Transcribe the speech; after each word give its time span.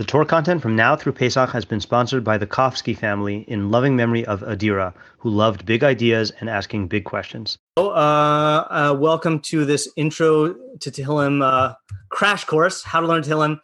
The 0.00 0.06
Torah 0.06 0.24
content 0.24 0.62
from 0.62 0.74
now 0.74 0.96
through 0.96 1.12
Pesach 1.12 1.50
has 1.50 1.66
been 1.66 1.78
sponsored 1.78 2.24
by 2.24 2.38
the 2.38 2.46
Kofsky 2.46 2.96
family 2.96 3.44
in 3.48 3.70
loving 3.70 3.96
memory 3.96 4.24
of 4.24 4.40
Adira, 4.40 4.94
who 5.18 5.28
loved 5.28 5.66
big 5.66 5.84
ideas 5.84 6.32
and 6.40 6.48
asking 6.48 6.88
big 6.88 7.04
questions. 7.04 7.58
Oh, 7.76 7.90
uh, 7.90 8.66
uh, 8.70 8.96
welcome 8.98 9.40
to 9.40 9.66
this 9.66 9.86
intro 9.96 10.54
to 10.54 10.90
Tehillim 10.90 11.44
uh, 11.44 11.74
crash 12.08 12.44
course, 12.44 12.82
how 12.82 13.00
to 13.00 13.06
learn 13.06 13.22
Tehillim 13.22 13.60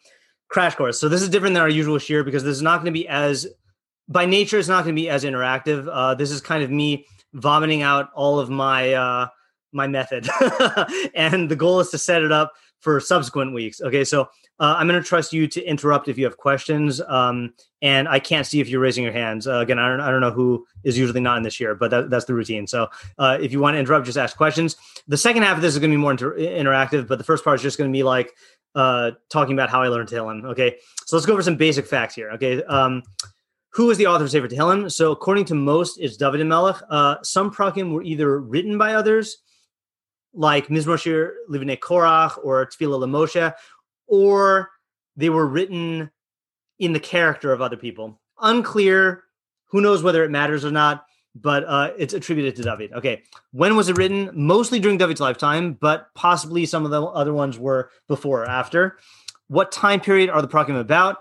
crash 0.51 0.75
course. 0.75 1.01
So 1.01 1.09
this 1.09 1.22
is 1.22 1.30
different 1.30 1.54
than 1.54 1.62
our 1.62 1.71
usual 1.71 1.96
shiur 1.96 2.22
because 2.22 2.45
this 2.45 2.55
is 2.55 2.62
not 2.62 2.82
going 2.82 2.93
to 2.93 2.98
be 3.00 3.09
as, 3.09 3.46
by 4.07 4.27
nature, 4.27 4.59
it's 4.59 4.68
not 4.68 4.84
going 4.84 4.95
to 4.95 5.00
be 5.00 5.09
as 5.09 5.25
interactive. 5.25 5.89
Uh, 5.91 6.16
this 6.16 6.30
is 6.30 6.43
kind 6.43 6.62
of 6.62 6.71
me 6.71 7.07
vomiting 7.32 7.80
out 7.80 8.11
all 8.14 8.39
of 8.39 8.50
my 8.50 8.93
uh, 8.93 9.29
my 9.73 9.87
method, 9.87 10.29
and 11.14 11.48
the 11.48 11.57
goal 11.57 11.80
is 11.80 11.89
to 11.91 11.98
set 11.98 12.23
it 12.23 12.30
up 12.30 12.53
for 12.80 13.00
subsequent 13.00 13.52
weeks. 13.54 13.80
Okay, 13.80 14.04
so 14.04 14.22
uh, 14.58 14.74
I'm 14.79 14.86
going 14.88 15.00
to 15.00 15.06
trust 15.06 15.32
you 15.32 15.46
to 15.48 15.62
interrupt 15.62 16.08
if 16.08 16.16
you 16.16 16.25
have 16.25 16.36
questions. 16.36 17.00
Um, 17.00 17.52
and 17.82 18.08
I 18.08 18.18
can't 18.18 18.46
see 18.46 18.61
if 18.61 18.68
you're 18.68 18.80
raising 18.80 19.04
your 19.04 19.12
hands. 19.12 19.46
Uh, 19.46 19.58
again, 19.58 19.79
I 19.79 19.89
don't, 19.89 20.00
I 20.00 20.11
don't 20.11 20.21
know 20.21 20.30
who 20.30 20.67
is 20.84 20.96
usually 20.96 21.20
not 21.20 21.36
in 21.36 21.43
this 21.43 21.61
year, 21.61 21.75
but 21.75 21.90
that, 21.90 22.11
that's 22.11 22.25
the 22.25 22.34
routine. 22.34 22.67
So 22.67 22.89
uh, 23.18 23.39
if 23.40 23.53
you 23.53 23.61
want 23.61 23.75
to 23.75 23.79
interrupt, 23.79 24.07
just 24.07 24.18
ask 24.18 24.36
questions. 24.36 24.76
The 25.08 25.17
second 25.17 25.43
half 25.43 25.57
of 25.57 25.62
this 25.62 25.75
is 25.75 25.79
going 25.79 25.90
to 25.90 25.96
be 25.96 26.00
more 26.00 26.12
inter- 26.12 26.36
interactive, 26.36 27.07
but 27.07 27.18
the 27.18 27.25
first 27.25 27.44
part 27.44 27.57
is 27.57 27.62
just 27.62 27.79
going 27.79 27.90
to 27.90 27.96
be 27.96 28.03
like 28.03 28.32
uh, 28.75 29.12
talking 29.31 29.54
about 29.54 29.70
how 29.70 29.82
I 29.82 29.89
learned 29.89 30.08
Tehillim. 30.08 30.45
Okay, 30.45 30.76
so 31.06 31.17
let's 31.17 31.26
go 31.26 31.32
over 31.32 31.43
some 31.43 31.56
basic 31.56 31.86
facts 31.86 32.14
here. 32.14 32.31
Okay. 32.33 32.62
Um, 32.64 33.03
who 33.70 33.91
is 33.91 33.98
the 33.98 34.06
author 34.06 34.25
of 34.25 34.31
Sefer 34.31 34.48
Tehillim? 34.48 34.91
So 34.91 35.12
according 35.12 35.45
to 35.47 35.55
most, 35.55 35.98
it's 35.98 36.17
David 36.17 36.41
HaMelech. 36.41 36.81
Uh, 36.89 37.17
some 37.22 37.50
prakim 37.50 37.92
were 37.92 38.03
either 38.03 38.41
written 38.41 38.78
by 38.78 38.95
others 38.95 39.39
like 40.36 40.69
Mizmor 40.69 41.00
Shir 41.00 41.34
Livnei 41.50 41.78
Korach 41.78 42.39
or 42.45 42.67
Tefillah 42.67 43.00
Lamoshe, 43.00 43.55
or 44.06 44.70
they 45.17 45.31
were 45.31 45.47
written 45.47 46.11
in 46.78 46.92
the 46.92 47.00
character 47.00 47.53
of 47.53 47.62
other 47.62 47.77
people. 47.77 48.20
Unclear. 48.41 49.25
Who 49.70 49.81
knows 49.81 50.03
whether 50.03 50.23
it 50.23 50.31
matters 50.31 50.64
or 50.64 50.70
not, 50.70 51.07
but 51.34 51.64
uh, 51.64 51.91
it's 51.98 52.14
attributed 52.14 52.55
to 52.57 52.62
David. 52.62 52.92
Okay. 52.92 53.23
When 53.51 53.75
was 53.75 53.89
it 53.89 53.97
written? 53.97 54.31
Mostly 54.33 54.79
during 54.79 54.98
David's 54.98 55.20
lifetime, 55.20 55.73
but 55.73 56.09
possibly 56.14 56.67
some 56.67 56.84
of 56.84 56.91
the 56.91 57.03
other 57.03 57.33
ones 57.33 57.59
were 57.59 57.91
before 58.07 58.42
or 58.42 58.48
after. 58.48 58.98
What 59.48 59.73
time 59.73 60.01
period 60.01 60.31
are 60.31 60.41
the 60.42 60.48
Prakim 60.48 60.79
about? 60.79 61.19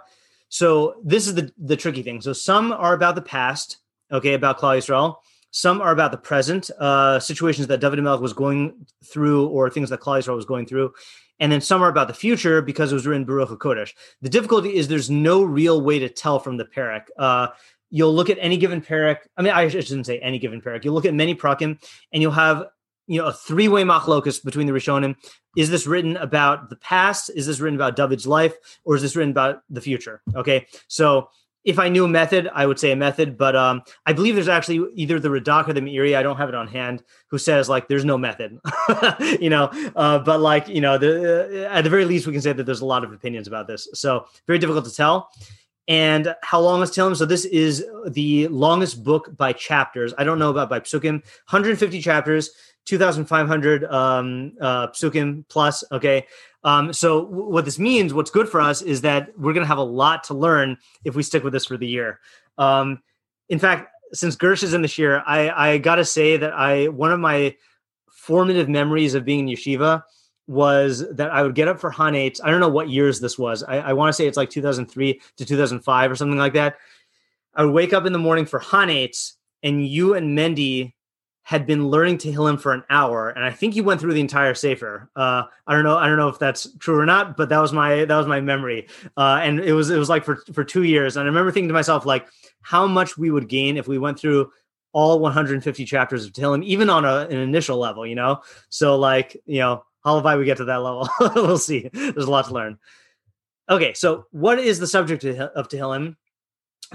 So 0.49 1.01
this 1.03 1.27
is 1.27 1.35
the, 1.35 1.51
the 1.57 1.75
tricky 1.75 2.03
thing. 2.03 2.21
So 2.21 2.33
some 2.33 2.71
are 2.71 2.93
about 2.93 3.15
the 3.15 3.21
past, 3.21 3.77
okay, 4.11 4.33
about 4.33 4.59
Klal 4.59 4.77
Yisrael. 4.77 5.15
Some 5.55 5.81
are 5.81 5.93
about 5.93 6.11
the 6.11 6.17
present 6.17 6.69
uh, 6.81 7.17
situations 7.17 7.67
that 7.67 7.79
David 7.79 8.03
Melech 8.03 8.19
was 8.19 8.33
going 8.33 8.85
through, 9.05 9.47
or 9.47 9.69
things 9.69 9.89
that 9.89 10.01
Yisrael 10.01 10.35
was 10.35 10.43
going 10.43 10.65
through, 10.65 10.93
and 11.39 11.49
then 11.49 11.61
some 11.61 11.81
are 11.81 11.87
about 11.87 12.09
the 12.09 12.13
future 12.13 12.61
because 12.61 12.91
it 12.91 12.95
was 12.95 13.07
written 13.07 13.25
B'Ruach 13.25 13.57
HaKodesh. 13.57 13.93
The 14.21 14.27
difficulty 14.27 14.75
is 14.75 14.89
there's 14.89 15.09
no 15.09 15.43
real 15.43 15.79
way 15.79 15.97
to 15.99 16.09
tell 16.09 16.39
from 16.39 16.57
the 16.57 16.65
parak. 16.65 17.03
Uh, 17.17 17.47
you'll 17.89 18.13
look 18.13 18.29
at 18.29 18.37
any 18.41 18.57
given 18.57 18.81
parak. 18.81 19.19
I 19.37 19.43
mean, 19.43 19.53
I 19.53 19.69
shouldn't 19.69 20.05
say 20.05 20.19
any 20.19 20.39
given 20.39 20.59
parak. 20.59 20.83
You'll 20.83 20.93
look 20.93 21.05
at 21.05 21.13
many 21.13 21.33
prakim, 21.33 21.81
and 22.11 22.21
you'll 22.21 22.33
have 22.33 22.65
you 23.07 23.21
know 23.21 23.27
a 23.27 23.33
three-way 23.33 23.83
machlokus 23.83 24.43
between 24.43 24.67
the 24.67 24.73
Rishonim. 24.73 25.15
Is 25.55 25.69
this 25.69 25.87
written 25.87 26.17
about 26.17 26.69
the 26.69 26.75
past? 26.75 27.31
Is 27.33 27.47
this 27.47 27.61
written 27.61 27.77
about 27.77 27.95
David's 27.95 28.27
life, 28.27 28.55
or 28.83 28.97
is 28.97 29.01
this 29.01 29.15
written 29.15 29.31
about 29.31 29.61
the 29.69 29.79
future? 29.79 30.21
Okay, 30.35 30.67
so 30.89 31.29
if 31.65 31.79
I 31.79 31.89
knew 31.89 32.05
a 32.05 32.07
method, 32.07 32.49
I 32.53 32.67
would 32.67 32.79
say 32.79 32.91
a 32.91 32.95
method, 32.95 33.37
but 33.37 33.55
um, 33.55 33.81
I 34.05 34.13
believe 34.13 34.35
there's 34.35 34.47
actually 34.47 34.87
either 34.93 35.19
the 35.19 35.29
Radak 35.29 35.67
or 35.67 35.73
the 35.73 35.81
Meiri. 35.81 36.15
I 36.15 36.21
don't 36.21 36.37
have 36.37 36.47
it 36.47 36.55
on 36.55 36.67
hand. 36.67 37.03
Who 37.27 37.39
says 37.39 37.67
like 37.67 37.87
there's 37.87 38.05
no 38.05 38.17
method, 38.17 38.59
you 39.41 39.49
know? 39.49 39.69
Uh, 39.95 40.19
but 40.19 40.39
like 40.39 40.67
you 40.69 40.79
know, 40.79 40.97
the, 40.97 41.65
uh, 41.67 41.73
at 41.73 41.83
the 41.83 41.89
very 41.89 42.05
least, 42.05 42.27
we 42.27 42.33
can 42.33 42.41
say 42.41 42.53
that 42.53 42.63
there's 42.63 42.81
a 42.81 42.85
lot 42.85 43.03
of 43.03 43.11
opinions 43.11 43.47
about 43.47 43.67
this. 43.67 43.87
So 43.93 44.27
very 44.45 44.59
difficult 44.59 44.85
to 44.85 44.93
tell. 44.93 45.31
And 45.87 46.35
how 46.41 46.59
long 46.61 46.81
is 46.81 46.91
Tehillim? 46.91 47.15
So 47.15 47.25
this 47.25 47.45
is 47.45 47.85
the 48.07 48.47
longest 48.47 49.03
book 49.03 49.35
by 49.35 49.53
chapters. 49.53 50.13
I 50.17 50.23
don't 50.23 50.39
know 50.39 50.49
about 50.49 50.69
by 50.69 50.79
psukim. 50.79 51.23
150 51.49 52.01
chapters, 52.01 52.51
2,500 52.85 53.85
um, 53.85 54.53
uh, 54.61 54.87
psukim 54.87 55.47
plus. 55.47 55.83
Okay, 55.91 56.25
um, 56.65 56.91
so 56.91 57.25
w- 57.25 57.49
what 57.49 57.63
this 57.63 57.79
means, 57.79 58.13
what's 58.13 58.31
good 58.31 58.49
for 58.49 58.59
us, 58.59 58.81
is 58.81 59.01
that 59.01 59.29
we're 59.37 59.53
going 59.53 59.63
to 59.63 59.67
have 59.67 59.77
a 59.77 59.83
lot 59.83 60.23
to 60.25 60.33
learn 60.33 60.77
if 61.05 61.15
we 61.15 61.23
stick 61.23 61.43
with 61.43 61.53
this 61.53 61.67
for 61.67 61.77
the 61.77 61.87
year. 61.87 62.19
Um, 62.57 63.01
in 63.49 63.59
fact, 63.59 63.91
since 64.13 64.35
Gersh 64.35 64.63
is 64.63 64.73
in 64.73 64.81
this 64.81 64.97
year, 64.97 65.23
I, 65.27 65.73
I 65.73 65.77
got 65.77 65.95
to 65.95 66.05
say 66.05 66.37
that 66.37 66.53
I 66.53 66.87
one 66.87 67.11
of 67.11 67.19
my 67.19 67.55
formative 68.09 68.67
memories 68.67 69.13
of 69.13 69.23
being 69.23 69.47
in 69.47 69.55
yeshiva 69.55 70.01
was 70.47 71.05
that 71.11 71.29
I 71.31 71.43
would 71.43 71.53
get 71.53 71.67
up 71.67 71.79
for 71.79 71.91
Hanates. 71.91 72.39
I 72.43 72.49
don't 72.49 72.59
know 72.59 72.69
what 72.69 72.89
years 72.89 73.19
this 73.19 73.37
was. 73.37 73.61
I, 73.63 73.77
I 73.77 73.93
want 73.93 74.09
to 74.09 74.13
say 74.13 74.25
it's 74.25 74.37
like 74.37 74.49
2003 74.49 75.21
to 75.37 75.45
2005 75.45 76.11
or 76.11 76.15
something 76.15 76.37
like 76.37 76.53
that. 76.53 76.77
I 77.53 77.63
would 77.63 77.73
wake 77.73 77.93
up 77.93 78.07
in 78.07 78.13
the 78.13 78.19
morning 78.19 78.45
for 78.45 78.59
Hanates, 78.59 79.33
and 79.61 79.87
you 79.87 80.15
and 80.15 80.35
Mendy 80.37 80.93
had 81.45 81.67
been 81.67 81.89
learning 81.89 82.17
Tehillim 82.17 82.59
for 82.59 82.73
an 82.73 82.83
hour, 82.89 83.29
and 83.29 83.45
I 83.45 83.51
think 83.51 83.75
he 83.75 83.81
went 83.81 84.01
through 84.01 84.15
the 84.15 84.19
entire 84.19 84.55
Sefer. 84.55 85.11
Uh, 85.15 85.43
I 85.67 85.73
don't 85.73 85.83
know, 85.83 85.95
I 85.95 86.07
don't 86.07 86.17
know 86.17 86.27
if 86.27 86.39
that's 86.39 86.67
true 86.79 86.97
or 86.97 87.05
not, 87.05 87.37
but 87.37 87.49
that 87.49 87.59
was 87.59 87.71
my 87.71 88.03
that 88.03 88.17
was 88.17 88.25
my 88.25 88.41
memory. 88.41 88.87
Uh, 89.15 89.39
and 89.43 89.59
it 89.59 89.73
was 89.73 89.91
it 89.91 89.99
was 89.99 90.09
like 90.09 90.25
for 90.25 90.37
for 90.53 90.63
two 90.63 90.83
years, 90.83 91.17
and 91.17 91.23
I 91.23 91.27
remember 91.27 91.51
thinking 91.51 91.67
to 91.67 91.73
myself 91.73 92.03
like 92.03 92.27
how 92.61 92.87
much 92.87 93.15
we 93.15 93.29
would 93.29 93.47
gain 93.47 93.77
if 93.77 93.87
we 93.87 93.99
went 93.99 94.19
through 94.19 94.51
all 94.91 95.19
150 95.19 95.85
chapters 95.85 96.25
of 96.25 96.31
Tehillim, 96.31 96.63
even 96.63 96.89
on 96.89 97.05
a, 97.05 97.27
an 97.29 97.37
initial 97.37 97.77
level, 97.77 98.07
you 98.07 98.15
know. 98.15 98.41
So 98.69 98.97
like 98.97 99.39
you 99.45 99.59
know, 99.59 99.85
how 100.03 100.15
have 100.15 100.25
I 100.25 100.37
we 100.37 100.45
get 100.45 100.57
to 100.57 100.65
that 100.65 100.77
level? 100.77 101.07
we'll 101.35 101.59
see. 101.59 101.91
There's 101.93 102.25
a 102.25 102.31
lot 102.31 102.47
to 102.47 102.55
learn. 102.55 102.79
Okay, 103.69 103.93
so 103.93 104.25
what 104.31 104.57
is 104.57 104.79
the 104.79 104.87
subject 104.87 105.23
of 105.25 105.69
Tehillim? 105.69 106.15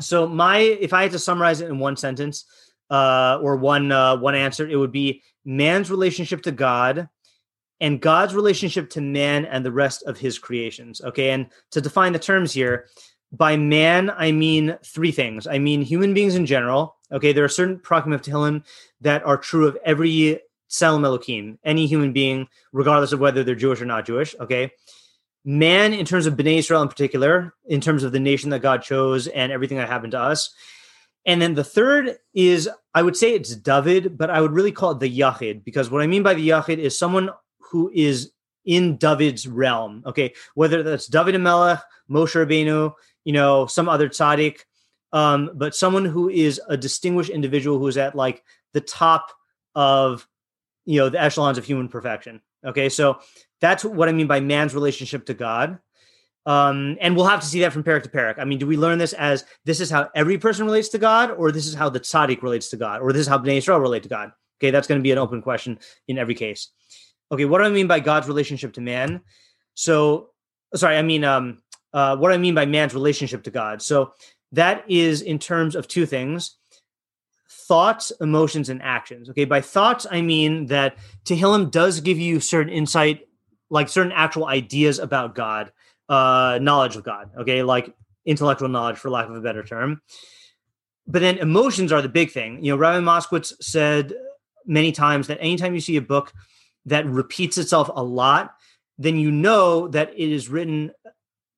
So 0.00 0.26
my 0.26 0.58
if 0.58 0.92
I 0.92 1.02
had 1.02 1.12
to 1.12 1.20
summarize 1.20 1.60
it 1.60 1.68
in 1.68 1.78
one 1.78 1.96
sentence 1.96 2.46
uh, 2.90 3.38
or 3.42 3.56
one 3.56 3.92
uh, 3.92 4.16
one 4.16 4.34
answer, 4.34 4.68
it 4.68 4.76
would 4.76 4.92
be 4.92 5.22
man's 5.44 5.90
relationship 5.90 6.42
to 6.42 6.52
God 6.52 7.08
and 7.80 8.00
God's 8.00 8.34
relationship 8.34 8.90
to 8.90 9.00
man 9.00 9.44
and 9.46 9.64
the 9.64 9.72
rest 9.72 10.02
of 10.04 10.18
his 10.18 10.38
creations. 10.38 11.00
Okay, 11.00 11.30
and 11.30 11.46
to 11.70 11.80
define 11.80 12.12
the 12.12 12.18
terms 12.18 12.52
here, 12.52 12.86
by 13.32 13.56
man 13.56 14.10
I 14.10 14.32
mean 14.32 14.76
three 14.84 15.12
things. 15.12 15.46
I 15.46 15.58
mean 15.58 15.82
human 15.82 16.14
beings 16.14 16.34
in 16.34 16.46
general. 16.46 16.96
Okay, 17.12 17.32
there 17.32 17.44
are 17.44 17.48
certain 17.48 17.78
prakim 17.78 18.14
of 18.14 18.22
Tehillim 18.22 18.64
that 19.00 19.24
are 19.24 19.36
true 19.36 19.66
of 19.66 19.78
every 19.84 20.40
Tselem 20.70 21.04
Elohim, 21.04 21.58
any 21.64 21.86
human 21.86 22.12
being, 22.12 22.48
regardless 22.72 23.12
of 23.12 23.20
whether 23.20 23.42
they're 23.42 23.54
Jewish 23.54 23.80
or 23.80 23.86
not 23.86 24.06
Jewish. 24.06 24.34
Okay. 24.40 24.70
Man, 25.44 25.94
in 25.94 26.04
terms 26.04 26.26
of 26.26 26.34
Bnei 26.34 26.58
Israel 26.58 26.82
in 26.82 26.88
particular, 26.88 27.54
in 27.66 27.80
terms 27.80 28.04
of 28.04 28.12
the 28.12 28.20
nation 28.20 28.50
that 28.50 28.60
God 28.60 28.82
chose 28.82 29.26
and 29.26 29.50
everything 29.50 29.78
that 29.78 29.88
happened 29.88 30.12
to 30.12 30.20
us, 30.20 30.54
and 31.26 31.40
then 31.40 31.54
the 31.54 31.64
third 31.64 32.16
is, 32.34 32.68
I 32.94 33.02
would 33.02 33.16
say 33.16 33.34
it's 33.34 33.54
David, 33.54 34.16
but 34.16 34.30
I 34.30 34.40
would 34.40 34.52
really 34.52 34.72
call 34.72 34.92
it 34.92 35.00
the 35.00 35.18
Yachid, 35.18 35.64
because 35.64 35.90
what 35.90 36.02
I 36.02 36.06
mean 36.06 36.22
by 36.22 36.34
the 36.34 36.48
Yachid 36.48 36.78
is 36.78 36.98
someone 36.98 37.30
who 37.58 37.90
is 37.94 38.32
in 38.64 38.96
David's 38.96 39.46
realm. 39.46 40.02
Okay, 40.06 40.34
whether 40.54 40.82
that's 40.82 41.06
David 41.06 41.34
and 41.34 41.44
Moshe 41.44 41.78
Rabbeinu, 42.10 42.92
you 43.24 43.32
know, 43.32 43.66
some 43.66 43.88
other 43.88 44.08
tzaddik, 44.08 44.60
um, 45.12 45.50
but 45.54 45.74
someone 45.74 46.04
who 46.04 46.28
is 46.28 46.60
a 46.68 46.76
distinguished 46.76 47.30
individual 47.30 47.78
who 47.78 47.86
is 47.88 47.96
at 47.96 48.14
like 48.14 48.42
the 48.72 48.80
top 48.80 49.30
of, 49.74 50.26
you 50.84 50.98
know, 51.00 51.08
the 51.08 51.20
echelons 51.20 51.58
of 51.58 51.64
human 51.64 51.88
perfection. 51.88 52.40
Okay, 52.64 52.88
so 52.88 53.20
that's 53.60 53.84
what 53.84 54.08
I 54.08 54.12
mean 54.12 54.26
by 54.26 54.40
man's 54.40 54.74
relationship 54.74 55.26
to 55.26 55.34
God. 55.34 55.78
Um, 56.50 56.96
and 57.00 57.14
we'll 57.14 57.26
have 57.26 57.40
to 57.42 57.46
see 57.46 57.60
that 57.60 57.72
from 57.72 57.84
parak 57.84 58.02
to 58.02 58.08
parak. 58.08 58.40
I 58.40 58.44
mean, 58.44 58.58
do 58.58 58.66
we 58.66 58.76
learn 58.76 58.98
this 58.98 59.12
as 59.12 59.44
this 59.66 59.78
is 59.78 59.88
how 59.88 60.08
every 60.16 60.36
person 60.36 60.66
relates 60.66 60.88
to 60.88 60.98
God, 60.98 61.30
or 61.30 61.52
this 61.52 61.64
is 61.64 61.74
how 61.74 61.88
the 61.88 62.00
tzaddik 62.00 62.42
relates 62.42 62.70
to 62.70 62.76
God, 62.76 63.02
or 63.02 63.12
this 63.12 63.20
is 63.20 63.28
how 63.28 63.38
Bnei 63.38 63.58
Israel 63.58 63.78
relate 63.78 64.02
to 64.02 64.08
God? 64.08 64.32
Okay, 64.58 64.72
that's 64.72 64.88
going 64.88 64.98
to 64.98 65.02
be 65.02 65.12
an 65.12 65.18
open 65.18 65.42
question 65.42 65.78
in 66.08 66.18
every 66.18 66.34
case. 66.34 66.70
Okay, 67.30 67.44
what 67.44 67.58
do 67.58 67.64
I 67.66 67.70
mean 67.70 67.86
by 67.86 68.00
God's 68.00 68.26
relationship 68.26 68.72
to 68.72 68.80
man? 68.80 69.20
So, 69.74 70.30
sorry, 70.74 70.96
I 70.96 71.02
mean, 71.02 71.22
um, 71.22 71.62
uh, 71.92 72.16
what 72.16 72.32
I 72.32 72.36
mean 72.36 72.56
by 72.56 72.66
man's 72.66 72.94
relationship 72.94 73.44
to 73.44 73.52
God. 73.52 73.80
So 73.80 74.14
that 74.50 74.84
is 74.88 75.22
in 75.22 75.38
terms 75.38 75.76
of 75.76 75.86
two 75.86 76.04
things: 76.04 76.56
thoughts, 77.68 78.10
emotions, 78.20 78.70
and 78.70 78.82
actions. 78.82 79.30
Okay, 79.30 79.44
by 79.44 79.60
thoughts, 79.60 80.04
I 80.10 80.20
mean 80.20 80.66
that 80.66 80.96
Tehillim 81.24 81.70
does 81.70 82.00
give 82.00 82.18
you 82.18 82.40
certain 82.40 82.72
insight, 82.72 83.28
like 83.70 83.88
certain 83.88 84.10
actual 84.10 84.46
ideas 84.46 84.98
about 84.98 85.36
God 85.36 85.70
uh, 86.10 86.58
knowledge 86.60 86.96
of 86.96 87.04
God, 87.04 87.30
okay, 87.38 87.62
like 87.62 87.94
intellectual 88.26 88.68
knowledge, 88.68 88.98
for 88.98 89.08
lack 89.08 89.28
of 89.28 89.36
a 89.36 89.40
better 89.40 89.62
term. 89.62 90.02
But 91.06 91.22
then 91.22 91.38
emotions 91.38 91.92
are 91.92 92.02
the 92.02 92.08
big 92.08 92.32
thing. 92.32 92.62
You 92.62 92.72
know, 92.72 92.76
Rabbi 92.76 92.98
Moskowitz 92.98 93.54
said 93.60 94.12
many 94.66 94.92
times 94.92 95.28
that 95.28 95.38
anytime 95.40 95.72
you 95.72 95.80
see 95.80 95.96
a 95.96 96.02
book 96.02 96.32
that 96.86 97.06
repeats 97.06 97.56
itself 97.58 97.90
a 97.94 98.02
lot, 98.02 98.54
then 98.98 99.16
you 99.16 99.30
know 99.30 99.88
that 99.88 100.10
it 100.10 100.30
is 100.30 100.48
written 100.48 100.90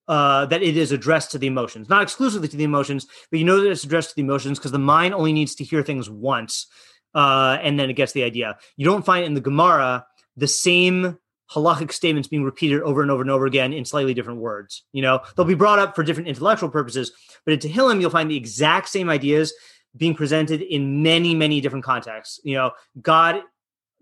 uh, 0.07 0.45
that 0.47 0.61
it 0.61 0.77
is 0.77 0.91
addressed 0.91 1.31
to 1.31 1.37
the 1.37 1.47
emotions, 1.47 1.89
not 1.89 2.03
exclusively 2.03 2.47
to 2.47 2.57
the 2.57 2.63
emotions, 2.63 3.07
but 3.31 3.39
you 3.39 3.45
know 3.45 3.61
that 3.61 3.71
it's 3.71 3.83
addressed 3.83 4.09
to 4.09 4.15
the 4.15 4.21
emotions 4.21 4.59
because 4.59 4.71
the 4.71 4.79
mind 4.79 5.13
only 5.13 5.33
needs 5.33 5.55
to 5.55 5.63
hear 5.63 5.81
things 5.81 6.09
once, 6.09 6.67
uh, 7.15 7.57
and 7.61 7.79
then 7.79 7.89
it 7.89 7.93
gets 7.93 8.11
the 8.11 8.23
idea. 8.23 8.57
You 8.75 8.85
don't 8.85 9.05
find 9.05 9.25
in 9.25 9.33
the 9.33 9.41
Gemara 9.41 10.05
the 10.35 10.47
same 10.47 11.17
halachic 11.53 11.91
statements 11.91 12.27
being 12.27 12.43
repeated 12.43 12.81
over 12.81 13.01
and 13.01 13.11
over 13.11 13.21
and 13.21 13.31
over 13.31 13.45
again 13.45 13.73
in 13.73 13.85
slightly 13.85 14.13
different 14.13 14.39
words. 14.39 14.83
You 14.91 15.01
know, 15.01 15.21
they'll 15.35 15.45
be 15.45 15.53
brought 15.53 15.79
up 15.79 15.95
for 15.95 16.03
different 16.03 16.29
intellectual 16.29 16.69
purposes, 16.69 17.11
but 17.45 17.53
in 17.53 17.59
Tehillim, 17.59 18.01
you'll 18.01 18.09
find 18.09 18.29
the 18.29 18.37
exact 18.37 18.89
same 18.89 19.09
ideas 19.09 19.53
being 19.95 20.15
presented 20.15 20.61
in 20.61 21.03
many, 21.03 21.35
many 21.35 21.61
different 21.61 21.85
contexts. 21.85 22.39
You 22.43 22.55
know, 22.55 22.71
God 23.01 23.41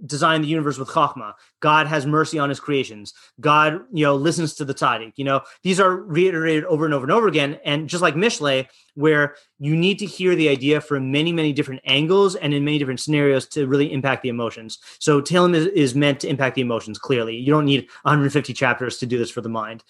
designed 0.05 0.43
the 0.43 0.47
universe 0.47 0.77
with 0.77 0.89
chachma. 0.89 1.33
God 1.59 1.87
has 1.87 2.05
mercy 2.05 2.39
on 2.39 2.49
his 2.49 2.59
creations. 2.59 3.13
God, 3.39 3.81
you 3.91 4.03
know, 4.05 4.15
listens 4.15 4.53
to 4.55 4.65
the 4.65 4.73
tzaddik. 4.73 5.13
You 5.15 5.25
know, 5.25 5.41
these 5.63 5.79
are 5.79 5.95
reiterated 5.95 6.65
over 6.65 6.85
and 6.85 6.93
over 6.93 7.03
and 7.03 7.11
over 7.11 7.27
again. 7.27 7.59
And 7.63 7.87
just 7.87 8.01
like 8.01 8.15
Mishle, 8.15 8.67
where 8.95 9.35
you 9.59 9.75
need 9.75 9.99
to 9.99 10.05
hear 10.05 10.35
the 10.35 10.49
idea 10.49 10.81
from 10.81 11.11
many, 11.11 11.31
many 11.31 11.53
different 11.53 11.81
angles 11.85 12.35
and 12.35 12.53
in 12.53 12.65
many 12.65 12.79
different 12.79 12.99
scenarios 12.99 13.47
to 13.49 13.67
really 13.67 13.91
impact 13.91 14.23
the 14.23 14.29
emotions. 14.29 14.79
So 14.99 15.21
Tehillim 15.21 15.55
is, 15.55 15.67
is 15.67 15.95
meant 15.95 16.19
to 16.21 16.27
impact 16.27 16.55
the 16.55 16.61
emotions, 16.61 16.97
clearly. 16.97 17.37
You 17.37 17.51
don't 17.51 17.65
need 17.65 17.87
150 18.03 18.53
chapters 18.53 18.97
to 18.97 19.05
do 19.05 19.17
this 19.17 19.31
for 19.31 19.41
the 19.41 19.49
mind. 19.49 19.83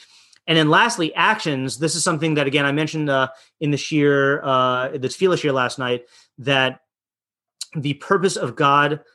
And 0.48 0.58
then 0.58 0.70
lastly, 0.70 1.14
actions. 1.14 1.78
This 1.78 1.96
is 1.96 2.04
something 2.04 2.34
that, 2.34 2.48
again, 2.48 2.66
I 2.66 2.72
mentioned 2.72 3.10
uh, 3.10 3.30
in 3.60 3.72
the 3.72 3.78
shiur, 3.78 4.42
uh, 4.44 4.90
the 4.90 5.08
tefillah 5.08 5.54
last 5.54 5.78
night, 5.80 6.06
that 6.40 6.82
the 7.76 7.94
purpose 7.94 8.36
of 8.36 8.56
God– 8.56 9.00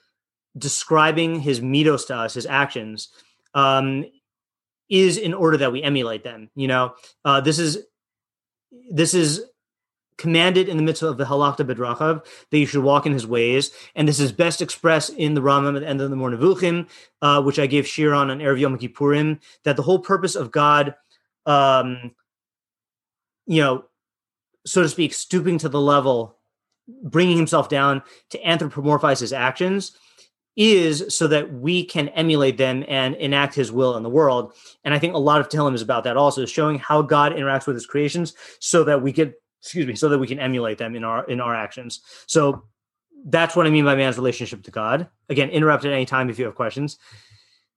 describing 0.57 1.41
his 1.41 1.61
midos 1.61 2.07
to 2.07 2.17
us, 2.17 2.35
his 2.35 2.47
actions, 2.47 3.09
um, 3.55 4.05
is 4.89 5.19
in 5.19 5.35
order 5.35 5.57
that 5.57 5.73
we 5.73 5.83
emulate 5.83 6.25
them. 6.25 6.51
You 6.55 6.69
know, 6.69 6.95
uh, 7.25 7.41
this 7.41 7.59
is 7.59 7.79
this 8.91 9.15
is 9.15 9.45
commanded 10.19 10.69
in 10.69 10.77
the 10.77 10.83
midst 10.83 11.03
of 11.03 11.19
the 11.19 11.25
halachta 11.25 11.59
bedrachav 11.59 12.25
that 12.51 12.59
you 12.59 12.67
should 12.67 12.83
walk 12.83 13.05
in 13.07 13.13
his 13.13 13.27
ways, 13.27 13.71
and 13.95 14.09
this 14.09 14.21
is 14.21 14.33
best 14.33 14.63
expressed 14.63 15.11
in 15.11 15.35
the 15.35 15.43
Rambam 15.43 15.77
at 15.77 15.81
the 15.81 15.89
end 15.89 16.01
of 16.01 16.11
the 16.11 16.17
Moreh 16.17 16.37
Nevuchim, 16.37 16.89
uh, 17.23 17.43
which 17.43 17.59
I 17.59 17.67
gave 17.67 17.85
shiur 17.85 18.17
on 18.17 18.31
on 18.31 18.39
erev 18.39 18.61
Yom 18.61 18.79
Kippurim. 18.79 19.41
That 19.65 19.77
the 19.77 19.83
whole 19.83 19.99
purpose 19.99 20.35
of 20.37 20.51
God, 20.51 20.95
um, 21.45 22.13
you 23.47 23.61
know, 23.63 23.85
so 24.65 24.83
to 24.83 24.89
speak, 24.89 25.15
stooping 25.15 25.59
to 25.59 25.69
the 25.69 25.81
level, 25.81 26.39
bringing 27.03 27.37
himself 27.37 27.69
down 27.69 28.03
to 28.31 28.39
anthropomorphize 28.43 29.21
his 29.21 29.33
actions 29.33 29.97
is 30.57 31.05
so 31.09 31.27
that 31.29 31.53
we 31.53 31.85
can 31.85 32.09
emulate 32.11 32.57
them 32.57 32.85
and 32.89 33.15
enact 33.17 33.55
his 33.55 33.71
will 33.71 33.97
in 33.97 34.03
the 34.03 34.09
world. 34.09 34.55
And 34.85 34.95
I 34.95 34.99
think 34.99 35.15
a 35.15 35.19
lot 35.19 35.41
of 35.41 35.49
Tehillim 35.49 35.75
is 35.75 35.83
about 35.83 36.05
that 36.05 36.17
also, 36.17 36.47
showing 36.47 36.79
how 36.79 37.03
God 37.03 37.33
interacts 37.33 37.67
with 37.67 37.77
his 37.77 37.87
creations 37.87 38.35
so 38.59 38.85
that 38.85 39.03
we 39.03 39.13
get 39.13 39.35
excuse 39.63 39.87
me, 39.87 39.97
so 39.97 40.09
that 40.09 40.19
we 40.19 40.27
can 40.29 40.39
emulate 40.39 40.79
them 40.79 40.95
in 40.95 41.05
our 41.05 41.25
in 41.25 41.41
our 41.41 41.55
actions. 41.55 42.01
So 42.27 42.65
that's 43.27 43.57
what 43.57 43.67
I 43.67 43.71
mean 43.71 43.85
by 43.85 43.97
man's 43.97 44.17
relationship 44.17 44.63
to 44.65 44.71
God. 44.71 45.09
Again, 45.29 45.51
interrupt 45.51 45.85
at 45.85 45.93
any 45.93 46.07
time 46.07 46.31
if 46.31 46.39
you 46.39 46.45
have 46.45 46.55
questions. 46.55 46.99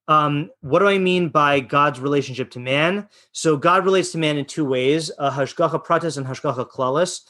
Um, 0.08 0.50
what 0.62 0.80
do 0.80 0.88
I 0.88 0.98
mean 0.98 1.30
by 1.30 1.60
God's 1.60 2.00
relationship 2.00 2.52
to 2.52 2.60
man? 2.60 3.08
So 3.32 3.58
God 3.58 3.86
relates 3.86 4.12
to 4.12 4.18
man 4.18 4.38
in 4.38 4.46
two 4.46 4.66
ways: 4.66 5.12
uh, 5.18 5.32
hashgacha 5.32 5.84
pratis 5.86 6.18
and 6.18 6.26
hashgacha 6.26 6.70
klalis. 6.70 7.22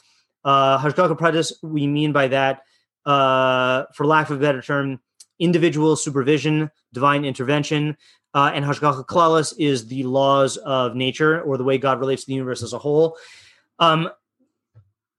Uh, 0.44 0.78
hashgacha 0.78 1.18
pratis, 1.18 1.52
we 1.62 1.86
mean 1.86 2.12
by 2.12 2.28
that, 2.28 2.62
uh, 3.04 3.84
for 3.94 4.06
lack 4.06 4.30
of 4.30 4.38
a 4.38 4.40
better 4.40 4.62
term, 4.62 4.98
individual 5.40 5.96
supervision, 5.96 6.70
divine 6.92 7.24
intervention, 7.24 7.96
uh, 8.34 8.52
and 8.54 8.64
Hashgacha 8.64 9.06
Klalis 9.06 9.52
is 9.58 9.86
the 9.88 10.04
laws 10.04 10.56
of 10.58 10.94
nature 10.94 11.42
or 11.42 11.56
the 11.56 11.64
way 11.64 11.78
God 11.78 11.98
relates 11.98 12.22
to 12.22 12.26
the 12.28 12.34
universe 12.34 12.62
as 12.62 12.72
a 12.72 12.78
whole. 12.78 13.16
Um, 13.78 14.08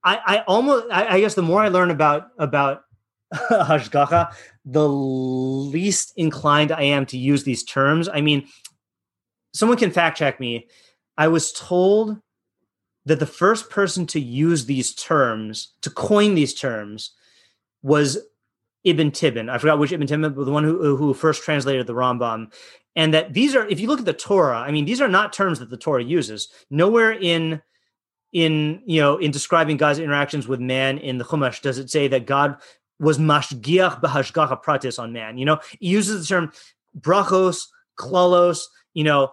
I, 0.03 0.19
I 0.25 0.38
almost, 0.47 0.88
I, 0.91 1.15
I, 1.15 1.19
guess, 1.19 1.35
the 1.35 1.41
more 1.41 1.62
I 1.62 1.68
learn 1.68 1.91
about 1.91 2.29
about 2.38 2.83
Hashgacha, 3.33 4.33
the 4.65 4.88
least 4.88 6.13
inclined 6.15 6.71
I 6.71 6.83
am 6.83 7.06
to 7.07 7.18
use 7.18 7.44
these 7.44 7.63
terms. 7.63 8.07
I 8.07 8.21
mean, 8.21 8.47
someone 9.53 9.77
can 9.77 9.91
fact 9.91 10.18
check 10.18 10.39
me. 10.39 10.68
I 11.18 11.27
was 11.27 11.51
told 11.51 12.18
that 13.06 13.19
the 13.19 13.25
first 13.25 13.69
person 13.69 14.07
to 14.07 14.19
use 14.19 14.65
these 14.65 14.94
terms, 14.94 15.73
to 15.81 15.89
coin 15.89 16.35
these 16.35 16.53
terms, 16.53 17.12
was 17.81 18.19
Ibn 18.83 19.12
Tibbon. 19.12 19.50
I 19.50 19.57
forgot 19.57 19.80
which 19.80 19.92
Ibn 19.92 20.07
Tibbon, 20.07 20.33
but 20.33 20.45
the 20.45 20.51
one 20.51 20.63
who, 20.63 20.95
who 20.95 21.13
first 21.13 21.44
translated 21.44 21.88
the 21.88 21.94
Rambam. 21.94 22.51
And 22.95 23.13
that 23.13 23.33
these 23.33 23.56
are, 23.56 23.66
if 23.68 23.80
you 23.80 23.88
look 23.88 24.00
at 24.00 24.06
the 24.06 24.13
Torah, 24.13 24.60
I 24.60 24.72
mean, 24.72 24.86
these 24.86 25.01
are 25.01 25.07
not 25.07 25.33
terms 25.33 25.60
that 25.60 25.69
the 25.69 25.78
Torah 25.78 26.04
uses. 26.04 26.50
Nowhere 26.69 27.12
in 27.13 27.62
in 28.31 28.81
you 28.86 29.01
know 29.01 29.18
in 29.18 29.31
describing 29.31 29.78
God's 29.78 30.00
interactions 30.00 30.48
with 30.48 30.60
man 30.60 30.98
in 30.98 31.18
the 31.18 31.25
Chumash 31.25 31.62
does 31.62 31.78
it 31.78 31.89
say 31.89 32.07
that 32.07 32.25
God 32.25 32.56
was 33.00 33.18
mashgiach 33.18 34.01
b'hashgacha 34.01 34.63
pratis 34.63 35.00
on 35.00 35.12
man. 35.12 35.38
You 35.38 35.45
know, 35.45 35.60
he 35.80 35.88
uses 35.88 36.22
the 36.22 36.28
term 36.28 36.51
brachos, 36.98 37.63
klalos. 37.98 38.63
You 38.94 39.04
know, 39.06 39.31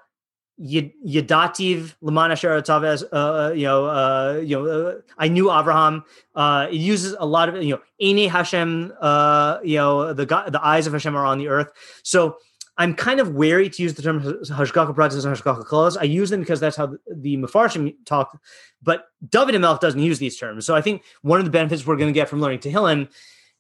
Yadativ 0.61 1.95
Lamana 2.03 2.33
Sharatav 2.33 3.05
uh, 3.13 3.53
you 3.53 3.65
know 3.65 3.87
uh, 3.87 4.41
you 4.45 4.57
know 4.57 4.67
uh, 4.67 4.95
I 5.17 5.29
knew 5.29 5.53
Abraham 5.53 6.05
uh, 6.35 6.67
it 6.71 6.77
uses 6.77 7.15
a 7.19 7.27
lot 7.27 7.49
of 7.49 7.63
you 7.63 7.75
know 7.75 7.81
Ene 8.01 8.29
Hashem 8.29 8.93
uh, 9.01 9.59
you 9.63 9.77
know 9.77 10.13
the 10.13 10.27
God, 10.27 10.53
the 10.53 10.65
eyes 10.65 10.87
of 10.87 10.93
Hashem 10.93 11.17
are 11.17 11.25
on 11.25 11.39
the 11.39 11.49
earth 11.49 11.69
so 12.03 12.39
I'm 12.79 12.95
kind 12.95 13.19
of 13.19 13.35
wary 13.35 13.69
to 13.69 13.83
use 13.83 13.95
the 13.95 14.03
term 14.03 14.21
Hashgacha 14.21 14.95
Pratis 14.95 15.25
and 15.25 15.37
Hashgacha 15.37 15.65
Klalis. 15.65 15.97
I 16.01 16.05
use 16.05 16.31
them 16.31 16.41
because 16.41 16.61
that's 16.61 16.77
how 16.77 16.95
the, 17.09 17.37
Mefarshim 17.37 17.93
talk, 18.07 18.41
but 18.81 19.07
David 19.29 19.61
Melech 19.61 19.81
doesn't 19.81 20.01
use 20.01 20.21
these 20.21 20.39
terms. 20.39 20.65
So 20.65 20.77
I 20.77 20.81
think 20.81 21.03
one 21.23 21.41
of 21.41 21.45
the 21.45 21.51
benefits 21.51 21.85
we're 21.85 21.97
going 21.97 22.09
to 22.09 22.19
get 22.19 22.29
from 22.29 22.41
learning 22.41 22.61
Tehillim 22.61 23.11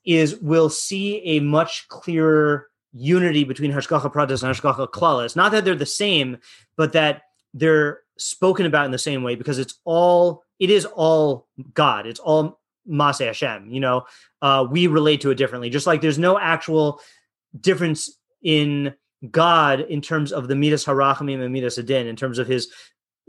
is 0.05 0.37
we'll 0.37 0.71
see 0.71 1.17
a 1.25 1.41
much 1.41 1.89
clearer 1.89 2.69
unity 2.93 3.44
between 3.44 3.73
Hashgacha 3.73 4.12
Pratis 4.12 4.43
and 4.43 4.55
Hashgacha 4.55 4.88
Klalis. 4.88 5.37
Not 5.37 5.52
that 5.52 5.64
they're 5.64 5.75
the 5.75 5.87
same, 5.87 6.38
but 6.76 6.93
that 6.93 7.23
they're 7.55 8.00
spoken 8.17 8.67
about 8.67 8.87
in 8.87 8.90
the 8.90 8.99
same 8.99 9.23
way 9.23 9.35
because 9.35 9.58
it's 9.58 9.75
all 9.85 10.43
it 10.58 10.70
is 10.70 10.85
all 10.85 11.46
God. 11.75 12.06
It's 12.06 12.20
all 12.20 12.61
Maseh 12.88 13.26
Hashem. 13.26 13.70
You 13.70 13.81
know, 13.81 14.06
uh, 14.43 14.67
we 14.69 14.87
relate 14.87 15.20
to 15.23 15.31
it 15.31 15.37
differently. 15.37 15.70
Just 15.70 15.87
like 15.87 16.00
there's 16.00 16.19
no 16.19 16.38
actual 16.38 17.00
difference 17.58 18.19
in 18.43 18.94
God 19.31 19.81
in 19.81 20.00
terms 20.00 20.32
of 20.32 20.49
the 20.49 20.55
Midas 20.55 20.85
Harachamim 20.85 21.43
and 21.43 21.52
Midas 21.52 21.79
HaDin, 21.79 22.06
in 22.06 22.17
terms 22.17 22.38
of 22.38 22.46
his 22.46 22.73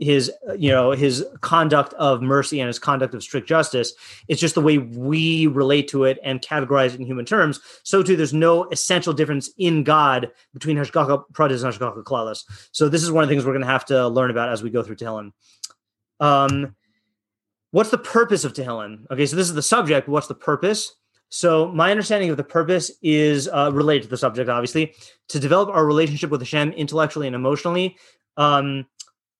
his 0.00 0.32
you 0.58 0.70
know 0.70 0.92
his 0.92 1.24
conduct 1.42 1.92
of 1.94 2.22
mercy 2.22 2.58
and 2.58 2.66
his 2.66 2.78
conduct 2.78 3.14
of 3.14 3.22
strict 3.22 3.46
justice 3.46 3.92
it's 4.28 4.40
just 4.40 4.54
the 4.54 4.60
way 4.60 4.78
we 4.78 5.46
relate 5.46 5.88
to 5.88 6.04
it 6.04 6.18
and 6.24 6.40
categorize 6.40 6.94
it 6.94 7.00
in 7.00 7.06
human 7.06 7.26
terms. 7.26 7.60
So 7.82 8.02
too 8.02 8.16
there's 8.16 8.32
no 8.32 8.64
essential 8.70 9.12
difference 9.12 9.50
in 9.58 9.84
god 9.84 10.32
between 10.54 10.76
hashgacha 10.76 11.24
pratis 11.32 11.62
and 11.62 11.72
hashgacha 11.72 12.02
klalis. 12.02 12.44
So 12.72 12.88
this 12.88 13.02
is 13.02 13.12
one 13.12 13.22
of 13.22 13.28
the 13.28 13.34
things 13.34 13.44
we're 13.44 13.52
going 13.52 13.60
to 13.60 13.68
have 13.68 13.84
to 13.86 14.08
learn 14.08 14.30
about 14.30 14.48
as 14.48 14.62
we 14.62 14.70
go 14.70 14.82
through 14.82 14.96
tehillim. 14.96 15.32
Um 16.18 16.74
what's 17.72 17.90
the 17.90 17.98
purpose 17.98 18.44
of 18.44 18.54
tehillim? 18.54 19.04
Okay 19.10 19.26
so 19.26 19.36
this 19.36 19.48
is 19.48 19.54
the 19.54 19.62
subject 19.62 20.08
what's 20.08 20.28
the 20.28 20.34
purpose? 20.34 20.94
So 21.28 21.68
my 21.68 21.90
understanding 21.90 22.30
of 22.30 22.36
the 22.38 22.42
purpose 22.42 22.90
is 23.02 23.48
uh, 23.48 23.70
related 23.72 24.04
to 24.04 24.08
the 24.08 24.16
subject 24.16 24.48
obviously. 24.48 24.94
To 25.28 25.38
develop 25.38 25.68
our 25.68 25.84
relationship 25.84 26.30
with 26.30 26.40
hashem 26.40 26.72
intellectually 26.72 27.26
and 27.26 27.36
emotionally 27.36 27.98
um 28.38 28.86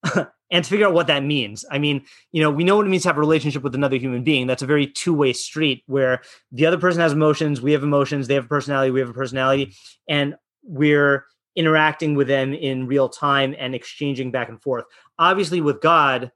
and 0.51 0.65
to 0.65 0.71
figure 0.71 0.87
out 0.87 0.95
what 0.95 1.07
that 1.07 1.23
means. 1.23 1.65
I 1.71 1.79
mean, 1.79 2.05
you 2.33 2.43
know, 2.43 2.51
we 2.51 2.65
know 2.65 2.77
what 2.77 2.87
it 2.87 2.91
means 2.91 3.03
to 3.03 3.09
have 3.09 3.17
a 3.17 3.21
relationship 3.21 3.63
with 3.63 3.75
another 3.75 3.97
human 3.97 4.25
being. 4.25 4.47
That's 4.47 4.63
a 4.63 4.67
very 4.67 4.87
two 4.87 5.15
way 5.15 5.33
street 5.33 5.83
where 5.87 6.23
the 6.53 6.67
other 6.67 6.79
person 6.79 7.01
has 7.01 7.13
emotions, 7.13 7.61
we 7.61 7.73
have 7.73 7.83
emotions, 7.83 8.27
they 8.27 8.35
have 8.35 8.47
a 8.47 8.49
personality, 8.49 8.91
we 8.91 9.01
have 9.01 9.11
a 9.11 9.15
personality, 9.15 9.75
and 10.09 10.35
we're 10.63 11.25
interacting 11.57 12.15
with 12.15 12.29
them 12.29 12.53
in 12.53 12.87
real 12.87 13.09
time 13.09 13.55
and 13.59 13.75
exchanging 13.75 14.31
back 14.31 14.49
and 14.49 14.63
forth. 14.63 14.85
Obviously, 15.19 15.61
with 15.61 15.81
God, 15.81 16.31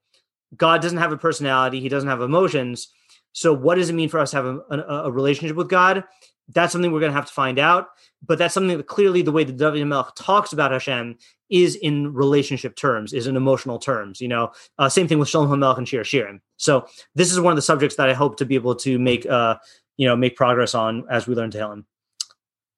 God 0.57 0.83
doesn't 0.83 0.99
have 0.99 1.13
a 1.13 1.19
personality, 1.19 1.81
he 1.81 1.89
doesn't 1.89 2.09
have 2.09 2.21
emotions. 2.21 2.93
So, 3.33 3.53
what 3.53 3.77
does 3.77 3.91
it 3.91 3.95
mean 3.95 4.09
for 4.09 4.21
us 4.21 4.31
to 4.31 4.37
have 4.37 4.47
a, 4.47 4.61
a, 4.71 5.05
a 5.05 5.11
relationship 5.11 5.57
with 5.57 5.69
God? 5.69 6.05
That's 6.49 6.73
something 6.73 6.93
we're 6.93 7.01
going 7.01 7.13
to 7.13 7.17
have 7.17 7.27
to 7.27 7.33
find 7.33 7.59
out. 7.59 7.89
But 8.27 8.39
that's 8.39 8.55
something 8.55 8.77
that 8.77 8.87
clearly 8.87 9.23
the 9.23 9.33
way 9.33 9.45
the 9.45 9.53
David 9.53 9.91
talks 10.17 10.53
about 10.53 10.73
Hashem 10.73 11.17
is 11.51 11.77
in 11.77 12.13
relationship 12.13 12.75
terms, 12.75 13.13
is 13.13 13.27
in 13.27 13.37
emotional 13.37 13.79
terms. 13.79 14.21
You 14.21 14.29
know, 14.29 14.53
uh, 14.79 14.89
same 14.89 15.09
thing 15.09 15.19
with 15.19 15.29
Shlomo 15.29 15.49
HaMelech 15.49 15.79
and 15.79 15.89
Shir 15.89 16.03
Shirim. 16.03 16.41
So 16.57 16.87
this 17.15 17.33
is 17.33 17.41
one 17.41 17.53
of 17.53 17.57
the 17.57 17.63
subjects 17.63 17.97
that 17.97 18.09
I 18.09 18.15
hope 18.15 18.37
to 18.39 18.45
be 18.45 18.55
able 18.55 18.75
to 18.77 18.99
make, 18.99 19.27
uh, 19.27 19.57
you 19.97 20.07
know, 20.07 20.17
make 20.17 20.37
progress 20.37 20.75
on 20.75 21.05
as 21.11 21.27
we 21.27 21.35
learn 21.35 21.51
to 21.53 21.59
Tehillim. 21.59 21.85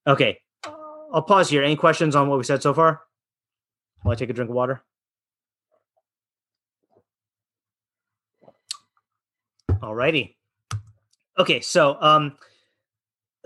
Okay, 0.07 0.39
I'll 1.13 1.23
pause 1.23 1.49
here. 1.49 1.63
Any 1.63 1.77
questions 1.77 2.15
on 2.15 2.29
what 2.29 2.39
we 2.39 2.45
said 2.45 2.63
so 2.63 2.75
far? 2.75 3.03
While 4.03 4.13
I 4.13 4.17
take 4.17 4.31
a 4.31 4.33
drink 4.33 4.51
of 4.51 4.57
water. 4.57 4.83
All 9.83 9.95
righty. 9.95 10.37
Okay, 11.39 11.61
so 11.61 11.97
um, 12.01 12.37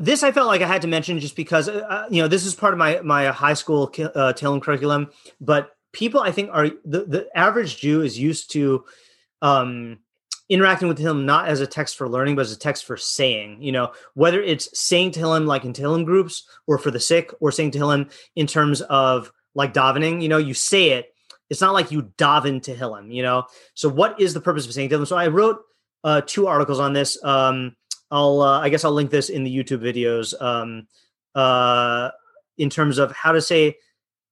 this 0.01 0.23
I 0.23 0.33
felt 0.33 0.49
like 0.49 0.63
I 0.63 0.67
had 0.67 0.83
to 0.83 0.89
mention 0.89 1.21
just 1.21 1.37
because 1.37 1.69
uh, 1.69 1.87
uh, 1.89 2.07
you 2.11 2.23
know 2.23 2.29
this 2.29 2.47
is 2.47 2.55
part 2.55 2.73
of 2.73 2.79
my 2.79 3.01
my 3.03 3.27
high 3.27 3.55
school 3.55 3.85
uh, 3.85 4.33
Tehillim 4.33 4.63
curriculum, 4.63 5.11
but 5.41 5.73
people 5.93 6.21
I 6.21 6.33
think 6.33 6.49
are 6.53 6.71
the 6.85 7.05
the 7.05 7.29
average 7.35 7.77
Jew 7.77 8.01
is 8.01 8.19
used 8.19 8.51
to 8.53 8.85
um, 9.43 9.99
interacting 10.49 10.89
with 10.89 10.99
him 10.99 11.27
not 11.27 11.49
as 11.49 11.61
a 11.61 11.67
text 11.67 11.99
for 11.99 12.09
learning, 12.09 12.35
but 12.35 12.43
as 12.43 12.53
a 12.53 12.59
text 12.59 12.87
for 12.87 12.97
saying. 12.97 13.63
You 13.63 13.73
know, 13.73 13.93
whether 14.15 14.43
it's 14.43 14.77
saying 14.79 15.13
Tehillim 15.13 15.47
like 15.47 15.67
in 15.67 15.75
Tehillim 15.75 16.07
groups, 16.07 16.49
or 16.67 16.79
for 16.79 16.91
the 16.91 16.99
sick, 16.99 17.33
or 17.39 17.53
saying 17.53 17.73
Tehillim 17.73 18.11
in 18.35 18.47
terms 18.47 18.81
of 18.81 19.31
like 19.55 19.75
davening. 19.75 20.23
You 20.23 20.31
know, 20.31 20.39
you 20.39 20.55
say 20.55 20.93
it. 20.93 21.15
It's 21.51 21.61
not 21.61 21.75
like 21.75 21.91
you 21.91 22.05
daven 22.17 22.63
Tehillim. 22.63 23.15
You 23.15 23.23
know. 23.23 23.45
So 23.75 23.91
what 23.91 24.19
is 24.19 24.33
the 24.33 24.41
purpose 24.41 24.65
of 24.67 24.73
saying 24.73 24.89
Tehillim? 24.89 25.07
So 25.07 25.17
I 25.17 25.27
wrote 25.27 25.59
uh, 26.05 26.23
two 26.25 26.47
articles 26.47 26.81
on 26.81 26.95
this. 26.95 27.23
Um, 27.23 27.77
I'll 28.11 28.43
uh, 28.43 28.61
I 28.61 28.69
guess 28.69 28.85
I'll 28.85 28.93
link 28.93 29.11
this 29.11 29.29
in 29.29 29.45
the 29.45 29.57
YouTube 29.57 29.81
videos. 29.81 30.41
Um, 30.41 30.87
uh, 31.35 32.11
in 32.59 32.69
terms 32.69 32.99
of 32.99 33.13
how 33.13 33.33
to 33.33 33.41
say 33.41 33.77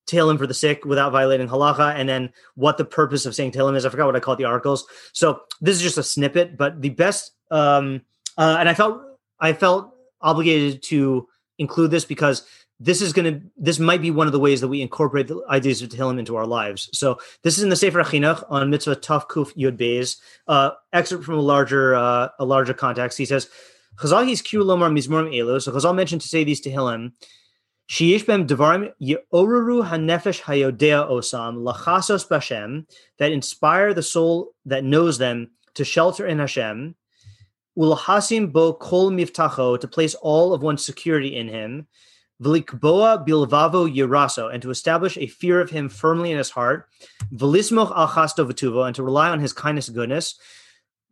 Tehillim 0.08 0.38
for 0.38 0.47
the 0.47 0.54
sick 0.54 0.85
without 0.85 1.12
violating 1.12 1.49
halacha, 1.49 1.94
and 1.94 2.08
then 2.08 2.32
what 2.54 2.78
the 2.78 2.85
purpose 2.85 3.26
of 3.26 3.35
saying 3.35 3.52
Tehillim 3.52 3.76
is. 3.76 3.85
I 3.85 3.90
forgot 3.90 4.06
what 4.06 4.16
I 4.16 4.20
called 4.20 4.38
the 4.38 4.44
articles. 4.44 4.87
So 5.12 5.42
this 5.61 5.76
is 5.76 5.82
just 5.82 5.99
a 5.99 6.02
snippet, 6.02 6.56
but 6.56 6.80
the 6.80 6.90
best. 6.90 7.32
Um, 7.50 8.02
uh, 8.37 8.56
and 8.58 8.68
I 8.68 8.75
felt 8.75 9.02
I 9.40 9.52
felt 9.52 9.94
obligated 10.20 10.82
to 10.85 11.28
include 11.58 11.90
this 11.90 12.04
because 12.04 12.47
this 12.80 13.02
is 13.02 13.12
going 13.12 13.32
to 13.32 13.47
this 13.56 13.78
might 13.78 14.00
be 14.00 14.11
one 14.11 14.26
of 14.26 14.32
the 14.32 14.38
ways 14.38 14.61
that 14.61 14.68
we 14.68 14.82
incorporate 14.82 15.26
the 15.26 15.42
ideas 15.50 15.82
of 15.82 15.88
Tehillim 15.88 16.18
into 16.18 16.37
our 16.37 16.47
lives. 16.47 16.88
So 16.92 17.18
this 17.42 17.58
is 17.58 17.64
in 17.64 17.70
the 17.70 17.76
Sefer 17.76 18.02
Chinuch 18.02 18.44
on 18.49 18.70
Mitzvah 18.70 18.97
Taf 18.97 19.26
Kuf 19.28 19.52
Yud 19.56 19.76
Beis, 19.76 20.16
uh, 20.47 20.70
excerpt 20.92 21.25
from 21.25 21.35
a 21.38 21.42
larger 21.42 21.94
uh, 21.94 22.28
a 22.38 22.44
larger 22.44 22.75
context. 22.75 23.18
He 23.18 23.25
says, 23.25 23.49
"Chazal 23.97 24.28
his 24.28 24.42
kiru 24.42 24.64
lomar 24.64 24.92
mizmorim 24.92 25.35
elu." 25.35 25.61
So 25.61 25.73
Chazal 25.73 25.94
mentioned 25.94 26.20
to 26.23 26.28
say 26.28 26.44
these 26.44 26.61
to 26.61 26.70
Tehillim. 26.70 27.12
Sheyesh 27.88 28.26
bem 28.26 28.47
devarim 28.47 28.92
yeoraru 29.02 29.88
hanefesh 29.88 30.42
hayodea 30.42 31.11
osam 31.11 31.64
lachasos 31.64 32.28
b'Hashem 32.28 32.87
that 33.18 33.32
inspire 33.32 33.94
the 33.94 34.02
soul 34.02 34.54
that 34.66 34.85
knows 34.85 35.18
them 35.18 35.50
to 35.75 35.85
shelter 35.85 36.26
in 36.26 36.38
Hashem. 36.38 36.94
Ulahasim 37.76 38.52
bo 38.52 38.75
kol 38.75 39.11
miftacho 39.11 39.80
to 39.80 39.88
place 39.88 40.14
all 40.16 40.52
of 40.52 40.62
one's 40.62 40.85
security 40.85 41.35
in 41.35 41.49
Him. 41.49 41.87
V'likboa 42.42 43.26
bilvavo 43.26 43.92
yiraso 43.92 44.52
and 44.52 44.62
to 44.62 44.71
establish 44.71 45.16
a 45.16 45.26
fear 45.26 45.61
of 45.61 45.71
Him 45.71 45.88
firmly 45.88 46.30
in 46.30 46.38
his 46.38 46.50
heart. 46.50 46.88
V'lismoch 47.35 47.97
al 47.97 48.09
chasto 48.09 48.49
v'tuvo 48.49 48.87
and 48.87 48.95
to 48.97 49.02
rely 49.02 49.28
on 49.28 49.40
His 49.40 49.52
kindness 49.52 49.88
and 49.88 49.97
goodness. 49.97 50.38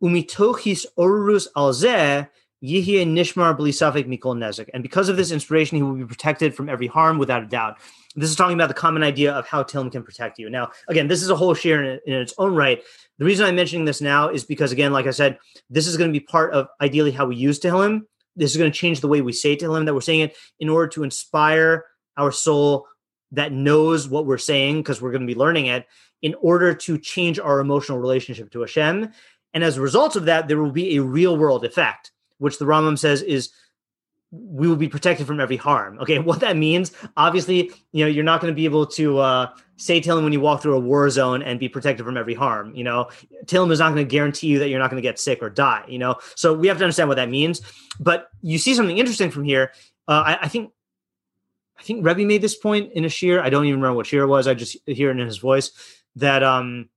Umitochis 0.01 0.85
orus 0.97 1.47
alzeh 1.55 2.27
Yihye 2.63 3.05
Nishmar 3.05 3.55
Blisafik 3.55 4.07
Mikol 4.07 4.35
Nezek. 4.35 4.69
And 4.73 4.81
because 4.81 5.09
of 5.09 5.17
this 5.17 5.31
inspiration, 5.31 5.77
he 5.77 5.83
will 5.83 5.93
be 5.93 6.05
protected 6.05 6.55
from 6.55 6.69
every 6.69 6.87
harm 6.87 7.19
without 7.19 7.43
a 7.43 7.45
doubt. 7.45 7.77
This 8.15 8.31
is 8.31 8.35
talking 8.35 8.55
about 8.55 8.67
the 8.67 8.73
common 8.73 9.03
idea 9.03 9.31
of 9.31 9.47
how 9.47 9.61
Tehillim 9.61 9.91
can 9.91 10.01
protect 10.01 10.39
you. 10.39 10.49
Now, 10.49 10.71
again, 10.87 11.07
this 11.07 11.21
is 11.21 11.29
a 11.29 11.35
whole 11.35 11.53
shiur 11.53 11.79
in, 11.79 11.99
in 12.11 12.19
its 12.19 12.33
own 12.39 12.55
right. 12.55 12.81
The 13.19 13.25
reason 13.25 13.45
I'm 13.45 13.55
mentioning 13.55 13.85
this 13.85 14.01
now 14.01 14.29
is 14.29 14.43
because, 14.43 14.71
again, 14.71 14.91
like 14.91 15.05
I 15.05 15.11
said, 15.11 15.37
this 15.69 15.85
is 15.85 15.97
going 15.97 16.09
to 16.09 16.19
be 16.19 16.23
part 16.25 16.53
of 16.53 16.67
ideally 16.81 17.11
how 17.11 17.27
we 17.27 17.35
use 17.35 17.59
Tehillim. 17.59 18.03
This 18.37 18.51
is 18.51 18.57
going 18.57 18.71
to 18.71 18.77
change 18.77 19.01
the 19.01 19.07
way 19.07 19.21
we 19.21 19.33
say 19.33 19.57
Tehillim, 19.57 19.85
that 19.85 19.93
we're 19.93 20.01
saying 20.01 20.21
it 20.21 20.37
in 20.59 20.69
order 20.69 20.87
to 20.89 21.03
inspire 21.03 21.85
our 22.15 22.31
soul 22.31 22.87
that 23.31 23.51
knows 23.51 24.07
what 24.07 24.25
we're 24.25 24.37
saying, 24.37 24.77
because 24.77 25.01
we're 25.01 25.11
going 25.11 25.21
to 25.21 25.27
be 25.27 25.35
learning 25.35 25.65
it, 25.65 25.85
in 26.21 26.33
order 26.35 26.73
to 26.73 26.97
change 26.97 27.39
our 27.39 27.59
emotional 27.59 27.99
relationship 27.99 28.51
to 28.51 28.61
Hashem. 28.61 29.11
And 29.53 29.63
as 29.63 29.77
a 29.77 29.81
result 29.81 30.15
of 30.15 30.25
that, 30.25 30.47
there 30.47 30.61
will 30.61 30.71
be 30.71 30.95
a 30.95 31.03
real 31.03 31.35
world 31.35 31.65
effect 31.65 32.11
which 32.37 32.59
the 32.59 32.65
Rambam 32.65 32.97
says 32.97 33.21
is 33.21 33.51
we 34.31 34.67
will 34.67 34.75
be 34.75 34.89
protected 34.89 35.25
from 35.25 35.39
every 35.39 35.55
harm. 35.57 35.99
Okay, 35.99 36.19
what 36.29 36.41
that 36.41 36.57
means, 36.57 36.91
obviously, 37.15 37.71
you 37.91 38.03
know, 38.03 38.09
you're 38.09 38.23
not 38.23 38.41
going 38.41 38.51
to 38.51 38.55
be 38.55 38.65
able 38.65 38.85
to 38.85 39.19
uh, 39.19 39.49
say 39.77 40.01
Tehillim 40.01 40.23
when 40.23 40.33
you 40.33 40.41
walk 40.41 40.61
through 40.61 40.75
a 40.75 40.79
war 40.79 41.09
zone 41.09 41.41
and 41.41 41.59
be 41.59 41.69
protected 41.69 42.05
from 42.05 42.17
every 42.17 42.33
harm. 42.33 42.75
You 42.75 42.83
know, 42.83 43.09
Tehillim 43.45 43.71
is 43.71 43.79
not 43.79 43.93
going 43.93 44.05
to 44.05 44.09
guarantee 44.09 44.47
you 44.47 44.59
that 44.59 44.69
you're 44.69 44.79
not 44.79 44.89
going 44.89 45.01
to 45.01 45.07
get 45.07 45.19
sick 45.19 45.41
or 45.41 45.49
die. 45.49 45.85
You 45.87 45.99
know, 45.99 46.15
so 46.35 46.53
we 46.53 46.67
have 46.67 46.77
to 46.79 46.83
understand 46.83 47.09
what 47.09 47.15
that 47.15 47.29
means. 47.29 47.61
But 47.99 48.29
you 48.41 48.57
see 48.57 48.73
something 48.73 48.97
interesting 48.97 49.31
from 49.31 49.45
here. 49.45 49.71
Uh, 50.07 50.23
I, 50.25 50.39
I, 50.43 50.47
think, 50.47 50.71
I 51.79 51.83
think 51.83 52.05
Rebbe 52.05 52.25
made 52.25 52.41
this 52.41 52.55
point 52.55 52.91
in 52.93 53.05
a 53.05 53.09
shiur. 53.09 53.39
I 53.39 53.49
don't 53.49 53.65
even 53.65 53.79
remember 53.79 53.97
what 53.97 54.11
it 54.11 54.25
was. 54.25 54.47
I 54.47 54.53
just 54.53 54.77
hear 54.85 55.09
it 55.09 55.19
in 55.19 55.25
his 55.25 55.37
voice 55.37 55.71
that 56.15 56.43
um, 56.43 56.89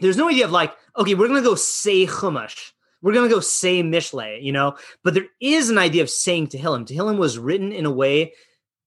there's 0.00 0.16
no 0.16 0.28
idea 0.28 0.46
of 0.46 0.52
like, 0.52 0.74
okay, 0.96 1.14
we're 1.14 1.28
going 1.28 1.42
to 1.42 1.48
go 1.48 1.54
say 1.54 2.06
chumash 2.06 2.72
we're 3.02 3.12
going 3.12 3.28
to 3.28 3.34
go 3.34 3.40
say 3.40 3.82
Mishle, 3.84 4.42
you 4.42 4.50
know, 4.50 4.76
but 5.04 5.14
there 5.14 5.26
is 5.40 5.70
an 5.70 5.78
idea 5.78 6.02
of 6.02 6.10
saying 6.10 6.48
Tehillim. 6.48 6.86
Tehillim 6.86 7.18
was 7.18 7.38
written 7.38 7.70
in 7.70 7.86
a 7.86 7.90
way 7.90 8.32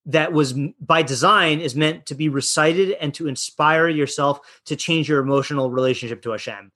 that 0.09 0.33
was 0.33 0.53
by 0.81 1.03
design 1.03 1.59
is 1.59 1.75
meant 1.75 2.07
to 2.07 2.15
be 2.15 2.29
recited 2.29 2.91
and 2.99 3.13
to 3.13 3.27
inspire 3.27 3.87
yourself 3.87 4.39
to 4.65 4.75
change 4.75 5.07
your 5.07 5.19
emotional 5.19 5.69
relationship 5.69 6.21
to 6.23 6.31
Hashem. 6.31 6.71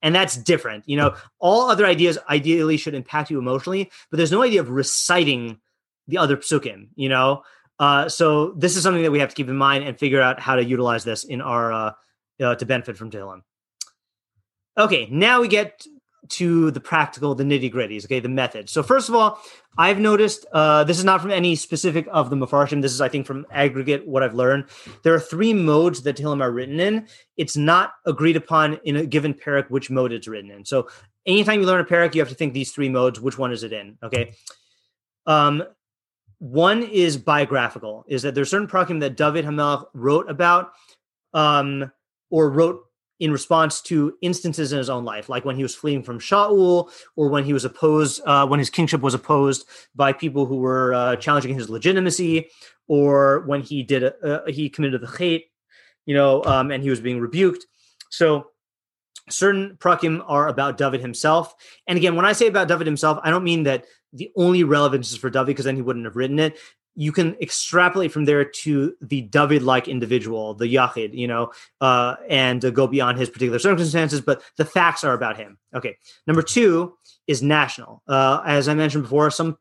And 0.00 0.14
that's 0.14 0.36
different. 0.36 0.88
You 0.88 0.96
know, 0.96 1.14
all 1.38 1.68
other 1.68 1.84
ideas 1.84 2.18
ideally 2.30 2.76
should 2.76 2.94
impact 2.94 3.30
you 3.30 3.38
emotionally, 3.38 3.90
but 4.10 4.16
there's 4.16 4.32
no 4.32 4.42
idea 4.42 4.60
of 4.60 4.70
reciting 4.70 5.58
the 6.06 6.18
other 6.18 6.36
psukim, 6.36 6.88
you 6.94 7.08
know? 7.10 7.42
Uh, 7.78 8.08
so 8.08 8.52
this 8.52 8.74
is 8.74 8.82
something 8.82 9.02
that 9.02 9.12
we 9.12 9.20
have 9.20 9.28
to 9.28 9.34
keep 9.34 9.48
in 9.48 9.56
mind 9.56 9.84
and 9.84 9.98
figure 9.98 10.22
out 10.22 10.40
how 10.40 10.56
to 10.56 10.64
utilize 10.64 11.04
this 11.04 11.24
in 11.24 11.42
our, 11.42 11.72
uh, 11.72 11.92
uh, 12.40 12.54
to 12.54 12.64
benefit 12.64 12.96
from 12.96 13.10
Tehillim. 13.10 13.42
Okay, 14.78 15.08
now 15.10 15.40
we 15.42 15.48
get 15.48 15.84
to 16.30 16.70
the 16.70 16.80
practical, 16.80 17.34
the 17.34 17.44
nitty 17.44 17.72
gritties, 17.72 18.04
okay, 18.04 18.20
the 18.20 18.28
method. 18.28 18.68
So 18.68 18.82
first 18.82 19.08
of 19.08 19.14
all, 19.14 19.40
I've 19.76 20.00
noticed 20.00 20.46
uh, 20.52 20.84
this 20.84 20.98
is 20.98 21.04
not 21.04 21.20
from 21.20 21.30
any 21.30 21.54
specific 21.54 22.08
of 22.10 22.30
the 22.30 22.36
Mefarshim. 22.36 22.82
This 22.82 22.92
is, 22.92 23.00
I 23.00 23.08
think, 23.08 23.26
from 23.26 23.46
aggregate 23.50 24.06
what 24.06 24.22
I've 24.22 24.34
learned. 24.34 24.64
There 25.04 25.14
are 25.14 25.20
three 25.20 25.52
modes 25.52 26.02
that 26.02 26.16
Tehillim 26.16 26.42
are 26.42 26.50
written 26.50 26.80
in. 26.80 27.06
It's 27.36 27.56
not 27.56 27.92
agreed 28.04 28.36
upon 28.36 28.80
in 28.84 28.96
a 28.96 29.06
given 29.06 29.34
parak 29.34 29.70
which 29.70 29.90
mode 29.90 30.12
it's 30.12 30.26
written 30.26 30.50
in. 30.50 30.64
So 30.64 30.88
anytime 31.26 31.60
you 31.60 31.66
learn 31.66 31.80
a 31.80 31.84
parak, 31.84 32.14
you 32.14 32.20
have 32.20 32.28
to 32.28 32.34
think 32.34 32.54
these 32.54 32.72
three 32.72 32.88
modes. 32.88 33.20
Which 33.20 33.38
one 33.38 33.52
is 33.52 33.62
it 33.62 33.72
in? 33.72 33.98
Okay. 34.02 34.34
Um, 35.26 35.62
one 36.38 36.82
is 36.82 37.16
biographical. 37.16 38.04
Is 38.08 38.22
that 38.22 38.34
there's 38.34 38.50
certain 38.50 38.68
parakim 38.68 39.00
that 39.00 39.16
David 39.16 39.44
HaMelech 39.44 39.86
wrote 39.92 40.30
about, 40.30 40.72
um, 41.34 41.92
or 42.30 42.50
wrote 42.50 42.87
in 43.20 43.32
response 43.32 43.80
to 43.82 44.16
instances 44.22 44.72
in 44.72 44.78
his 44.78 44.90
own 44.90 45.04
life, 45.04 45.28
like 45.28 45.44
when 45.44 45.56
he 45.56 45.62
was 45.62 45.74
fleeing 45.74 46.02
from 46.02 46.20
Shaul, 46.20 46.90
or 47.16 47.28
when 47.28 47.44
he 47.44 47.52
was 47.52 47.64
opposed, 47.64 48.22
uh, 48.24 48.46
when 48.46 48.58
his 48.58 48.70
kingship 48.70 49.00
was 49.00 49.14
opposed 49.14 49.66
by 49.94 50.12
people 50.12 50.46
who 50.46 50.56
were 50.58 50.94
uh, 50.94 51.16
challenging 51.16 51.54
his 51.54 51.68
legitimacy, 51.68 52.50
or 52.86 53.40
when 53.46 53.62
he 53.62 53.82
did 53.82 54.02
a, 54.04 54.14
uh, 54.24 54.46
he 54.46 54.70
committed 54.70 55.00
the 55.00 55.10
hate, 55.10 55.46
you 56.06 56.14
know, 56.14 56.44
um, 56.44 56.70
and 56.70 56.82
he 56.82 56.90
was 56.90 57.00
being 57.00 57.20
rebuked. 57.20 57.66
So 58.10 58.48
certain 59.28 59.76
prakim 59.78 60.24
are 60.26 60.48
about 60.48 60.78
David 60.78 61.00
himself. 61.00 61.54
And 61.86 61.98
again, 61.98 62.16
when 62.16 62.24
I 62.24 62.32
say 62.32 62.46
about 62.46 62.68
David 62.68 62.86
himself, 62.86 63.18
I 63.22 63.30
don't 63.30 63.44
mean 63.44 63.64
that 63.64 63.84
the 64.12 64.30
only 64.36 64.64
relevance 64.64 65.10
is 65.12 65.18
for 65.18 65.28
David 65.28 65.48
because 65.48 65.66
then 65.66 65.76
he 65.76 65.82
wouldn't 65.82 66.06
have 66.06 66.16
written 66.16 66.38
it 66.38 66.58
you 66.98 67.12
can 67.12 67.36
extrapolate 67.40 68.10
from 68.10 68.24
there 68.24 68.44
to 68.44 68.92
the 69.00 69.20
David-like 69.22 69.86
individual, 69.86 70.54
the 70.54 70.66
Yachid, 70.66 71.14
you 71.14 71.28
know, 71.28 71.52
uh, 71.80 72.16
and 72.28 72.64
uh, 72.64 72.70
go 72.70 72.88
beyond 72.88 73.18
his 73.18 73.30
particular 73.30 73.60
circumstances. 73.60 74.20
But 74.20 74.42
the 74.56 74.64
facts 74.64 75.04
are 75.04 75.14
about 75.14 75.36
him. 75.36 75.58
Okay. 75.72 75.96
Number 76.26 76.42
two 76.42 76.98
is 77.28 77.40
national. 77.40 78.02
Uh, 78.08 78.42
as 78.44 78.66
I 78.66 78.74
mentioned 78.74 79.04
before, 79.04 79.30
some 79.30 79.56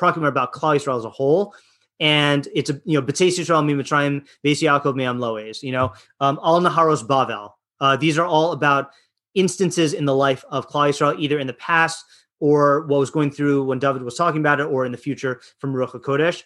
are 0.00 0.26
about 0.26 0.54
Klal 0.54 0.76
Yisrael 0.76 0.96
as 0.96 1.04
a 1.04 1.10
whole, 1.10 1.54
and 2.00 2.48
it's 2.54 2.70
a 2.70 2.80
you 2.86 2.98
know 2.98 3.04
B'tzeis 3.04 3.38
Yisrael 3.38 3.66
mi 3.66 3.74
Mitzrayim 3.74 4.26
Beis 4.42 4.62
Yaakov 4.62 4.94
me'am 4.94 5.18
Loes. 5.18 5.62
You 5.62 5.72
know, 5.72 5.92
um, 6.20 6.40
Al 6.42 6.60
Naharos 6.62 7.06
Bavel. 7.06 7.50
Uh, 7.80 7.96
these 7.96 8.16
are 8.16 8.24
all 8.24 8.52
about 8.52 8.92
instances 9.34 9.92
in 9.92 10.06
the 10.06 10.14
life 10.14 10.42
of 10.48 10.68
Klal 10.68 10.88
Yisrael, 10.88 11.18
either 11.18 11.38
in 11.38 11.46
the 11.46 11.52
past 11.52 12.02
or 12.40 12.86
what 12.86 13.00
was 13.00 13.10
going 13.10 13.30
through 13.30 13.64
when 13.64 13.78
David 13.78 14.02
was 14.02 14.14
talking 14.14 14.40
about 14.40 14.60
it, 14.60 14.64
or 14.64 14.86
in 14.86 14.92
the 14.92 14.98
future 14.98 15.40
from 15.58 15.74
Ruach 15.74 15.90
HaKodesh. 15.90 16.44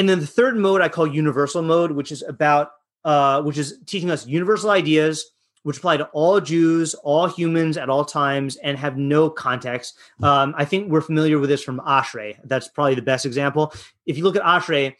And 0.00 0.08
then 0.08 0.18
the 0.18 0.26
third 0.26 0.56
mode 0.56 0.80
I 0.80 0.88
call 0.88 1.06
universal 1.06 1.60
mode, 1.60 1.90
which 1.92 2.10
is 2.10 2.22
about 2.22 2.70
uh, 3.04 3.42
which 3.42 3.58
is 3.58 3.78
teaching 3.84 4.10
us 4.10 4.26
universal 4.26 4.70
ideas 4.70 5.30
which 5.62 5.76
apply 5.76 5.98
to 5.98 6.06
all 6.14 6.40
Jews, 6.40 6.94
all 6.94 7.26
humans 7.26 7.76
at 7.76 7.90
all 7.90 8.06
times, 8.06 8.56
and 8.56 8.78
have 8.78 8.96
no 8.96 9.28
context. 9.28 9.98
Um, 10.22 10.54
I 10.56 10.64
think 10.64 10.90
we're 10.90 11.02
familiar 11.02 11.38
with 11.38 11.50
this 11.50 11.62
from 11.62 11.80
Ashrei. 11.80 12.36
That's 12.44 12.66
probably 12.68 12.94
the 12.94 13.02
best 13.02 13.26
example. 13.26 13.74
If 14.06 14.16
you 14.16 14.24
look 14.24 14.36
at 14.36 14.42
Ashrei, 14.42 14.94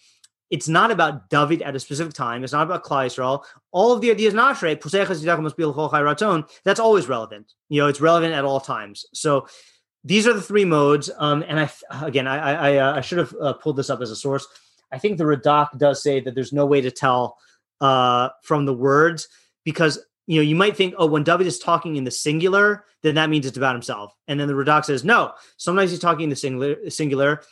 it's 0.50 0.69
not 0.69 0.90
about 0.90 1.30
David 1.30 1.62
at 1.62 1.75
a 1.75 1.80
specific 1.80 2.12
time. 2.12 2.45
It's 2.45 2.52
not 2.52 2.66
about 2.66 2.85
Klal 2.85 3.07
Yisrael. 3.07 3.42
All 3.71 3.92
of 3.95 4.02
the 4.02 4.11
ideas 4.11 4.35
in 4.35 4.38
Ashrei, 4.38 4.78
that's 6.62 6.80
always 6.80 7.09
relevant. 7.09 7.54
You 7.71 7.80
know, 7.80 7.88
it's 7.88 8.02
relevant 8.02 8.35
at 8.35 8.45
all 8.45 8.61
times. 8.61 9.07
So 9.14 9.47
these 10.04 10.26
are 10.26 10.35
the 10.35 10.42
three 10.42 10.66
modes. 10.66 11.11
Um, 11.16 11.42
and 11.49 11.59
I, 11.59 11.71
again, 12.04 12.26
I, 12.26 12.37
I, 12.37 12.75
I 12.75 12.76
uh, 12.76 13.00
should 13.00 13.19
have 13.19 13.35
uh, 13.40 13.54
pulled 13.54 13.76
this 13.76 13.88
up 13.88 14.02
as 14.02 14.11
a 14.11 14.16
source. 14.16 14.47
I 14.92 14.99
think 14.99 15.18
the 15.18 15.25
Radak 15.25 15.78
does 15.78 16.02
say 16.02 16.20
that 16.20 16.35
there's 16.35 16.52
no 16.52 16.66
way 16.66 16.80
to 16.80 16.90
tell 16.90 17.38
uh, 17.80 18.30
from 18.42 18.66
the 18.66 18.75
words 18.75 19.28
because 19.64 19.99
you 20.26 20.37
know 20.37 20.42
you 20.42 20.56
might 20.56 20.76
think, 20.76 20.94
oh, 20.99 21.06
when 21.06 21.25
David 21.25 21.47
is 21.47 21.59
talking 21.59 21.97
in 21.97 22.04
the 22.04 22.11
singular, 22.11 22.85
then 23.02 23.14
that 23.14 23.30
means 23.30 23.47
it's 23.47 23.56
about 23.56 23.75
himself. 23.75 24.14
And 24.28 24.38
then 24.38 24.49
the 24.49 24.54
Radak 24.54 24.85
says, 24.85 25.04
no, 25.04 25.32
sometimes 25.56 25.90
he's 25.90 26.00
talking 26.00 26.25
in 26.25 26.30
the 26.30 26.37
singular, 26.37 26.90
singular 26.90 27.42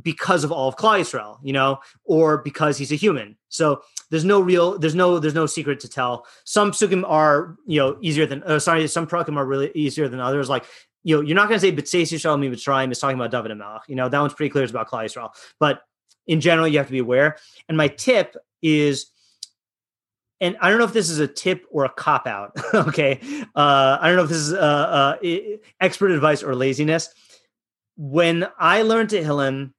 because 0.00 0.44
of 0.44 0.52
all 0.52 0.68
of 0.68 0.76
Klal 0.76 1.00
Yisrael, 1.00 1.38
you 1.42 1.52
know, 1.52 1.80
or 2.04 2.38
because 2.38 2.78
he's 2.78 2.92
a 2.92 2.96
human. 2.96 3.36
So 3.48 3.82
there's 4.10 4.24
no 4.24 4.40
real, 4.40 4.78
there's 4.78 4.94
no, 4.94 5.18
there's 5.18 5.34
no 5.34 5.46
secret 5.46 5.80
to 5.80 5.88
tell. 5.88 6.26
Some 6.44 6.70
psukim 6.70 7.04
are, 7.06 7.56
you 7.66 7.80
know, 7.80 7.98
easier 8.00 8.24
than, 8.24 8.42
uh, 8.44 8.60
sorry, 8.60 8.86
some 8.86 9.06
prakim 9.06 9.36
are 9.36 9.44
really 9.44 9.72
easier 9.74 10.08
than 10.08 10.20
others. 10.20 10.48
Like, 10.48 10.64
you 11.02 11.16
know, 11.16 11.22
you're 11.22 11.34
not 11.34 11.48
going 11.48 11.58
to 11.58 11.66
say 11.66 11.72
B'tzeis 11.72 12.12
Yisrael 12.12 12.38
mi 12.38 12.48
Mitzrayim 12.48 12.92
is 12.92 12.98
talking 12.98 13.18
about 13.18 13.30
David 13.30 13.56
HaMelech. 13.56 13.80
You 13.88 13.96
know, 13.96 14.08
that 14.08 14.20
one's 14.20 14.34
pretty 14.34 14.50
clear. 14.50 14.64
It's 14.64 14.70
about 14.70 14.88
Klal 14.88 15.04
Yisrael. 15.04 15.30
But 15.58 15.82
in 16.30 16.40
general, 16.40 16.68
you 16.68 16.78
have 16.78 16.86
to 16.86 16.92
be 16.92 17.00
aware. 17.00 17.36
And 17.68 17.76
my 17.76 17.88
tip 17.88 18.36
is 18.62 19.10
and 20.40 20.56
I 20.60 20.70
don't 20.70 20.78
know 20.78 20.84
if 20.84 20.94
this 20.94 21.10
is 21.10 21.18
a 21.18 21.26
tip 21.26 21.66
or 21.70 21.84
a 21.84 21.90
cop 21.90 22.26
out. 22.26 22.56
okay, 22.74 23.20
uh, 23.54 23.98
I 24.00 24.06
don't 24.06 24.16
know 24.16 24.22
if 24.22 24.30
this 24.30 24.38
is 24.38 24.54
uh, 24.54 24.56
uh, 24.56 25.16
expert 25.80 26.12
advice 26.12 26.42
or 26.42 26.54
laziness. 26.54 27.10
When 27.98 28.46
I 28.58 28.80
learn 28.80 29.08
Tehillim, 29.08 29.72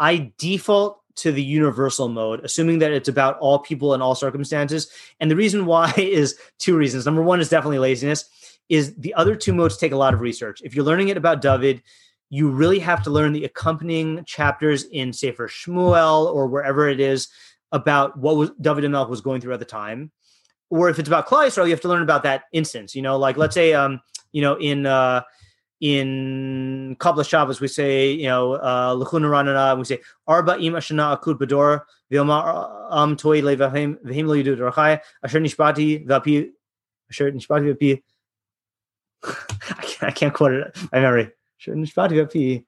I 0.00 0.32
default 0.36 1.00
to 1.16 1.30
the 1.30 1.42
universal 1.42 2.08
mode, 2.08 2.40
assuming 2.44 2.80
that 2.80 2.90
it's 2.90 3.08
about 3.08 3.38
all 3.38 3.60
people 3.60 3.94
in 3.94 4.02
all 4.02 4.16
circumstances. 4.16 4.90
And 5.20 5.30
the 5.30 5.36
reason 5.36 5.66
why 5.66 5.92
is 5.98 6.36
two 6.58 6.76
reasons. 6.76 7.06
Number 7.06 7.22
one 7.22 7.40
is 7.40 7.48
definitely 7.48 7.78
laziness. 7.78 8.24
Is 8.68 8.96
the 8.96 9.14
other 9.14 9.36
two 9.36 9.52
modes 9.52 9.76
take 9.76 9.92
a 9.92 9.96
lot 9.96 10.14
of 10.14 10.20
research. 10.20 10.60
If 10.64 10.74
you're 10.74 10.84
learning 10.84 11.08
it 11.08 11.16
about 11.16 11.40
David, 11.40 11.82
you 12.30 12.48
really 12.48 12.78
have 12.78 13.02
to 13.02 13.10
learn 13.10 13.32
the 13.32 13.44
accompanying 13.44 14.24
chapters 14.24 14.84
in 14.84 15.12
Sefer 15.12 15.48
Shmuel 15.48 16.32
or 16.32 16.46
wherever 16.46 16.88
it 16.88 17.00
is 17.00 17.28
about 17.72 18.16
what 18.16 18.36
was 18.36 18.50
David 18.60 18.84
and 18.84 18.94
was 18.94 19.20
going 19.20 19.40
through 19.40 19.52
at 19.52 19.58
the 19.58 19.64
time. 19.64 20.12
Or 20.70 20.88
if 20.88 21.00
it's 21.00 21.08
about 21.08 21.26
Klal 21.26 21.52
you 21.64 21.70
have 21.70 21.80
to 21.80 21.88
learn 21.88 22.02
about 22.02 22.22
that 22.22 22.44
instance. 22.52 22.94
You 22.94 23.02
know, 23.02 23.18
like 23.18 23.36
let's 23.36 23.54
say, 23.54 23.74
um, 23.74 24.00
you 24.30 24.42
know, 24.42 24.54
in 24.54 24.86
uh, 24.86 25.22
in 25.80 26.96
Kabbalas 27.00 27.28
Shabbos, 27.28 27.60
we 27.60 27.66
say, 27.66 28.12
you 28.12 28.28
know, 28.28 28.52
uh, 28.52 28.94
Lechu 28.94 29.18
Neranenah, 29.18 29.76
we 29.76 29.84
say, 29.84 30.00
Arba 30.28 30.60
im 30.60 30.74
ashana 30.74 31.18
akut 31.18 31.38
bedor, 31.38 31.80
v'yomar 32.12 32.88
am 32.92 33.16
toy 33.16 33.40
levahim, 33.40 33.96
v'him 34.04 34.26
lo 34.26 34.36
yidu 34.36 34.56
dorachai, 34.56 35.00
asher 35.24 35.40
nishbati 35.40 36.06
v'api, 36.06 36.50
asher 37.10 37.32
nishbati 37.32 37.74
v'api, 37.74 38.02
I 40.02 40.10
can't 40.12 40.32
quote 40.32 40.52
it 40.52 40.76
by 40.92 41.00
memory. 41.00 41.32
Asher 41.60 41.74
nishbati 41.74 42.12
v'api, 42.12 42.64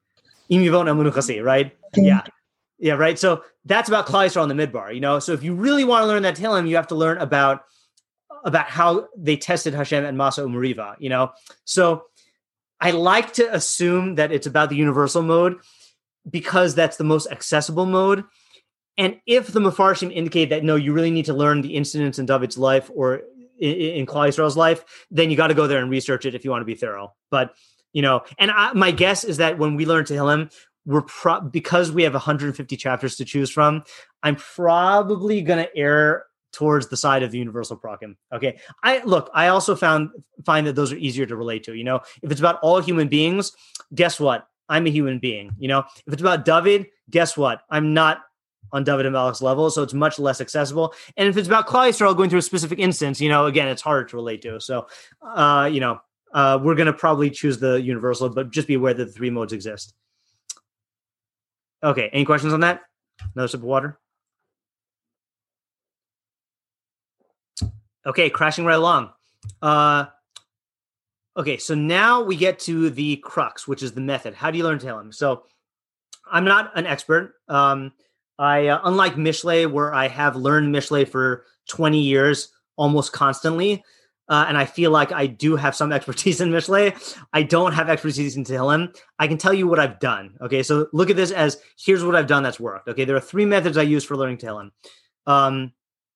im 0.51 0.63
yivon 0.63 0.87
amunu 0.87 1.13
chasi, 1.13 1.43
right? 1.43 1.77
Yeah. 1.97 2.23
Yeah, 2.79 2.95
right. 2.95 3.19
So 3.19 3.45
that's 3.65 3.89
about 3.89 4.07
Yisrael 4.07 4.43
on 4.43 4.49
the 4.49 4.55
midbar, 4.55 4.93
you 4.93 5.01
know. 5.01 5.21
So 5.21 5.33
if 5.33 5.45
you 5.45 5.55
really 5.55 5.85
want 5.85 6.03
to 6.03 6.09
learn 6.09 6.23
that 6.25 6.37
Tehillim, 6.37 6.69
you 6.69 6.77
have 6.77 6.89
to 6.89 6.97
learn 6.97 7.19
about 7.19 7.63
about 8.45 8.69
how 8.69 9.07
they 9.17 9.37
tested 9.37 9.73
Hashem 9.73 10.05
and 10.05 10.19
Masa 10.19 10.45
Umariva, 10.45 10.97
you 10.99 11.09
know. 11.09 11.31
So 11.65 12.07
I 12.81 12.91
like 12.91 13.35
to 13.35 13.55
assume 13.55 14.17
that 14.17 14.33
it's 14.33 14.49
about 14.49 14.69
the 14.69 14.75
universal 14.75 15.23
mode 15.23 15.59
because 16.29 16.75
that's 16.75 16.97
the 16.97 17.05
most 17.05 17.31
accessible 17.31 17.87
mode. 17.87 18.25
And 18.99 19.21
if 19.27 19.47
the 19.53 19.61
Mefarshim 19.61 20.13
indicate 20.13 20.51
that 20.51 20.65
no, 20.65 20.75
you 20.75 20.93
really 20.93 21.13
need 21.13 21.27
to 21.27 21.35
learn 21.35 21.63
the 21.63 21.77
incidents 21.77 22.19
in 22.19 22.27
David's 22.27 22.59
life 22.59 22.91
or 22.93 23.23
in, 23.61 23.75
in 23.75 24.07
Klal 24.07 24.57
life, 24.57 25.07
then 25.11 25.31
you 25.31 25.37
got 25.37 25.49
to 25.49 25.55
go 25.55 25.69
there 25.69 25.79
and 25.79 25.89
research 25.89 26.27
it 26.27 26.35
if 26.35 26.45
you 26.45 26.51
want 26.51 26.63
to 26.63 26.67
be 26.67 26.75
thorough. 26.75 27.15
But 27.31 27.55
you 27.93 28.03
know, 28.03 28.23
and 28.39 28.51
I, 28.51 28.73
my 28.73 28.91
guess 28.91 29.25
is 29.25 29.37
that 29.39 29.59
when 29.59 29.77
we 29.77 29.87
learn 29.87 30.05
Tehillim, 30.05 30.53
we're 30.85 31.03
pro- 31.03 31.41
because 31.41 31.93
we 31.93 32.03
have 32.03 32.15
150 32.15 32.77
chapters 32.77 33.17
to 33.17 33.25
choose 33.25 33.51
from. 33.51 33.85
I'm 34.23 34.37
probably 34.37 35.43
going 35.43 35.65
to 35.65 35.77
err 35.77 36.25
towards 36.53 36.89
the 36.89 36.97
side 36.97 37.23
of 37.23 37.31
the 37.31 37.39
universal 37.39 37.77
prakim. 37.77 38.17
Okay. 38.33 38.59
I 38.83 39.03
look, 39.05 39.31
I 39.33 39.49
also 39.49 39.75
found 39.75 40.11
find 40.45 40.67
that 40.67 40.75
those 40.75 40.93
are 40.93 40.97
easier 40.97 41.27
to 41.27 41.37
relate 41.37 41.65
to. 41.65 41.75
You 41.75 41.85
know, 41.85 42.01
if 42.23 42.31
it's 42.31 42.41
about 42.41 42.59
all 42.63 42.81
human 42.81 43.09
beings, 43.09 43.53
guess 43.95 44.21
what? 44.21 44.47
I'm 44.69 44.87
a 44.87 44.91
human 44.91 45.19
being. 45.19 45.53
You 45.59 45.69
know, 45.69 45.85
if 46.07 46.13
it's 46.13 46.23
about 46.23 46.45
David, 46.45 46.87
guess 47.11 47.37
what? 47.37 47.63
I'm 47.71 47.95
not 47.95 48.23
on 48.73 48.85
David 48.85 49.07
HaMelech's 49.07 49.43
level, 49.43 49.71
so 49.71 49.83
it's 49.83 49.93
much 49.93 50.19
less 50.19 50.41
accessible. 50.41 50.95
And 51.17 51.29
if 51.29 51.37
it's 51.37 51.49
about 51.49 51.67
Yisrael 51.67 52.17
going 52.17 52.31
through 52.31 52.39
a 52.39 52.43
specific 52.43 52.79
instance, 52.79 53.21
you 53.21 53.29
know, 53.29 53.47
again, 53.47 53.69
it's 53.69 53.83
harder 53.83 54.05
to 54.07 54.17
relate 54.17 54.41
to. 54.43 54.61
So, 54.61 54.87
uh, 55.23 55.69
you 55.71 55.81
know, 55.81 56.01
uh, 56.33 56.59
we're 56.63 56.75
going 56.75 56.87
to 56.87 56.93
probably 56.93 57.31
choose 57.31 57.59
the 57.59 57.81
universal, 57.81 58.29
but 58.29 58.51
just 58.51 58.69
be 58.69 58.75
aware 58.75 58.95
that 58.95 59.05
the 59.05 59.13
three 59.13 59.31
modes 59.31 59.53
exist. 59.53 59.95
Okay, 61.83 62.09
any 62.13 62.25
questions 62.25 62.53
on 62.53 62.61
that? 62.61 62.83
Another 63.35 63.49
sip 63.49 63.61
of 63.61 63.65
water. 63.65 63.99
Okay, 68.07 68.31
crashing 68.31 68.65
right 68.65 68.75
along. 68.75 69.11
Uh, 69.61 70.07
okay, 71.37 71.57
so 71.57 71.75
now 71.75 72.23
we 72.23 72.37
get 72.37 72.59
to 72.61 72.91
the 72.91 73.17
crux, 73.17 73.69
which 73.69 73.83
is 73.83 73.93
the 73.93 74.01
method. 74.01 74.35
How 74.35 74.51
do 74.51 74.59
you 74.59 74.65
learn 74.65 74.79
Tehillim? 74.79 75.15
So 75.15 75.45
I'm 76.31 76.45
not 76.45 76.77
an 76.77 76.87
expert. 76.87 77.35
Um, 77.49 77.93
I, 78.39 78.69
uh, 78.69 78.81
unlike 78.85 79.15
Mishle, 79.15 79.71
where 79.71 79.95
I 79.95 80.09
have 80.09 80.35
learned 80.35 80.75
Mishle 80.75 81.07
for 81.09 81.45
20 81.69 82.01
years 82.01 82.49
almost 82.77 83.13
constantly, 83.13 83.85
uh, 84.33 84.47
and 84.49 84.57
I 84.57 84.65
feel 84.65 84.91
like 84.91 85.13
I 85.13 85.27
do 85.27 85.57
have 85.57 85.77
some 85.77 85.93
expertise 85.99 86.41
in 86.41 86.51
Mishle. 86.51 87.21
I 87.33 87.43
don't 87.43 87.75
have 87.75 87.91
expertise 87.91 88.37
in 88.37 88.45
Tehillim. 88.45 88.97
I 89.19 89.29
can 89.29 89.37
tell 89.37 89.53
you 89.53 89.69
what 89.69 89.79
I've 89.79 90.01
done. 90.01 90.35
Okay, 90.41 90.63
so 90.63 90.89
look 90.93 91.11
at 91.11 91.17
this 91.17 91.31
as 91.31 91.59
here's 91.79 92.03
what 92.03 92.17
I've 92.17 92.27
done 92.27 92.43
that's 92.43 92.59
worked. 92.59 92.89
Okay, 92.89 93.05
there 93.05 93.15
are 93.15 93.21
three 93.21 93.45
methods 93.45 93.77
I 93.77 93.83
use 93.83 94.05
for 94.05 94.17
learning 94.17 94.39
Tehillim. 94.39 94.71
Um, 95.27 95.73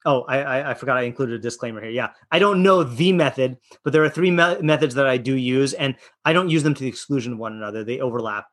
Oh, 0.06 0.22
I, 0.28 0.38
I, 0.38 0.70
I 0.70 0.74
forgot 0.74 0.98
I 0.98 1.02
included 1.02 1.34
a 1.34 1.42
disclaimer 1.42 1.80
here. 1.82 1.90
Yeah, 1.90 2.10
I 2.30 2.38
don't 2.38 2.62
know 2.62 2.84
the 2.84 3.12
method, 3.12 3.56
but 3.82 3.92
there 3.92 4.04
are 4.04 4.08
three 4.08 4.30
me- 4.30 4.60
methods 4.62 4.94
that 4.94 5.08
I 5.08 5.16
do 5.16 5.34
use, 5.34 5.72
and 5.72 5.96
I 6.24 6.32
don't 6.32 6.48
use 6.48 6.62
them 6.62 6.74
to 6.74 6.80
the 6.80 6.88
exclusion 6.88 7.32
of 7.32 7.40
one 7.40 7.54
another. 7.54 7.82
They 7.82 7.98
overlap. 7.98 8.46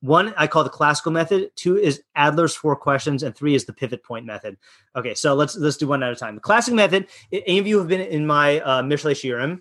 One 0.00 0.34
I 0.36 0.46
call 0.46 0.62
the 0.62 0.70
classical 0.70 1.10
method. 1.10 1.50
Two 1.56 1.78
is 1.78 2.02
Adler's 2.16 2.54
four 2.54 2.76
questions, 2.76 3.22
and 3.22 3.34
three 3.34 3.54
is 3.54 3.64
the 3.64 3.72
pivot 3.72 4.04
point 4.04 4.26
method. 4.26 4.56
Okay, 4.94 5.14
so 5.14 5.34
let's 5.34 5.56
let's 5.56 5.76
do 5.76 5.88
one 5.88 6.02
at 6.02 6.12
a 6.12 6.16
time. 6.16 6.34
The 6.34 6.40
classic 6.40 6.74
method. 6.74 7.06
Any 7.32 7.58
of 7.58 7.66
you 7.66 7.78
have 7.78 7.88
been 7.88 8.02
in 8.02 8.26
my 8.26 8.60
uh, 8.60 8.82
Mishle 8.82 9.12
Shiurim, 9.12 9.60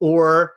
or 0.00 0.54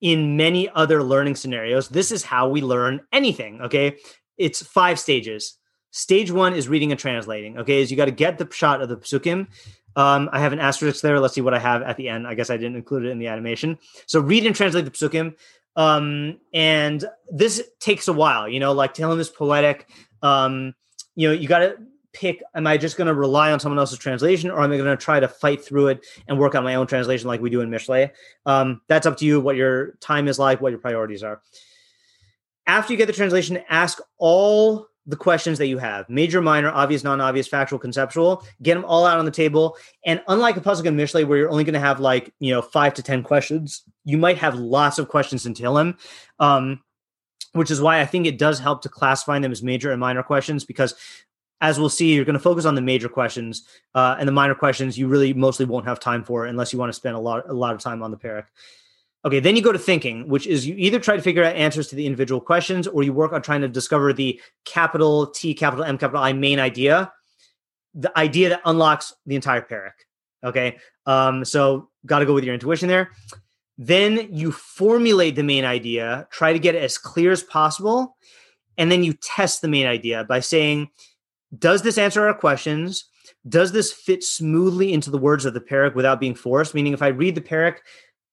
in 0.00 0.36
many 0.36 0.68
other 0.70 1.02
learning 1.02 1.36
scenarios, 1.36 1.88
this 1.88 2.12
is 2.12 2.22
how 2.22 2.48
we 2.48 2.60
learn 2.60 3.00
anything. 3.12 3.60
Okay, 3.62 3.96
it's 4.36 4.62
five 4.62 4.98
stages. 4.98 5.56
Stage 5.92 6.30
one 6.30 6.52
is 6.52 6.68
reading 6.68 6.90
and 6.90 7.00
translating. 7.00 7.58
Okay, 7.58 7.80
is 7.80 7.90
you 7.90 7.96
got 7.96 8.04
to 8.06 8.10
get 8.10 8.38
the 8.38 8.44
pshat 8.44 8.82
of 8.82 8.88
the 8.88 8.96
psukim. 8.96 9.46
Um, 9.94 10.28
I 10.30 10.40
have 10.40 10.52
an 10.52 10.58
asterisk 10.58 11.00
there. 11.00 11.18
Let's 11.20 11.34
see 11.34 11.40
what 11.40 11.54
I 11.54 11.58
have 11.58 11.80
at 11.80 11.96
the 11.96 12.10
end. 12.10 12.26
I 12.26 12.34
guess 12.34 12.50
I 12.50 12.58
didn't 12.58 12.76
include 12.76 13.06
it 13.06 13.10
in 13.10 13.18
the 13.18 13.28
animation. 13.28 13.78
So 14.06 14.20
read 14.20 14.44
and 14.44 14.54
translate 14.54 14.84
the 14.84 14.90
psukim. 14.90 15.36
Um, 15.76 16.38
and 16.54 17.04
this 17.30 17.62
takes 17.80 18.08
a 18.08 18.12
while. 18.12 18.48
You 18.48 18.60
know, 18.60 18.72
like 18.72 18.94
Tehillim 18.94 19.20
is 19.20 19.28
poetic. 19.28 19.88
Um, 20.22 20.74
you 21.14 21.28
know, 21.28 21.34
you 21.34 21.46
got 21.46 21.58
to 21.60 21.76
pick. 22.12 22.42
Am 22.54 22.66
I 22.66 22.78
just 22.78 22.96
going 22.96 23.06
to 23.06 23.14
rely 23.14 23.52
on 23.52 23.60
someone 23.60 23.78
else's 23.78 23.98
translation, 23.98 24.50
or 24.50 24.62
am 24.62 24.72
I 24.72 24.76
going 24.76 24.96
to 24.96 24.96
try 24.96 25.20
to 25.20 25.28
fight 25.28 25.64
through 25.64 25.88
it 25.88 26.06
and 26.26 26.38
work 26.38 26.54
on 26.54 26.64
my 26.64 26.74
own 26.74 26.86
translation 26.86 27.28
like 27.28 27.40
we 27.40 27.50
do 27.50 27.60
in 27.60 27.70
Mishle? 27.70 28.10
Um, 28.46 28.80
that's 28.88 29.06
up 29.06 29.18
to 29.18 29.26
you. 29.26 29.40
What 29.40 29.56
your 29.56 29.92
time 30.00 30.28
is 30.28 30.38
like, 30.38 30.60
what 30.60 30.70
your 30.70 30.80
priorities 30.80 31.22
are. 31.22 31.42
After 32.66 32.92
you 32.92 32.96
get 32.96 33.06
the 33.06 33.12
translation, 33.12 33.62
ask 33.68 34.00
all 34.18 34.88
the 35.06 35.16
questions 35.16 35.58
that 35.58 35.68
you 35.68 35.78
have 35.78 36.08
major, 36.08 36.40
minor, 36.42 36.70
obvious, 36.70 37.04
non 37.04 37.20
obvious, 37.20 37.46
factual, 37.46 37.78
conceptual. 37.78 38.44
Get 38.62 38.74
them 38.74 38.84
all 38.84 39.06
out 39.06 39.18
on 39.18 39.24
the 39.24 39.30
table. 39.30 39.76
And 40.04 40.20
unlike 40.28 40.56
a 40.56 40.60
puzzle 40.60 40.84
game 40.84 40.94
initially, 40.94 41.24
where 41.24 41.38
you're 41.38 41.50
only 41.50 41.64
going 41.64 41.74
to 41.74 41.80
have 41.80 42.00
like, 42.00 42.32
you 42.40 42.52
know, 42.52 42.62
five 42.62 42.94
to 42.94 43.02
10 43.02 43.22
questions, 43.22 43.82
you 44.04 44.18
might 44.18 44.38
have 44.38 44.56
lots 44.56 44.98
of 44.98 45.08
questions 45.08 45.46
until 45.46 45.74
Tehillim. 45.74 45.98
Um, 46.38 46.82
which 47.52 47.70
is 47.70 47.80
why 47.80 48.00
I 48.00 48.06
think 48.06 48.26
it 48.26 48.38
does 48.38 48.58
help 48.58 48.82
to 48.82 48.88
classify 48.88 49.38
them 49.38 49.50
as 49.50 49.62
major 49.62 49.90
and 49.90 49.98
minor 49.98 50.22
questions 50.22 50.64
because 50.64 50.94
as 51.62 51.78
we'll 51.78 51.88
see, 51.88 52.14
you're 52.14 52.26
going 52.26 52.34
to 52.34 52.40
focus 52.40 52.66
on 52.66 52.74
the 52.74 52.82
major 52.82 53.08
questions 53.08 53.66
uh, 53.94 54.16
and 54.18 54.28
the 54.28 54.32
minor 54.32 54.54
questions 54.54 54.98
you 54.98 55.08
really 55.08 55.32
mostly 55.32 55.64
won't 55.64 55.86
have 55.86 55.98
time 55.98 56.22
for 56.22 56.44
unless 56.44 56.72
you 56.72 56.78
want 56.78 56.90
to 56.90 56.96
spend 56.96 57.16
a 57.16 57.18
lot 57.18 57.48
a 57.48 57.54
lot 57.54 57.74
of 57.74 57.80
time 57.80 58.02
on 58.02 58.10
the 58.10 58.16
parak. 58.16 58.44
Okay, 59.26 59.40
then 59.40 59.56
you 59.56 59.62
go 59.62 59.72
to 59.72 59.78
thinking, 59.78 60.28
which 60.28 60.46
is 60.46 60.68
you 60.68 60.76
either 60.78 61.00
try 61.00 61.16
to 61.16 61.22
figure 61.22 61.42
out 61.42 61.56
answers 61.56 61.88
to 61.88 61.96
the 61.96 62.06
individual 62.06 62.40
questions 62.40 62.86
or 62.86 63.02
you 63.02 63.12
work 63.12 63.32
on 63.32 63.42
trying 63.42 63.60
to 63.60 63.68
discover 63.68 64.12
the 64.12 64.40
capital 64.64 65.26
T, 65.26 65.52
capital 65.52 65.84
M, 65.84 65.98
capital 65.98 66.22
I 66.22 66.32
main 66.32 66.60
idea, 66.60 67.12
the 67.92 68.16
idea 68.16 68.50
that 68.50 68.60
unlocks 68.64 69.12
the 69.26 69.34
entire 69.34 69.62
parak. 69.62 69.94
Okay, 70.44 70.76
um, 71.06 71.44
so 71.44 71.88
got 72.06 72.20
to 72.20 72.24
go 72.24 72.34
with 72.34 72.44
your 72.44 72.54
intuition 72.54 72.88
there. 72.88 73.10
Then 73.76 74.28
you 74.32 74.52
formulate 74.52 75.34
the 75.34 75.42
main 75.42 75.64
idea, 75.64 76.28
try 76.30 76.52
to 76.52 76.60
get 76.60 76.76
it 76.76 76.82
as 76.84 76.96
clear 76.96 77.32
as 77.32 77.42
possible, 77.42 78.16
and 78.78 78.92
then 78.92 79.02
you 79.02 79.12
test 79.12 79.60
the 79.60 79.68
main 79.68 79.86
idea 79.86 80.22
by 80.22 80.38
saying, 80.38 80.88
does 81.58 81.82
this 81.82 81.98
answer 81.98 82.28
our 82.28 82.34
questions? 82.34 83.06
Does 83.48 83.72
this 83.72 83.92
fit 83.92 84.22
smoothly 84.22 84.92
into 84.92 85.10
the 85.10 85.18
words 85.18 85.44
of 85.44 85.54
the 85.54 85.60
parak 85.60 85.96
without 85.96 86.20
being 86.20 86.36
forced? 86.36 86.74
Meaning, 86.74 86.92
if 86.92 87.02
I 87.02 87.08
read 87.08 87.34
the 87.34 87.40
parak 87.40 87.78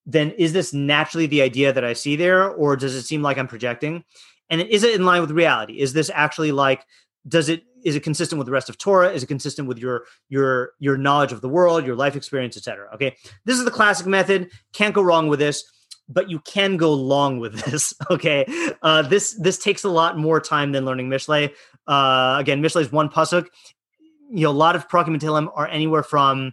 then 0.06 0.30
is 0.32 0.52
this 0.52 0.72
naturally 0.72 1.26
the 1.26 1.42
idea 1.42 1.72
that 1.72 1.84
I 1.84 1.92
see 1.92 2.16
there, 2.16 2.50
or 2.50 2.76
does 2.76 2.94
it 2.94 3.02
seem 3.02 3.22
like 3.22 3.38
I'm 3.38 3.48
projecting? 3.48 4.04
And 4.50 4.60
is 4.60 4.82
it 4.82 4.94
in 4.94 5.04
line 5.04 5.22
with 5.22 5.30
reality? 5.30 5.80
Is 5.80 5.92
this 5.92 6.10
actually 6.12 6.52
like, 6.52 6.84
does 7.26 7.48
it 7.48 7.62
is 7.84 7.96
it 7.96 8.02
consistent 8.02 8.38
with 8.38 8.46
the 8.46 8.52
rest 8.52 8.68
of 8.68 8.78
Torah? 8.78 9.12
Is 9.12 9.22
it 9.22 9.26
consistent 9.26 9.68
with 9.68 9.78
your 9.78 10.04
your 10.28 10.72
your 10.78 10.96
knowledge 10.96 11.32
of 11.32 11.40
the 11.40 11.48
world, 11.48 11.86
your 11.86 11.96
life 11.96 12.16
experience, 12.16 12.56
etc.? 12.56 12.88
Okay, 12.94 13.16
this 13.44 13.58
is 13.58 13.64
the 13.64 13.70
classic 13.70 14.06
method. 14.06 14.50
Can't 14.72 14.94
go 14.94 15.02
wrong 15.02 15.28
with 15.28 15.38
this, 15.38 15.64
but 16.08 16.30
you 16.30 16.40
can 16.40 16.76
go 16.76 16.92
long 16.92 17.38
with 17.38 17.60
this. 17.64 17.94
Okay, 18.10 18.46
uh, 18.82 19.02
this 19.02 19.32
this 19.40 19.58
takes 19.58 19.84
a 19.84 19.90
lot 19.90 20.18
more 20.18 20.40
time 20.40 20.72
than 20.72 20.84
learning 20.84 21.08
Mishle. 21.08 21.50
Uh, 21.86 22.36
again, 22.38 22.62
Mishle 22.62 22.82
is 22.82 22.92
one 22.92 23.08
pasuk. 23.08 23.46
You 24.30 24.44
know, 24.44 24.50
a 24.50 24.52
lot 24.52 24.76
of 24.76 24.88
Prakim 24.88 25.50
are 25.54 25.68
anywhere 25.68 26.02
from 26.02 26.52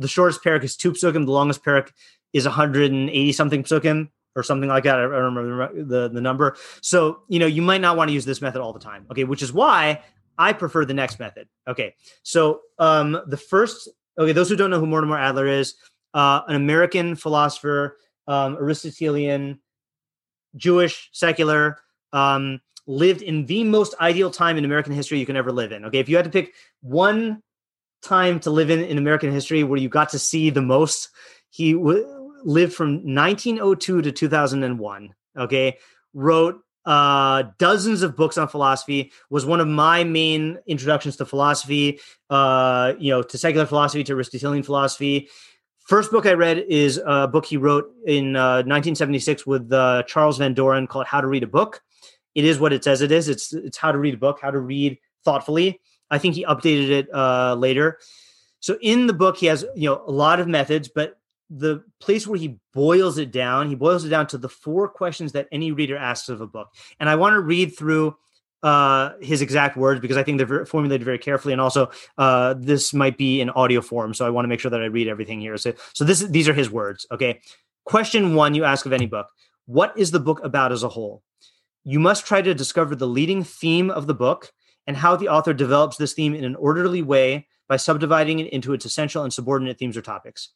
the 0.00 0.08
shortest 0.08 0.42
parak 0.42 0.64
is 0.64 0.76
two 0.76 0.92
psukim, 0.92 1.26
the 1.26 1.30
longest 1.30 1.62
parak 1.62 1.90
is 2.32 2.44
180 2.44 3.32
something 3.32 3.62
psukim 3.64 4.08
or 4.36 4.42
something 4.42 4.68
like 4.68 4.84
that. 4.84 4.98
I 4.98 5.02
don't 5.02 5.34
remember 5.34 5.84
the, 5.84 6.08
the 6.08 6.20
number. 6.20 6.56
So, 6.82 7.22
you 7.28 7.38
know, 7.38 7.46
you 7.46 7.62
might 7.62 7.80
not 7.80 7.96
want 7.96 8.08
to 8.08 8.14
use 8.14 8.24
this 8.24 8.40
method 8.40 8.60
all 8.60 8.72
the 8.72 8.78
time. 8.78 9.06
Okay. 9.10 9.24
Which 9.24 9.42
is 9.42 9.52
why 9.52 10.00
I 10.40 10.54
prefer 10.54 10.86
the 10.86 10.94
next 10.94 11.20
method. 11.20 11.48
Okay, 11.68 11.94
so 12.22 12.62
um, 12.78 13.20
the 13.26 13.36
first, 13.36 13.90
okay, 14.18 14.32
those 14.32 14.48
who 14.48 14.56
don't 14.56 14.70
know 14.70 14.80
who 14.80 14.86
Mortimer 14.86 15.18
Adler 15.18 15.46
is, 15.46 15.74
uh, 16.14 16.40
an 16.48 16.56
American 16.56 17.14
philosopher, 17.14 17.98
um, 18.26 18.56
Aristotelian, 18.56 19.60
Jewish, 20.56 21.10
secular, 21.12 21.78
um, 22.14 22.58
lived 22.86 23.20
in 23.20 23.44
the 23.44 23.64
most 23.64 23.94
ideal 24.00 24.30
time 24.30 24.56
in 24.56 24.64
American 24.64 24.94
history 24.94 25.18
you 25.18 25.26
can 25.26 25.36
ever 25.36 25.52
live 25.52 25.72
in. 25.72 25.84
Okay, 25.84 25.98
if 25.98 26.08
you 26.08 26.16
had 26.16 26.24
to 26.24 26.30
pick 26.30 26.54
one 26.80 27.42
time 28.02 28.40
to 28.40 28.50
live 28.50 28.70
in 28.70 28.80
in 28.80 28.96
American 28.96 29.30
history 29.30 29.62
where 29.62 29.78
you 29.78 29.90
got 29.90 30.08
to 30.08 30.18
see 30.18 30.48
the 30.48 30.62
most, 30.62 31.10
he 31.50 31.74
w- 31.74 32.19
lived 32.44 32.74
from 32.74 33.14
1902 33.14 34.02
to 34.02 34.12
2001. 34.12 35.14
Okay, 35.36 35.78
wrote 36.14 36.60
uh, 36.84 37.44
dozens 37.58 38.02
of 38.02 38.16
books 38.16 38.38
on 38.38 38.48
philosophy. 38.48 39.12
Was 39.28 39.46
one 39.46 39.60
of 39.60 39.68
my 39.68 40.04
main 40.04 40.58
introductions 40.66 41.16
to 41.16 41.26
philosophy. 41.26 42.00
Uh, 42.28 42.94
you 42.98 43.10
know, 43.10 43.22
to 43.22 43.38
secular 43.38 43.66
philosophy, 43.66 44.04
to 44.04 44.12
Aristotelian 44.12 44.62
philosophy. 44.62 45.28
First 45.80 46.12
book 46.12 46.24
I 46.24 46.34
read 46.34 46.58
is 46.68 47.00
a 47.04 47.26
book 47.26 47.46
he 47.46 47.56
wrote 47.56 47.90
in 48.06 48.36
uh, 48.36 48.62
1976 48.62 49.44
with 49.46 49.72
uh, 49.72 50.04
Charles 50.04 50.38
Van 50.38 50.54
Doren 50.54 50.86
called 50.86 51.06
How 51.06 51.20
to 51.20 51.26
Read 51.26 51.42
a 51.42 51.48
Book. 51.48 51.82
It 52.34 52.44
is 52.44 52.60
what 52.60 52.72
it 52.72 52.84
says 52.84 53.02
it 53.02 53.10
is. 53.10 53.28
It's 53.28 53.52
it's 53.52 53.76
how 53.76 53.90
to 53.92 53.98
read 53.98 54.14
a 54.14 54.18
book, 54.18 54.38
how 54.40 54.50
to 54.50 54.60
read 54.60 54.98
thoughtfully. 55.24 55.80
I 56.10 56.18
think 56.18 56.34
he 56.34 56.44
updated 56.44 56.90
it 56.90 57.14
uh, 57.14 57.54
later. 57.54 57.98
So 58.60 58.78
in 58.80 59.06
the 59.06 59.12
book, 59.12 59.36
he 59.36 59.46
has 59.46 59.64
you 59.74 59.88
know 59.88 60.02
a 60.06 60.12
lot 60.12 60.38
of 60.38 60.46
methods, 60.46 60.88
but 60.88 61.19
the 61.50 61.82
place 62.00 62.26
where 62.26 62.38
he 62.38 62.56
boils 62.72 63.18
it 63.18 63.32
down, 63.32 63.68
he 63.68 63.74
boils 63.74 64.04
it 64.04 64.08
down 64.08 64.26
to 64.28 64.38
the 64.38 64.48
four 64.48 64.88
questions 64.88 65.32
that 65.32 65.48
any 65.50 65.72
reader 65.72 65.96
asks 65.96 66.28
of 66.28 66.40
a 66.40 66.46
book. 66.46 66.68
And 67.00 67.08
I 67.08 67.16
want 67.16 67.34
to 67.34 67.40
read 67.40 67.76
through 67.76 68.16
uh, 68.62 69.12
his 69.20 69.42
exact 69.42 69.76
words 69.76 70.00
because 70.00 70.16
I 70.16 70.22
think 70.22 70.38
they're 70.38 70.66
formulated 70.66 71.04
very 71.04 71.18
carefully, 71.18 71.52
and 71.52 71.60
also 71.60 71.90
uh, 72.18 72.54
this 72.58 72.94
might 72.94 73.16
be 73.16 73.40
in 73.40 73.50
audio 73.50 73.80
form, 73.80 74.14
so 74.14 74.26
I 74.26 74.30
want 74.30 74.44
to 74.44 74.48
make 74.48 74.60
sure 74.60 74.70
that 74.70 74.82
I 74.82 74.86
read 74.86 75.08
everything 75.08 75.40
here. 75.40 75.56
So, 75.56 75.72
so 75.94 76.04
this 76.04 76.20
these 76.20 76.48
are 76.48 76.54
his 76.54 76.70
words. 76.70 77.06
Okay, 77.10 77.40
question 77.84 78.34
one: 78.34 78.54
you 78.54 78.64
ask 78.64 78.86
of 78.86 78.92
any 78.92 79.06
book, 79.06 79.28
what 79.66 79.96
is 79.96 80.10
the 80.10 80.20
book 80.20 80.44
about 80.44 80.72
as 80.72 80.82
a 80.82 80.88
whole? 80.88 81.22
You 81.84 81.98
must 81.98 82.26
try 82.26 82.42
to 82.42 82.54
discover 82.54 82.94
the 82.94 83.06
leading 83.06 83.42
theme 83.42 83.90
of 83.90 84.06
the 84.06 84.14
book 84.14 84.52
and 84.86 84.96
how 84.96 85.16
the 85.16 85.28
author 85.28 85.54
develops 85.54 85.96
this 85.96 86.12
theme 86.12 86.34
in 86.34 86.44
an 86.44 86.56
orderly 86.56 87.00
way 87.00 87.46
by 87.68 87.76
subdividing 87.76 88.40
it 88.40 88.52
into 88.52 88.74
its 88.74 88.84
essential 88.84 89.22
and 89.22 89.32
subordinate 89.32 89.78
themes 89.78 89.96
or 89.96 90.02
topics. 90.02 90.50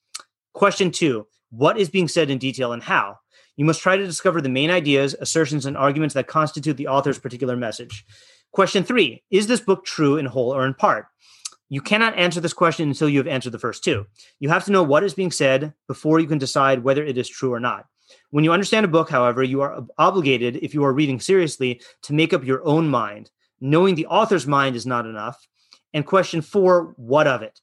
Question 0.54 0.92
two: 0.92 1.26
What 1.50 1.76
is 1.76 1.90
being 1.90 2.08
said 2.08 2.30
in 2.30 2.38
detail 2.38 2.72
and 2.72 2.82
how? 2.82 3.18
You 3.56 3.64
must 3.64 3.82
try 3.82 3.96
to 3.96 4.06
discover 4.06 4.40
the 4.40 4.48
main 4.48 4.70
ideas, 4.70 5.14
assertions, 5.20 5.66
and 5.66 5.76
arguments 5.76 6.14
that 6.14 6.28
constitute 6.28 6.76
the 6.76 6.86
author's 6.86 7.18
particular 7.18 7.56
message. 7.56 8.04
Question 8.52 8.84
three 8.84 9.24
Is 9.32 9.48
this 9.48 9.60
book 9.60 9.84
true 9.84 10.16
in 10.16 10.26
whole 10.26 10.54
or 10.54 10.64
in 10.64 10.74
part? 10.74 11.06
You 11.68 11.80
cannot 11.80 12.16
answer 12.16 12.40
this 12.40 12.52
question 12.52 12.88
until 12.88 13.08
you 13.08 13.18
have 13.18 13.26
answered 13.26 13.50
the 13.50 13.58
first 13.58 13.82
two. 13.82 14.06
You 14.38 14.48
have 14.48 14.64
to 14.66 14.70
know 14.70 14.84
what 14.84 15.02
is 15.02 15.12
being 15.12 15.32
said 15.32 15.74
before 15.88 16.20
you 16.20 16.28
can 16.28 16.38
decide 16.38 16.84
whether 16.84 17.04
it 17.04 17.18
is 17.18 17.28
true 17.28 17.52
or 17.52 17.58
not. 17.58 17.86
When 18.30 18.44
you 18.44 18.52
understand 18.52 18.84
a 18.84 18.88
book, 18.88 19.10
however, 19.10 19.42
you 19.42 19.60
are 19.60 19.84
obligated, 19.98 20.56
if 20.62 20.72
you 20.72 20.84
are 20.84 20.92
reading 20.92 21.18
seriously, 21.18 21.80
to 22.02 22.12
make 22.12 22.32
up 22.32 22.44
your 22.44 22.64
own 22.64 22.88
mind. 22.88 23.30
Knowing 23.60 23.96
the 23.96 24.06
author's 24.06 24.46
mind 24.46 24.76
is 24.76 24.86
not 24.86 25.06
enough. 25.06 25.48
And 25.92 26.06
question 26.06 26.42
four 26.42 26.94
What 26.96 27.26
of 27.26 27.42
it? 27.42 27.60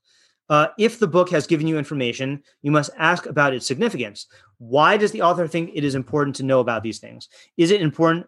Uh, 0.51 0.67
if 0.77 0.99
the 0.99 1.07
book 1.07 1.29
has 1.29 1.47
given 1.47 1.65
you 1.65 1.77
information, 1.77 2.43
you 2.61 2.71
must 2.71 2.91
ask 2.97 3.25
about 3.25 3.53
its 3.53 3.65
significance. 3.65 4.27
Why 4.57 4.97
does 4.97 5.13
the 5.13 5.21
author 5.21 5.47
think 5.47 5.71
it 5.73 5.85
is 5.85 5.95
important 5.95 6.35
to 6.35 6.43
know 6.43 6.59
about 6.59 6.83
these 6.83 6.99
things? 6.99 7.29
Is 7.55 7.71
it 7.71 7.81
important 7.81 8.27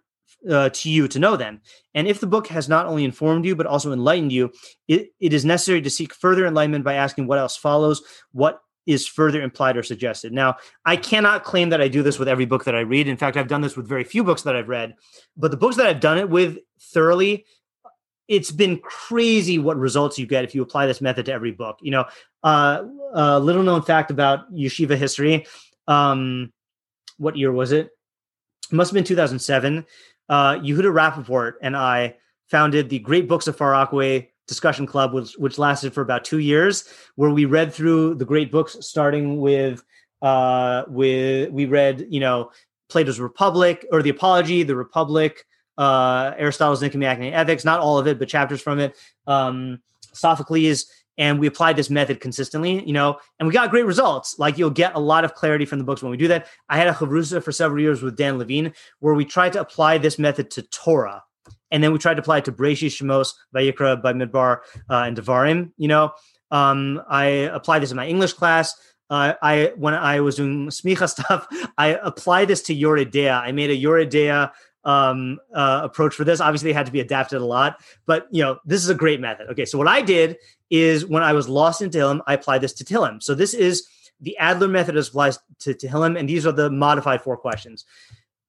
uh, 0.50 0.70
to 0.70 0.90
you 0.90 1.10
to 1.10 1.20
know 1.20 1.36
them? 1.36 1.60
And 1.94 2.08
if 2.08 2.22
the 2.22 2.28
book 2.28 2.48
has 2.48 2.70
not 2.70 2.86
only 2.86 3.04
informed 3.04 3.44
you, 3.44 3.58
but 3.58 3.66
also 3.66 3.92
enlightened 3.92 4.32
you, 4.32 4.54
it, 4.88 5.10
it 5.20 5.34
is 5.34 5.44
necessary 5.44 5.82
to 5.82 5.90
seek 5.90 6.14
further 6.14 6.48
enlightenment 6.48 6.86
by 6.86 6.94
asking 6.94 7.28
what 7.28 7.40
else 7.40 7.58
follows, 7.58 8.02
what 8.32 8.62
is 8.86 9.06
further 9.06 9.42
implied 9.42 9.76
or 9.76 9.84
suggested. 9.84 10.32
Now, 10.32 10.56
I 10.86 10.96
cannot 10.96 11.44
claim 11.44 11.72
that 11.72 11.82
I 11.82 11.90
do 11.90 12.04
this 12.04 12.20
with 12.20 12.30
every 12.30 12.46
book 12.46 12.64
that 12.64 12.76
I 12.76 12.82
read. 12.82 13.10
In 13.10 13.18
fact, 13.18 13.36
I've 13.36 13.50
done 13.50 13.62
this 13.62 13.76
with 13.76 13.88
very 13.88 14.06
few 14.06 14.24
books 14.24 14.44
that 14.44 14.56
I've 14.56 14.70
read, 14.70 14.96
but 15.36 15.52
the 15.52 15.58
books 15.58 15.76
that 15.76 15.88
I've 15.88 16.00
done 16.00 16.18
it 16.18 16.30
with 16.30 16.58
thoroughly 16.80 17.46
it's 18.34 18.52
been 18.52 18.80
crazy 18.80 19.60
what 19.60 19.78
results 19.78 20.18
you 20.18 20.26
get 20.26 20.44
if 20.44 20.56
you 20.56 20.64
apply 20.64 20.88
this 20.88 21.02
method 21.02 21.28
to 21.28 21.32
every 21.32 21.52
book. 21.52 21.78
You 21.82 21.92
know, 21.92 22.06
uh, 22.44 22.84
a 23.14 23.40
little 23.40 23.62
known 23.62 23.84
fact 23.84 24.10
about 24.10 24.52
yeshiva 24.52 24.98
history. 24.98 25.46
Um, 25.88 26.52
what 27.18 27.38
year 27.38 27.52
was 27.52 27.72
it? 27.72 27.92
it 28.72 28.74
must 28.74 28.90
have 28.90 28.96
been 28.96 29.04
2007. 29.04 29.86
Uh, 30.30 30.56
Yehuda 30.56 30.92
Rappaport 30.92 31.54
and 31.62 31.78
I 31.78 32.16
founded 32.48 32.90
the 32.90 33.00
Great 33.00 33.28
Books 33.28 33.48
of 33.48 33.56
Far 33.56 33.72
Rockaway 33.72 34.32
discussion 34.48 34.88
club, 34.88 35.14
which, 35.14 35.34
which 35.34 35.60
lasted 35.60 35.94
for 35.94 36.02
about 36.02 36.26
two 36.26 36.40
years, 36.40 36.92
where 37.16 37.30
we 37.30 37.46
read 37.46 37.72
through 37.72 38.16
the 38.16 38.26
great 38.26 38.52
books, 38.52 38.76
starting 38.82 39.40
with 39.40 39.84
uh, 40.24 40.86
with 40.88 41.52
we 41.52 41.66
read, 41.66 42.08
you 42.10 42.20
know, 42.20 42.50
Plato's 42.90 43.20
Republic 43.20 43.86
or 43.92 44.02
the 44.02 44.10
Apology, 44.10 44.64
the 44.64 44.76
Republic, 44.76 45.46
uh, 45.78 46.34
Aristotle's 46.38 46.82
Nicomachean 46.82 47.34
Ethics, 47.34 47.66
not 47.66 47.80
all 47.80 47.98
of 47.98 48.08
it, 48.08 48.20
but 48.20 48.28
chapters 48.28 48.62
from 48.62 48.80
it, 48.80 48.96
um, 49.28 49.80
Sophocles, 50.14 50.86
and 51.18 51.40
we 51.40 51.48
applied 51.48 51.76
this 51.76 51.90
method 51.90 52.20
consistently, 52.20 52.84
you 52.86 52.94
know, 52.94 53.20
and 53.38 53.48
we 53.48 53.54
got 53.54 53.70
great 53.70 53.86
results. 53.86 54.40
Like 54.40 54.58
you'll 54.58 54.72
get 54.72 54.96
a 54.96 55.00
lot 55.00 55.24
of 55.24 55.36
clarity 55.36 55.66
from 55.66 55.78
the 55.80 55.86
books 55.86 56.02
when 56.02 56.12
we 56.12 56.18
do 56.18 56.28
that. 56.30 56.48
I 56.70 56.78
had 56.78 56.88
a 56.88 56.94
chavrusa 56.94 57.44
for 57.44 57.52
several 57.52 57.82
years 57.82 58.02
with 58.02 58.18
Dan 58.18 58.38
Levine, 58.38 58.74
where 59.00 59.14
we 59.14 59.26
tried 59.26 59.54
to 59.54 59.62
apply 59.62 60.00
this 60.00 60.18
method 60.18 60.50
to 60.52 60.64
Torah, 60.64 61.24
and 61.72 61.84
then 61.84 61.92
we 61.92 62.00
tried 62.00 62.16
to 62.16 62.22
apply 62.22 62.40
it 62.40 62.46
to 62.46 62.52
Bereshit, 62.52 62.88
Shemos, 62.88 63.34
Vayikra, 63.56 64.02
Bamidbar, 64.02 64.60
uh, 64.90 65.04
and 65.04 65.18
Devarim. 65.18 65.72
You 65.78 65.88
know, 65.88 66.12
um, 66.52 67.02
I 67.08 67.26
applied 67.26 67.80
this 67.80 67.92
in 67.92 67.98
my 67.98 68.08
English 68.08 68.34
class. 68.34 68.74
Uh, 69.10 69.34
I 69.42 69.74
when 69.76 69.94
I 69.94 70.22
was 70.22 70.38
doing 70.38 70.68
smicha 70.70 71.10
stuff, 71.20 71.48
I 71.78 72.00
applied 72.02 72.48
this 72.48 72.64
to 72.64 72.76
Yoreh 72.76 73.12
De'ah. 73.12 73.42
I 73.42 73.52
made 73.52 73.70
a 73.70 73.78
Yoreh 73.78 74.10
De'ah 74.10 74.52
um, 74.86 75.40
uh, 75.54 75.82
approach 75.84 76.14
for 76.16 76.24
this. 76.24 76.40
Obviously, 76.40 76.72
it 76.72 76.76
had 76.76 76.86
to 76.86 76.92
be 76.92 77.00
adapted 77.00 77.42
a 77.42 77.46
lot, 77.46 77.82
but 78.06 78.28
you 78.32 78.44
know, 78.44 78.60
this 78.66 78.84
is 78.84 78.90
a 78.90 78.96
great 78.96 79.20
method. 79.20 79.48
Okay, 79.52 79.66
so 79.66 79.78
what 79.78 79.88
I 79.88 80.02
did 80.02 80.38
is 80.70 81.06
when 81.06 81.24
I 81.24 81.34
was 81.34 81.48
lost 81.48 81.82
in 81.82 81.90
Tehillim, 81.90 82.22
I 82.28 82.34
applied 82.34 82.62
this 82.62 82.74
to 82.74 82.86
Tehillim. 82.86 83.22
So 83.22 83.36
this 83.36 83.54
is 83.54 83.88
the 84.20 84.38
Adler 84.38 84.68
method 84.68 84.96
as 84.98 85.10
applies 85.10 85.40
to 85.60 85.74
Tehillim, 85.74 86.18
and 86.18 86.28
these 86.28 86.46
are 86.46 86.52
the 86.52 86.70
modified 86.70 87.22
four 87.22 87.38
questions. 87.38 87.86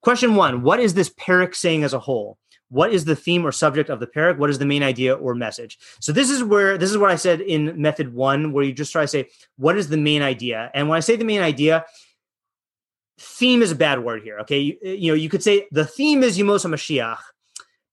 Question 0.01 0.35
one: 0.35 0.61
What 0.61 0.79
is 0.79 0.93
this 0.93 1.09
parak 1.09 1.55
saying 1.55 1.83
as 1.83 1.93
a 1.93 1.99
whole? 1.99 2.37
What 2.69 2.91
is 2.91 3.05
the 3.05 3.15
theme 3.15 3.45
or 3.45 3.51
subject 3.51 3.89
of 3.89 3.99
the 3.99 4.07
parak? 4.07 4.37
What 4.37 4.49
is 4.49 4.59
the 4.59 4.65
main 4.65 4.83
idea 4.83 5.13
or 5.13 5.35
message? 5.35 5.77
So 5.99 6.11
this 6.11 6.29
is 6.29 6.43
where 6.43 6.77
this 6.77 6.91
is 6.91 6.97
what 6.97 7.11
I 7.11 7.15
said 7.15 7.41
in 7.41 7.79
method 7.79 8.13
one, 8.13 8.51
where 8.51 8.63
you 8.63 8.73
just 8.73 8.91
try 8.91 9.03
to 9.03 9.07
say 9.07 9.29
what 9.57 9.77
is 9.77 9.89
the 9.89 9.97
main 9.97 10.21
idea. 10.21 10.71
And 10.73 10.89
when 10.89 10.97
I 10.97 10.99
say 10.99 11.15
the 11.15 11.25
main 11.25 11.41
idea, 11.41 11.85
theme 13.19 13.61
is 13.61 13.71
a 13.71 13.75
bad 13.75 14.03
word 14.03 14.23
here. 14.23 14.39
Okay, 14.39 14.59
you, 14.59 14.77
eh, 14.83 14.93
you 14.93 15.11
know 15.11 15.15
you 15.15 15.29
could 15.29 15.43
say 15.43 15.67
the 15.71 15.85
theme 15.85 16.23
is 16.23 16.37
Yemos 16.37 16.65
Mashiach, 16.65 17.19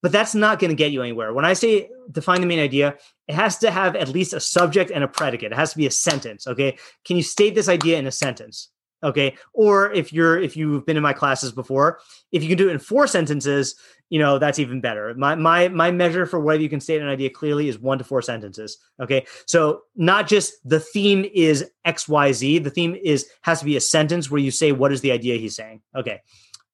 but 0.02 0.12
that's 0.12 0.34
not 0.34 0.58
going 0.58 0.70
to 0.70 0.76
get 0.76 0.92
you 0.92 1.02
anywhere. 1.02 1.32
When 1.32 1.44
I 1.44 1.52
say 1.52 1.88
define 2.10 2.40
the 2.40 2.46
main 2.46 2.58
idea, 2.58 2.96
it 3.28 3.34
has 3.34 3.58
to 3.58 3.70
have 3.70 3.94
at 3.96 4.08
least 4.08 4.32
a 4.32 4.40
subject 4.40 4.90
and 4.90 5.04
a 5.04 5.08
predicate. 5.08 5.52
It 5.52 5.56
has 5.56 5.72
to 5.72 5.78
be 5.78 5.86
a 5.86 5.90
sentence. 5.90 6.46
Okay, 6.46 6.76
can 7.04 7.16
you 7.16 7.22
state 7.22 7.54
this 7.54 7.68
idea 7.68 7.98
in 7.98 8.06
a 8.06 8.12
sentence? 8.12 8.71
Okay, 9.04 9.36
or 9.52 9.92
if 9.92 10.12
you're 10.12 10.40
if 10.40 10.56
you've 10.56 10.86
been 10.86 10.96
in 10.96 11.02
my 11.02 11.12
classes 11.12 11.52
before, 11.52 12.00
if 12.30 12.42
you 12.42 12.48
can 12.48 12.58
do 12.58 12.68
it 12.68 12.72
in 12.72 12.78
four 12.78 13.06
sentences, 13.06 13.74
you 14.10 14.18
know 14.18 14.38
that's 14.38 14.58
even 14.58 14.80
better. 14.80 15.14
My 15.14 15.34
my 15.34 15.68
my 15.68 15.90
measure 15.90 16.26
for 16.26 16.38
whether 16.38 16.62
you 16.62 16.68
can 16.68 16.80
state 16.80 17.00
an 17.00 17.08
idea 17.08 17.30
clearly 17.30 17.68
is 17.68 17.78
one 17.78 17.98
to 17.98 18.04
four 18.04 18.22
sentences 18.22 18.78
okay? 19.00 19.26
So 19.46 19.82
not 19.96 20.28
just 20.28 20.54
the 20.64 20.80
theme 20.80 21.28
is 21.34 21.68
xyz 21.86 22.62
the 22.62 22.70
theme 22.70 22.96
is 23.02 23.26
has 23.42 23.58
to 23.60 23.64
be 23.64 23.76
a 23.76 23.80
sentence 23.80 24.30
where 24.30 24.40
you 24.40 24.50
say 24.50 24.72
what 24.72 24.92
is 24.92 25.00
the 25.00 25.12
idea 25.12 25.36
he's 25.36 25.56
saying 25.56 25.82
okay? 25.96 26.20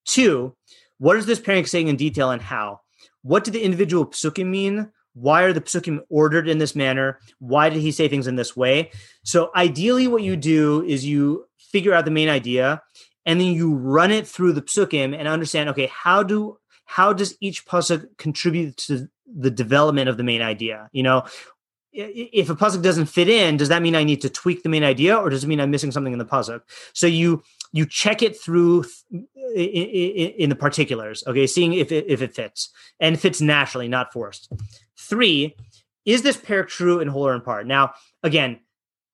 Two 0.05 0.57
what 0.99 1.17
is 1.17 1.27
this 1.27 1.41
parak 1.41 1.69
saying 1.69 1.89
in 1.89 1.97
detail 1.97 2.31
and 2.31 2.43
how? 2.43 2.81
What 3.23 3.45
do 3.45 3.51
the 3.51 3.63
individual 3.63 4.07
psukim 4.07 4.47
mean? 4.47 4.91
Why 5.15 5.43
are 5.43 5.53
the 5.53 5.61
psukim 5.61 6.01
ordered 6.09 6.49
in 6.49 6.59
this 6.59 6.77
manner? 6.77 7.19
Why 7.39 7.69
did 7.69 7.81
he 7.81 7.93
say 7.93 8.09
things 8.09 8.27
in 8.27 8.37
this 8.37 8.57
way? 8.57 8.91
So 9.25 9.51
ideally 9.55 10.07
what 10.07 10.23
you 10.23 10.37
do 10.37 10.85
is 10.85 11.05
you 11.05 11.48
figure 11.59 11.93
out 11.93 12.05
the 12.05 12.11
main 12.11 12.29
idea 12.29 12.83
and 13.27 13.41
then 13.41 13.49
you 13.49 13.75
run 13.75 14.11
it 14.11 14.27
through 14.27 14.53
the 14.53 14.63
psukim 14.63 15.17
and 15.17 15.29
understand 15.29 15.69
okay 15.69 15.91
how 15.93 16.23
do 16.23 16.59
how 16.89 17.13
does 17.13 17.37
each 17.41 17.67
pasuk 17.67 18.07
contribute 18.17 18.77
to 18.79 19.09
the 19.27 19.51
development 19.51 20.09
of 20.09 20.17
the 20.17 20.25
main 20.25 20.41
idea? 20.41 20.89
You 20.93 21.03
know, 21.03 21.25
if 21.93 22.49
a 22.49 22.55
pasuk 22.55 22.83
doesn't 22.83 23.07
fit 23.07 23.29
in, 23.29 23.59
does 23.59 23.69
that 23.69 23.83
mean 23.83 23.95
I 23.95 24.05
need 24.05 24.23
to 24.23 24.31
tweak 24.31 24.63
the 24.63 24.71
main 24.71 24.85
idea, 24.85 25.17
or 25.17 25.29
does 25.29 25.45
it 25.45 25.49
mean 25.49 25.61
I'm 25.61 25.71
missing 25.71 25.91
something 25.91 26.15
in 26.15 26.19
the 26.19 26.25
pasuk? 26.25 26.63
So 26.95 27.07
you 27.07 27.43
you 27.73 27.85
check 27.85 28.23
it 28.23 28.41
through 28.41 28.87
in, 29.11 29.23
in 29.55 30.49
the 30.49 30.57
particulars, 30.57 31.23
okay, 31.27 31.47
seeing 31.47 31.75
if 31.75 31.93
it, 31.93 32.07
if 32.09 32.23
it 32.23 32.35
fits 32.35 32.71
and 33.01 33.21
fits 33.21 33.43
naturally, 33.43 33.89
not 33.89 34.13
forced. 34.13 34.51
Three, 34.97 35.57
is 36.07 36.23
this 36.23 36.39
pair 36.39 36.65
true 36.65 37.01
in 37.01 37.09
whole 37.09 37.27
or 37.27 37.35
in 37.35 37.43
part? 37.43 37.67
Now, 37.67 37.93
again, 38.23 38.61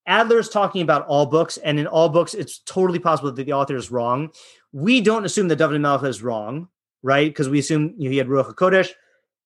Adler 0.06 0.38
is 0.38 0.48
talking 0.48 0.82
about 0.82 1.06
all 1.06 1.26
books, 1.26 1.56
and 1.56 1.78
in 1.78 1.86
all 1.86 2.08
books, 2.08 2.34
it's 2.34 2.58
totally 2.60 2.98
possible 2.98 3.32
that 3.32 3.44
the 3.44 3.52
author 3.52 3.76
is 3.76 3.90
wrong. 3.90 4.30
We 4.72 5.00
don't 5.00 5.24
assume 5.24 5.48
that 5.48 5.56
David 5.56 5.80
Melech 5.80 6.02
is 6.04 6.22
wrong 6.22 6.68
right? 7.04 7.30
Because 7.30 7.48
we 7.48 7.60
assume 7.60 7.94
you 7.98 8.08
know, 8.08 8.10
he 8.10 8.16
had 8.16 8.26
Ruach 8.26 8.52
HaKodesh. 8.52 8.90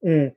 Mm. 0.06 0.32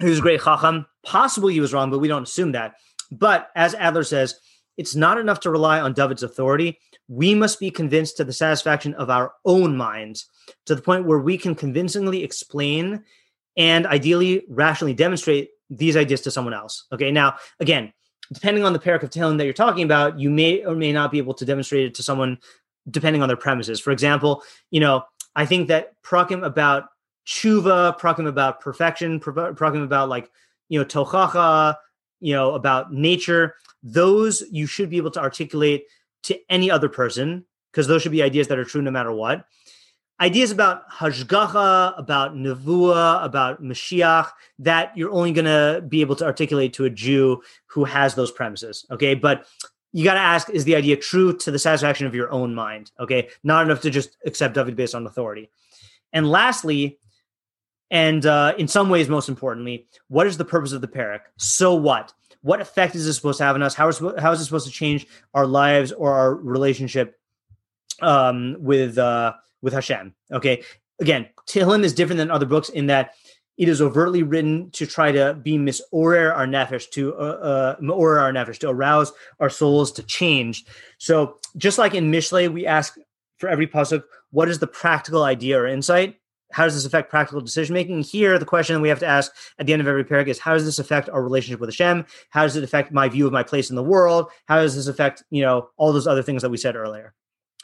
was 0.00 0.18
a 0.18 0.22
great 0.22 0.42
chacham. 0.42 0.84
Possibly 1.04 1.54
he 1.54 1.60
was 1.60 1.72
wrong, 1.72 1.90
but 1.90 2.00
we 2.00 2.08
don't 2.08 2.24
assume 2.24 2.52
that. 2.52 2.74
But 3.10 3.50
as 3.54 3.72
Adler 3.74 4.02
says, 4.02 4.34
it's 4.76 4.96
not 4.96 5.16
enough 5.16 5.40
to 5.40 5.50
rely 5.50 5.80
on 5.80 5.94
David's 5.94 6.24
authority. 6.24 6.80
We 7.08 7.34
must 7.36 7.60
be 7.60 7.70
convinced 7.70 8.16
to 8.16 8.24
the 8.24 8.32
satisfaction 8.32 8.94
of 8.94 9.08
our 9.08 9.32
own 9.44 9.76
minds 9.76 10.26
to 10.66 10.74
the 10.74 10.82
point 10.82 11.06
where 11.06 11.20
we 11.20 11.38
can 11.38 11.54
convincingly 11.54 12.24
explain 12.24 13.04
and 13.56 13.86
ideally 13.86 14.44
rationally 14.48 14.92
demonstrate 14.92 15.50
these 15.70 15.96
ideas 15.96 16.20
to 16.22 16.32
someone 16.32 16.52
else. 16.52 16.86
Okay. 16.92 17.12
Now, 17.12 17.36
again, 17.60 17.92
depending 18.32 18.64
on 18.64 18.72
the 18.72 18.78
Tehillim 18.78 19.38
that 19.38 19.44
you're 19.44 19.52
talking 19.52 19.84
about, 19.84 20.18
you 20.18 20.30
may 20.30 20.64
or 20.64 20.74
may 20.74 20.92
not 20.92 21.10
be 21.10 21.18
able 21.18 21.34
to 21.34 21.44
demonstrate 21.44 21.86
it 21.86 21.94
to 21.94 22.02
someone 22.02 22.38
depending 22.90 23.22
on 23.22 23.28
their 23.28 23.36
premises. 23.36 23.80
For 23.80 23.90
example, 23.90 24.42
you 24.70 24.80
know, 24.80 25.04
I 25.34 25.46
think 25.46 25.68
that 25.68 26.00
prakim 26.02 26.44
about 26.44 26.88
tshuva, 27.26 27.98
prakim 27.98 28.26
about 28.26 28.60
perfection, 28.60 29.20
prakim 29.20 29.84
about 29.84 30.08
like, 30.08 30.30
you 30.68 30.78
know, 30.78 30.84
tochacha, 30.84 31.76
you 32.20 32.32
know, 32.32 32.54
about 32.54 32.92
nature, 32.92 33.54
those 33.82 34.42
you 34.50 34.66
should 34.66 34.90
be 34.90 34.96
able 34.96 35.10
to 35.12 35.20
articulate 35.20 35.84
to 36.24 36.38
any 36.48 36.70
other 36.70 36.88
person 36.88 37.44
because 37.70 37.86
those 37.86 38.02
should 38.02 38.12
be 38.12 38.22
ideas 38.22 38.48
that 38.48 38.58
are 38.58 38.64
true 38.64 38.82
no 38.82 38.90
matter 38.90 39.12
what. 39.12 39.44
Ideas 40.18 40.50
about 40.50 40.90
hashgacha, 40.90 41.98
about 41.98 42.34
nevuah, 42.34 43.22
about 43.22 43.62
Mashiach 43.62 44.30
that 44.60 44.96
you're 44.96 45.12
only 45.12 45.32
going 45.32 45.44
to 45.44 45.82
be 45.86 46.00
able 46.00 46.16
to 46.16 46.24
articulate 46.24 46.72
to 46.74 46.86
a 46.86 46.90
Jew 46.90 47.42
who 47.66 47.84
has 47.84 48.14
those 48.14 48.30
premises. 48.30 48.86
Okay, 48.90 49.14
but 49.14 49.46
you 49.92 50.04
got 50.04 50.14
to 50.14 50.20
ask: 50.20 50.48
Is 50.48 50.64
the 50.64 50.74
idea 50.74 50.96
true 50.96 51.36
to 51.36 51.50
the 51.50 51.58
satisfaction 51.58 52.06
of 52.06 52.14
your 52.14 52.30
own 52.32 52.54
mind? 52.54 52.92
Okay, 52.98 53.28
not 53.44 53.66
enough 53.66 53.82
to 53.82 53.90
just 53.90 54.16
accept 54.24 54.54
David 54.54 54.74
based 54.74 54.94
on 54.94 55.06
authority. 55.06 55.50
And 56.14 56.30
lastly, 56.30 56.98
and 57.90 58.24
uh, 58.24 58.54
in 58.58 58.68
some 58.68 58.88
ways, 58.88 59.08
most 59.08 59.28
importantly, 59.28 59.86
what 60.08 60.26
is 60.26 60.38
the 60.38 60.44
purpose 60.44 60.72
of 60.72 60.80
the 60.80 60.88
parak? 60.88 61.20
So 61.36 61.74
what? 61.74 62.14
What 62.40 62.60
effect 62.60 62.94
is 62.94 63.04
this 63.04 63.16
supposed 63.16 63.38
to 63.38 63.44
have 63.44 63.54
on 63.54 63.62
us? 63.62 63.74
How 63.74 63.88
is, 63.88 63.98
how 64.18 64.32
is 64.32 64.40
it 64.40 64.44
supposed 64.44 64.66
to 64.66 64.72
change 64.72 65.06
our 65.34 65.46
lives 65.46 65.92
or 65.92 66.14
our 66.14 66.34
relationship 66.34 67.18
um, 68.00 68.56
with 68.60 68.98
uh, 68.98 69.34
with 69.62 69.72
Hashem? 69.72 70.14
Okay, 70.32 70.62
again, 71.00 71.28
Tehillim 71.48 71.84
is 71.84 71.94
different 71.94 72.18
than 72.18 72.30
other 72.30 72.46
books 72.46 72.68
in 72.68 72.86
that 72.86 73.14
it 73.56 73.68
is 73.68 73.80
overtly 73.80 74.22
written 74.22 74.70
to 74.72 74.86
try 74.86 75.12
to 75.12 75.34
be 75.34 75.56
misorer 75.56 76.34
our 76.36 76.46
nefesh, 76.46 76.90
to 76.90 77.14
uh, 77.14 77.76
uh, 77.78 77.92
our 77.92 78.32
nefesh, 78.32 78.58
to 78.58 78.68
arouse 78.68 79.12
our 79.40 79.48
souls 79.48 79.92
to 79.92 80.02
change. 80.02 80.66
So 80.98 81.38
just 81.56 81.78
like 81.78 81.94
in 81.94 82.10
Mishlei, 82.10 82.52
we 82.52 82.66
ask 82.66 82.98
for 83.38 83.48
every 83.48 83.66
pasuk, 83.66 84.02
what 84.30 84.48
is 84.48 84.58
the 84.58 84.66
practical 84.66 85.22
idea 85.22 85.58
or 85.58 85.66
insight? 85.66 86.18
how 86.52 86.64
does 86.64 86.74
this 86.74 86.84
affect 86.84 87.10
practical 87.10 87.40
decision 87.40 87.74
making? 87.74 88.02
Here, 88.02 88.38
the 88.38 88.44
question 88.44 88.80
we 88.80 88.88
have 88.88 89.00
to 89.00 89.06
ask 89.06 89.32
at 89.58 89.66
the 89.66 89.72
end 89.72 89.82
of 89.82 89.88
every 89.88 90.04
paragraph 90.04 90.36
is 90.36 90.38
how 90.38 90.54
does 90.54 90.64
this 90.64 90.78
affect 90.78 91.08
our 91.08 91.22
relationship 91.22 91.60
with 91.60 91.70
Hashem? 91.70 92.06
How 92.30 92.42
does 92.42 92.56
it 92.56 92.64
affect 92.64 92.92
my 92.92 93.08
view 93.08 93.26
of 93.26 93.32
my 93.32 93.42
place 93.42 93.70
in 93.70 93.76
the 93.76 93.82
world? 93.82 94.30
How 94.46 94.56
does 94.56 94.76
this 94.76 94.86
affect, 94.86 95.22
you 95.30 95.42
know, 95.42 95.70
all 95.76 95.92
those 95.92 96.06
other 96.06 96.22
things 96.22 96.42
that 96.42 96.50
we 96.50 96.56
said 96.56 96.76
earlier? 96.76 97.14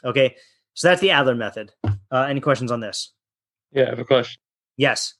Okay. 0.03 0.35
So 0.73 0.87
that's 0.87 1.01
the 1.01 1.11
Adler 1.11 1.35
method. 1.35 1.71
Uh, 1.83 2.23
any 2.23 2.39
questions 2.39 2.71
on 2.71 2.79
this? 2.79 3.11
Yeah, 3.71 3.85
I 3.85 3.89
have 3.89 3.99
a 3.99 4.05
question. 4.05 4.39
Yes. 4.77 5.15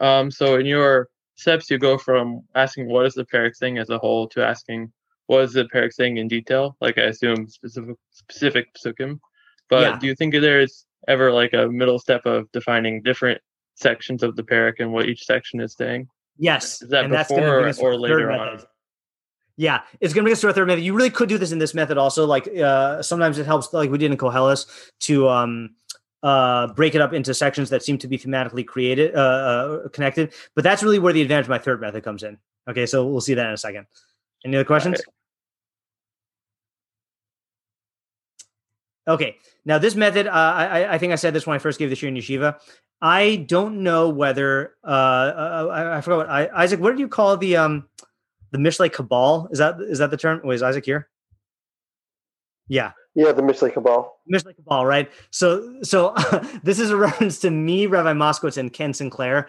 Um, 0.00 0.30
so 0.30 0.56
in 0.56 0.66
your 0.66 1.08
steps, 1.36 1.70
you 1.70 1.78
go 1.78 1.98
from 1.98 2.42
asking 2.54 2.88
what 2.88 3.06
is 3.06 3.14
the 3.14 3.24
parak 3.24 3.56
thing 3.58 3.78
as 3.78 3.90
a 3.90 3.98
whole 3.98 4.28
to 4.28 4.44
asking 4.44 4.92
what 5.26 5.42
is 5.42 5.52
the 5.52 5.64
parak 5.64 5.94
thing 5.94 6.16
in 6.16 6.28
detail, 6.28 6.76
like 6.80 6.98
I 6.98 7.02
assume 7.02 7.48
specific 7.48 7.96
specific 8.10 8.66
psukim. 8.74 9.18
But 9.68 9.82
yeah. 9.82 9.98
do 9.98 10.06
you 10.06 10.14
think 10.14 10.34
there 10.34 10.60
is 10.60 10.84
ever 11.08 11.32
like 11.32 11.52
a 11.52 11.68
middle 11.68 11.98
step 11.98 12.26
of 12.26 12.50
defining 12.52 13.02
different 13.02 13.40
sections 13.74 14.22
of 14.22 14.36
the 14.36 14.42
parak 14.42 14.74
and 14.78 14.92
what 14.92 15.08
each 15.08 15.24
section 15.24 15.60
is 15.60 15.74
saying? 15.74 16.08
Yes. 16.36 16.82
Is 16.82 16.90
that 16.90 17.04
and 17.04 17.12
before 17.12 17.60
or, 17.60 17.72
or 17.80 17.96
later 17.96 18.30
on? 18.30 18.60
Yeah, 19.56 19.82
it's 20.00 20.14
going 20.14 20.22
to 20.22 20.26
bring 20.26 20.32
us 20.32 20.40
to 20.40 20.46
our 20.46 20.52
third 20.52 20.66
method. 20.66 20.82
You 20.82 20.94
really 20.94 21.10
could 21.10 21.28
do 21.28 21.38
this 21.38 21.52
in 21.52 21.58
this 21.58 21.74
method 21.74 21.98
also. 21.98 22.26
Like 22.26 22.48
uh, 22.56 23.02
sometimes 23.02 23.38
it 23.38 23.46
helps, 23.46 23.72
like 23.72 23.90
we 23.90 23.98
did 23.98 24.10
in 24.10 24.16
Koheles, 24.16 24.66
to 25.00 25.28
um, 25.28 25.70
uh, 26.22 26.68
break 26.68 26.94
it 26.94 27.00
up 27.00 27.12
into 27.12 27.34
sections 27.34 27.68
that 27.70 27.82
seem 27.82 27.98
to 27.98 28.08
be 28.08 28.18
thematically 28.18 28.66
created, 28.66 29.14
uh, 29.14 29.18
uh, 29.18 29.88
connected. 29.88 30.32
But 30.54 30.64
that's 30.64 30.82
really 30.82 30.98
where 30.98 31.12
the 31.12 31.20
advantage 31.20 31.46
of 31.46 31.50
my 31.50 31.58
third 31.58 31.80
method 31.80 32.02
comes 32.02 32.22
in. 32.22 32.38
Okay, 32.68 32.86
so 32.86 33.06
we'll 33.06 33.20
see 33.20 33.34
that 33.34 33.46
in 33.46 33.52
a 33.52 33.58
second. 33.58 33.86
Any 34.44 34.56
other 34.56 34.64
questions? 34.64 35.00
Okay. 39.06 39.36
Now 39.64 39.78
this 39.78 39.94
method, 39.94 40.26
uh, 40.26 40.30
I, 40.30 40.94
I 40.94 40.98
think 40.98 41.12
I 41.12 41.16
said 41.16 41.34
this 41.34 41.46
when 41.46 41.54
I 41.54 41.58
first 41.58 41.78
gave 41.78 41.90
this 41.90 42.02
year 42.02 42.08
in 42.08 42.16
yeshiva. 42.16 42.58
I 43.00 43.44
don't 43.48 43.82
know 43.82 44.08
whether 44.08 44.74
uh, 44.84 44.86
uh 44.86 45.68
I, 45.72 45.96
I, 45.98 46.00
forgot 46.00 46.18
what 46.18 46.30
I, 46.30 46.48
Isaac. 46.54 46.80
What 46.80 46.90
did 46.90 47.00
you 47.00 47.08
call 47.08 47.36
the 47.36 47.56
um 47.56 47.88
the 48.52 48.58
Mishle 48.58 48.92
Cabal? 48.92 49.48
Is 49.50 49.58
that 49.58 49.80
is 49.80 49.98
that 49.98 50.10
the 50.10 50.16
term? 50.16 50.40
Wait, 50.44 50.54
is 50.54 50.62
Isaac 50.62 50.84
here? 50.84 51.08
Yeah. 52.68 52.92
Yeah, 53.14 53.32
the 53.32 53.42
Mishle 53.42 53.72
Cabal. 53.72 54.16
Mishle 54.32 54.54
Cabal, 54.56 54.86
right? 54.86 55.10
So, 55.30 55.82
so 55.82 56.14
this 56.62 56.78
is 56.78 56.90
a 56.90 56.96
reference 56.96 57.40
to 57.40 57.50
me, 57.50 57.86
Rabbi 57.86 58.12
Moskowitz, 58.12 58.56
and 58.56 58.72
Ken 58.72 58.94
Sinclair 58.94 59.48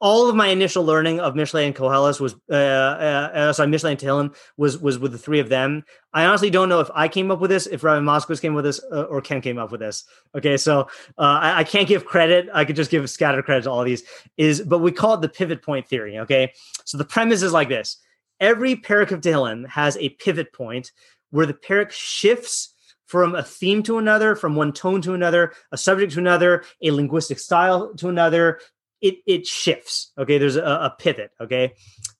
all 0.00 0.30
of 0.30 0.34
my 0.34 0.48
initial 0.48 0.82
learning 0.82 1.20
of 1.20 1.34
Mishlei 1.34 1.66
and 1.66 1.76
Koheles 1.76 2.20
was, 2.20 2.34
uh, 2.50 2.54
uh, 2.54 3.30
uh, 3.34 3.52
sorry, 3.52 3.68
Mishlei 3.68 3.90
and 3.90 4.00
Tehillim 4.00 4.34
was 4.56 4.78
was 4.78 4.98
with 4.98 5.12
the 5.12 5.18
three 5.18 5.40
of 5.40 5.50
them. 5.50 5.84
I 6.14 6.24
honestly 6.24 6.48
don't 6.48 6.70
know 6.70 6.80
if 6.80 6.90
I 6.94 7.06
came 7.06 7.30
up 7.30 7.40
with 7.40 7.50
this, 7.50 7.66
if 7.66 7.84
Rabbi 7.84 8.04
Moskowitz 8.04 8.40
came 8.40 8.54
with 8.54 8.64
this, 8.64 8.80
uh, 8.90 9.02
or 9.04 9.20
Ken 9.20 9.42
came 9.42 9.58
up 9.58 9.70
with 9.70 9.80
this. 9.80 10.04
Okay, 10.34 10.56
so 10.56 10.82
uh, 11.18 11.38
I, 11.40 11.58
I, 11.58 11.64
can't 11.64 11.86
give 11.86 12.06
credit. 12.06 12.48
I 12.52 12.64
could 12.64 12.76
just 12.76 12.90
give 12.90 13.08
scattered 13.10 13.44
credit 13.44 13.64
to 13.64 13.70
all 13.70 13.84
these. 13.84 14.02
Is 14.38 14.62
but 14.62 14.78
we 14.78 14.90
call 14.90 15.14
it 15.14 15.20
the 15.20 15.28
pivot 15.28 15.62
point 15.62 15.86
theory. 15.86 16.18
Okay, 16.18 16.52
so 16.84 16.96
the 16.96 17.04
premise 17.04 17.42
is 17.42 17.52
like 17.52 17.68
this: 17.68 17.98
every 18.40 18.76
parak 18.76 19.10
of 19.10 19.20
Tehillim 19.20 19.68
has 19.68 19.98
a 19.98 20.08
pivot 20.08 20.52
point 20.52 20.92
where 21.30 21.46
the 21.46 21.54
parak 21.54 21.90
shifts 21.90 22.74
from 23.04 23.34
a 23.34 23.42
theme 23.42 23.82
to 23.82 23.98
another, 23.98 24.36
from 24.36 24.54
one 24.54 24.72
tone 24.72 25.02
to 25.02 25.14
another, 25.14 25.52
a 25.72 25.76
subject 25.76 26.12
to 26.12 26.20
another, 26.20 26.62
a 26.80 26.92
linguistic 26.92 27.40
style 27.40 27.92
to 27.94 28.08
another, 28.08 28.60
it 29.00 29.16
it 29.26 29.46
shifts. 29.46 30.12
Okay, 30.18 30.38
there's 30.38 30.56
a, 30.56 30.62
a 30.62 30.94
pivot. 30.98 31.32
Okay, 31.40 31.74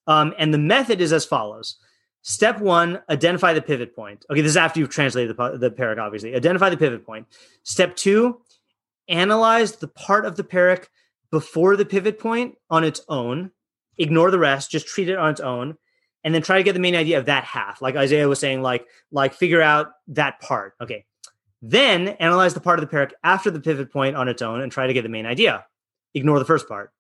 um, 0.06 0.34
and 0.38 0.52
the 0.52 0.58
method 0.58 1.00
is 1.00 1.12
as 1.12 1.24
follows. 1.24 1.76
Step 2.22 2.60
one, 2.60 3.00
identify 3.08 3.54
the 3.54 3.62
pivot 3.62 3.96
point. 3.96 4.26
Okay, 4.30 4.42
this 4.42 4.50
is 4.50 4.56
after 4.56 4.78
you've 4.78 4.90
translated 4.90 5.34
the, 5.34 5.56
the 5.56 5.70
parak, 5.70 5.98
obviously. 5.98 6.34
Identify 6.34 6.68
the 6.68 6.76
pivot 6.76 7.06
point. 7.06 7.26
Step 7.62 7.96
two, 7.96 8.42
analyze 9.08 9.76
the 9.76 9.88
part 9.88 10.26
of 10.26 10.36
the 10.36 10.44
parak 10.44 10.86
before 11.30 11.76
the 11.76 11.86
pivot 11.86 12.18
point 12.18 12.56
on 12.68 12.84
its 12.84 13.00
own. 13.08 13.50
Ignore 13.96 14.30
the 14.30 14.38
rest, 14.38 14.70
just 14.70 14.86
treat 14.86 15.08
it 15.08 15.16
on 15.16 15.30
its 15.30 15.40
own. 15.40 15.76
And 16.22 16.34
then 16.34 16.42
try 16.42 16.58
to 16.58 16.62
get 16.62 16.74
the 16.74 16.80
main 16.80 16.94
idea 16.94 17.18
of 17.18 17.24
that 17.26 17.44
half. 17.44 17.80
Like 17.80 17.96
Isaiah 17.96 18.28
was 18.28 18.38
saying, 18.38 18.60
like, 18.60 18.86
like 19.10 19.32
figure 19.32 19.62
out 19.62 19.92
that 20.08 20.38
part. 20.40 20.74
Okay. 20.78 21.06
Then 21.62 22.08
analyze 22.08 22.52
the 22.52 22.60
part 22.60 22.78
of 22.78 22.88
the 22.88 22.94
parak 22.94 23.12
after 23.24 23.50
the 23.50 23.60
pivot 23.60 23.90
point 23.90 24.16
on 24.16 24.28
its 24.28 24.42
own 24.42 24.60
and 24.60 24.70
try 24.70 24.86
to 24.86 24.92
get 24.92 25.02
the 25.02 25.08
main 25.08 25.24
idea 25.24 25.64
ignore 26.14 26.38
the 26.38 26.44
first 26.44 26.68
part. 26.68 26.92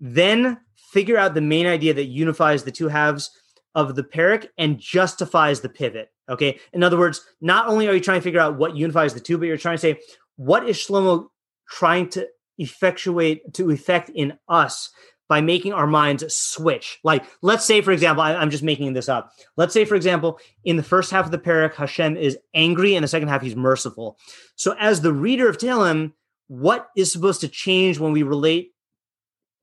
Then 0.00 0.58
figure 0.92 1.16
out 1.16 1.34
the 1.34 1.40
main 1.40 1.66
idea 1.66 1.94
that 1.94 2.06
unifies 2.06 2.64
the 2.64 2.72
two 2.72 2.88
halves 2.88 3.30
of 3.74 3.94
the 3.94 4.02
parak 4.02 4.48
and 4.58 4.78
justifies 4.78 5.60
the 5.60 5.68
pivot. 5.68 6.10
Okay. 6.28 6.58
In 6.72 6.82
other 6.82 6.98
words, 6.98 7.24
not 7.40 7.68
only 7.68 7.88
are 7.88 7.94
you 7.94 8.00
trying 8.00 8.20
to 8.20 8.24
figure 8.24 8.40
out 8.40 8.56
what 8.56 8.76
unifies 8.76 9.14
the 9.14 9.20
two, 9.20 9.38
but 9.38 9.46
you're 9.46 9.56
trying 9.56 9.76
to 9.76 9.80
say, 9.80 10.00
what 10.36 10.68
is 10.68 10.76
Shlomo 10.76 11.26
trying 11.68 12.08
to 12.10 12.26
effectuate, 12.58 13.52
to 13.54 13.70
effect 13.70 14.10
in 14.14 14.38
us 14.48 14.90
by 15.28 15.40
making 15.40 15.72
our 15.72 15.86
minds 15.86 16.24
switch? 16.34 16.98
Like, 17.04 17.24
let's 17.42 17.64
say, 17.64 17.80
for 17.80 17.92
example, 17.92 18.22
I, 18.22 18.40
am 18.40 18.50
just 18.50 18.62
making 18.62 18.92
this 18.92 19.08
up. 19.08 19.32
Let's 19.56 19.74
say, 19.74 19.84
for 19.84 19.94
example, 19.94 20.38
in 20.64 20.76
the 20.76 20.82
first 20.82 21.10
half 21.10 21.26
of 21.26 21.30
the 21.30 21.38
parak, 21.38 21.74
Hashem 21.74 22.16
is 22.16 22.38
angry, 22.54 22.94
and 22.94 23.04
the 23.04 23.08
second 23.08 23.28
half, 23.28 23.42
he's 23.42 23.56
merciful. 23.56 24.18
So, 24.56 24.74
as 24.78 25.00
the 25.00 25.12
reader 25.12 25.48
of 25.48 25.58
Tehillim, 25.58 26.12
what 26.50 26.88
is 26.96 27.12
supposed 27.12 27.42
to 27.42 27.48
change 27.48 28.00
when 28.00 28.10
we 28.10 28.24
relate 28.24 28.72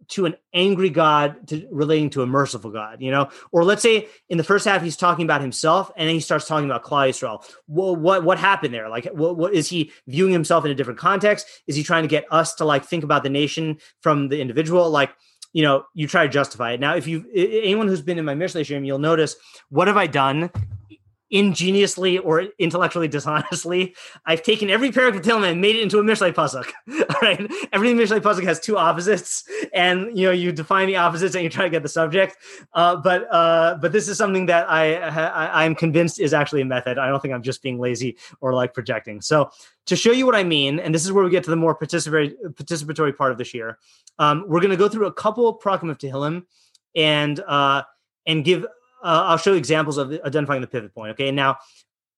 to 0.08 0.26
an 0.26 0.38
angry 0.54 0.89
God 0.89 1.45
to 1.50 1.67
relating 1.69 2.10
to 2.12 2.21
a 2.21 2.26
merciful 2.26 2.71
God, 2.71 3.02
you 3.02 3.12
know? 3.12 3.28
Or 3.52 3.65
let's 3.65 3.82
say 3.82 4.08
in 4.30 4.38
the 4.38 4.43
first 4.45 4.63
half 4.63 4.82
he's 4.82 4.95
talking 4.95 5.26
about 5.26 5.41
himself 5.41 5.91
and 5.97 6.08
then 6.08 6.15
he 6.15 6.21
starts 6.21 6.47
talking 6.47 6.63
about 6.63 6.86
Yisrael. 6.86 7.43
Well, 7.67 7.93
what 7.93 8.23
what 8.23 8.39
happened 8.39 8.73
there? 8.73 8.88
Like, 8.88 9.04
what, 9.08 9.36
what 9.36 9.54
is 9.54 9.67
he 9.67 9.91
viewing 10.08 10.32
himself 10.32 10.63
in 10.63 10.71
a 10.71 10.76
different 10.76 10.97
context? 10.97 11.45
Is 11.67 11.76
he 11.76 11.84
trying 11.84 12.04
to 12.04 12.08
get 12.08 12.26
us 12.32 12.56
to 12.56 12.63
like 12.63 12.86
think 12.86 13.04
about 13.04 13.23
the 13.23 13.30
nation 13.30 13.80
from 14.00 14.30
the 14.30 14.39
individual? 14.39 14.89
Like, 14.89 15.13
you 15.52 15.63
know, 15.63 15.84
you 15.93 16.08
try 16.08 16.23
to 16.23 16.30
justify 16.30 16.71
it. 16.71 16.80
Now, 16.80 16.95
if 16.95 17.06
you 17.06 17.26
anyone 17.36 17.89
who's 17.89 18.02
been 18.02 18.17
in 18.17 18.23
my 18.23 18.45
stream, 18.47 18.86
you'll 18.86 18.97
notice 18.97 19.36
what 19.67 19.89
have 19.89 19.97
I 19.97 20.08
done 20.08 20.52
ingeniously 21.30 22.18
or 22.18 22.48
intellectually 22.58 23.08
dishonestly. 23.08 23.96
I've 24.26 24.44
taken 24.44 24.70
every 24.70 24.92
parak 24.92 25.16
of 25.16 25.22
Tehillim 25.22 25.50
and 25.50 25.62
made 25.62 25.76
it 25.76 25.82
into 25.82 26.00
a 26.00 26.04
Mishlei 26.04 26.34
pasuk. 26.34 26.72
All 27.16 27.22
right, 27.22 27.52
every 27.74 27.90
Mishlei 27.94 28.20
pasuk 28.20 28.44
has 28.44 28.60
two 28.60 28.78
opposites, 28.78 29.44
and 29.74 30.18
you 30.18 30.28
know 30.28 30.32
you 30.32 30.52
define 30.52 30.88
the 30.88 30.96
opposites 30.96 31.36
and 31.36 31.44
you 31.44 31.50
try 31.50 31.63
to 31.63 31.70
get 31.70 31.84
the 31.84 31.90
subject. 31.90 32.38
Uh, 32.74 32.96
but 32.96 33.28
uh, 33.32 33.78
but 33.82 33.92
this 33.92 34.08
is 34.08 34.18
something 34.18 34.46
that 34.46 34.70
I, 34.70 34.96
I 34.96 35.66
I'm 35.66 35.76
convinced 35.76 36.20
is 36.20 36.34
actually 36.34 36.62
a 36.62 36.66
method. 36.66 36.98
I 36.98 37.08
don't 37.08 37.22
think 37.22 37.34
I'm 37.34 37.44
just 37.44 37.62
being 37.62 37.80
lazy 37.80 38.18
or 38.42 38.54
like 38.54 38.74
projecting. 38.74 39.22
So 39.22 39.52
to 39.88 39.96
show 39.96 40.12
you 40.12 40.26
what 40.26 40.36
I 40.36 40.44
mean, 40.44 40.80
and 40.80 40.94
this 40.94 41.06
is 41.06 41.12
where 41.12 41.24
we 41.24 41.30
get 41.30 41.44
to 41.46 41.50
the 41.50 41.56
more 41.56 41.78
participatory 41.78 42.34
participatory 42.54 43.16
part 43.16 43.32
of 43.32 43.38
this 43.38 43.54
year. 43.54 43.78
Um, 44.20 44.46
we're 44.48 44.62
going 44.62 44.72
to 44.72 44.78
go 44.78 44.90
through 44.90 45.08
a 45.08 45.13
couple 45.13 45.48
of 45.48 45.60
Prakim 45.60 45.92
of 45.92 45.98
Tehillim 45.98 46.44
and 46.96 47.40
uh, 47.42 47.84
and 48.26 48.44
give 48.44 48.66
uh, 49.03 49.23
I'll 49.25 49.38
show 49.38 49.53
examples 49.53 49.97
of 49.97 50.12
identifying 50.25 50.62
the 50.62 50.67
pivot 50.67 50.93
point. 50.93 51.12
Okay. 51.12 51.31
Now, 51.31 51.57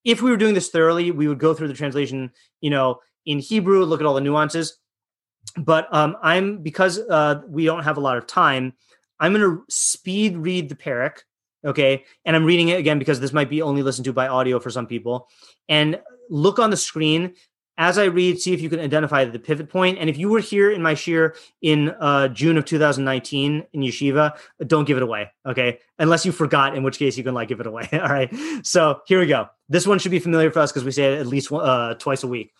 if 0.04 0.22
we 0.22 0.30
were 0.30 0.36
doing 0.36 0.54
this 0.54 0.70
thoroughly, 0.70 1.10
we 1.10 1.28
would 1.28 1.38
go 1.38 1.54
through 1.54 1.68
the 1.68 1.74
translation, 1.74 2.30
you 2.60 2.70
know, 2.70 3.00
in 3.26 3.38
Hebrew, 3.38 3.84
look 3.84 4.00
at 4.00 4.06
all 4.06 4.14
the 4.14 4.20
nuances. 4.20 4.78
But 5.56 5.92
um, 5.94 6.16
I'm 6.22 6.62
because 6.62 6.98
uh, 6.98 7.42
we 7.48 7.64
don't 7.64 7.82
have 7.82 7.96
a 7.96 8.00
lot 8.00 8.16
of 8.16 8.26
time, 8.26 8.74
I'm 9.18 9.32
going 9.34 9.42
to 9.42 9.64
speed 9.68 10.36
read 10.36 10.68
the 10.68 10.74
parak. 10.74 11.18
Okay. 11.64 12.04
And 12.24 12.34
I'm 12.34 12.44
reading 12.44 12.68
it 12.68 12.78
again 12.78 12.98
because 12.98 13.20
this 13.20 13.32
might 13.32 13.50
be 13.50 13.60
only 13.60 13.82
listened 13.82 14.06
to 14.06 14.12
by 14.12 14.28
audio 14.28 14.58
for 14.58 14.70
some 14.70 14.86
people. 14.86 15.28
And 15.68 16.00
look 16.30 16.58
on 16.58 16.70
the 16.70 16.76
screen 16.76 17.34
as 17.80 17.96
I 17.96 18.04
read, 18.04 18.38
see 18.38 18.52
if 18.52 18.60
you 18.60 18.68
can 18.68 18.78
identify 18.78 19.24
the 19.24 19.38
pivot 19.38 19.70
point. 19.70 19.96
And 19.98 20.10
if 20.10 20.18
you 20.18 20.28
were 20.28 20.38
here 20.38 20.70
in 20.70 20.82
my 20.82 20.94
shiur 20.94 21.34
in 21.62 21.88
uh, 21.98 22.28
June 22.28 22.58
of 22.58 22.66
2019 22.66 23.66
in 23.72 23.80
yeshiva, 23.80 24.36
don't 24.66 24.84
give 24.84 24.98
it 24.98 25.02
away. 25.02 25.32
Okay. 25.46 25.78
Unless 25.98 26.26
you 26.26 26.30
forgot, 26.30 26.76
in 26.76 26.82
which 26.82 26.98
case 26.98 27.16
you 27.16 27.24
can 27.24 27.32
like 27.32 27.48
give 27.48 27.58
it 27.58 27.66
away. 27.66 27.88
All 27.94 28.00
right. 28.00 28.30
So 28.62 29.00
here 29.06 29.18
we 29.18 29.26
go. 29.26 29.48
This 29.70 29.86
one 29.86 29.98
should 29.98 30.10
be 30.10 30.18
familiar 30.18 30.50
for 30.50 30.58
us 30.58 30.70
because 30.70 30.84
we 30.84 30.92
say 30.92 31.14
it 31.14 31.20
at 31.20 31.26
least 31.26 31.50
uh, 31.50 31.94
twice 31.94 32.22
a 32.22 32.28
week. 32.28 32.52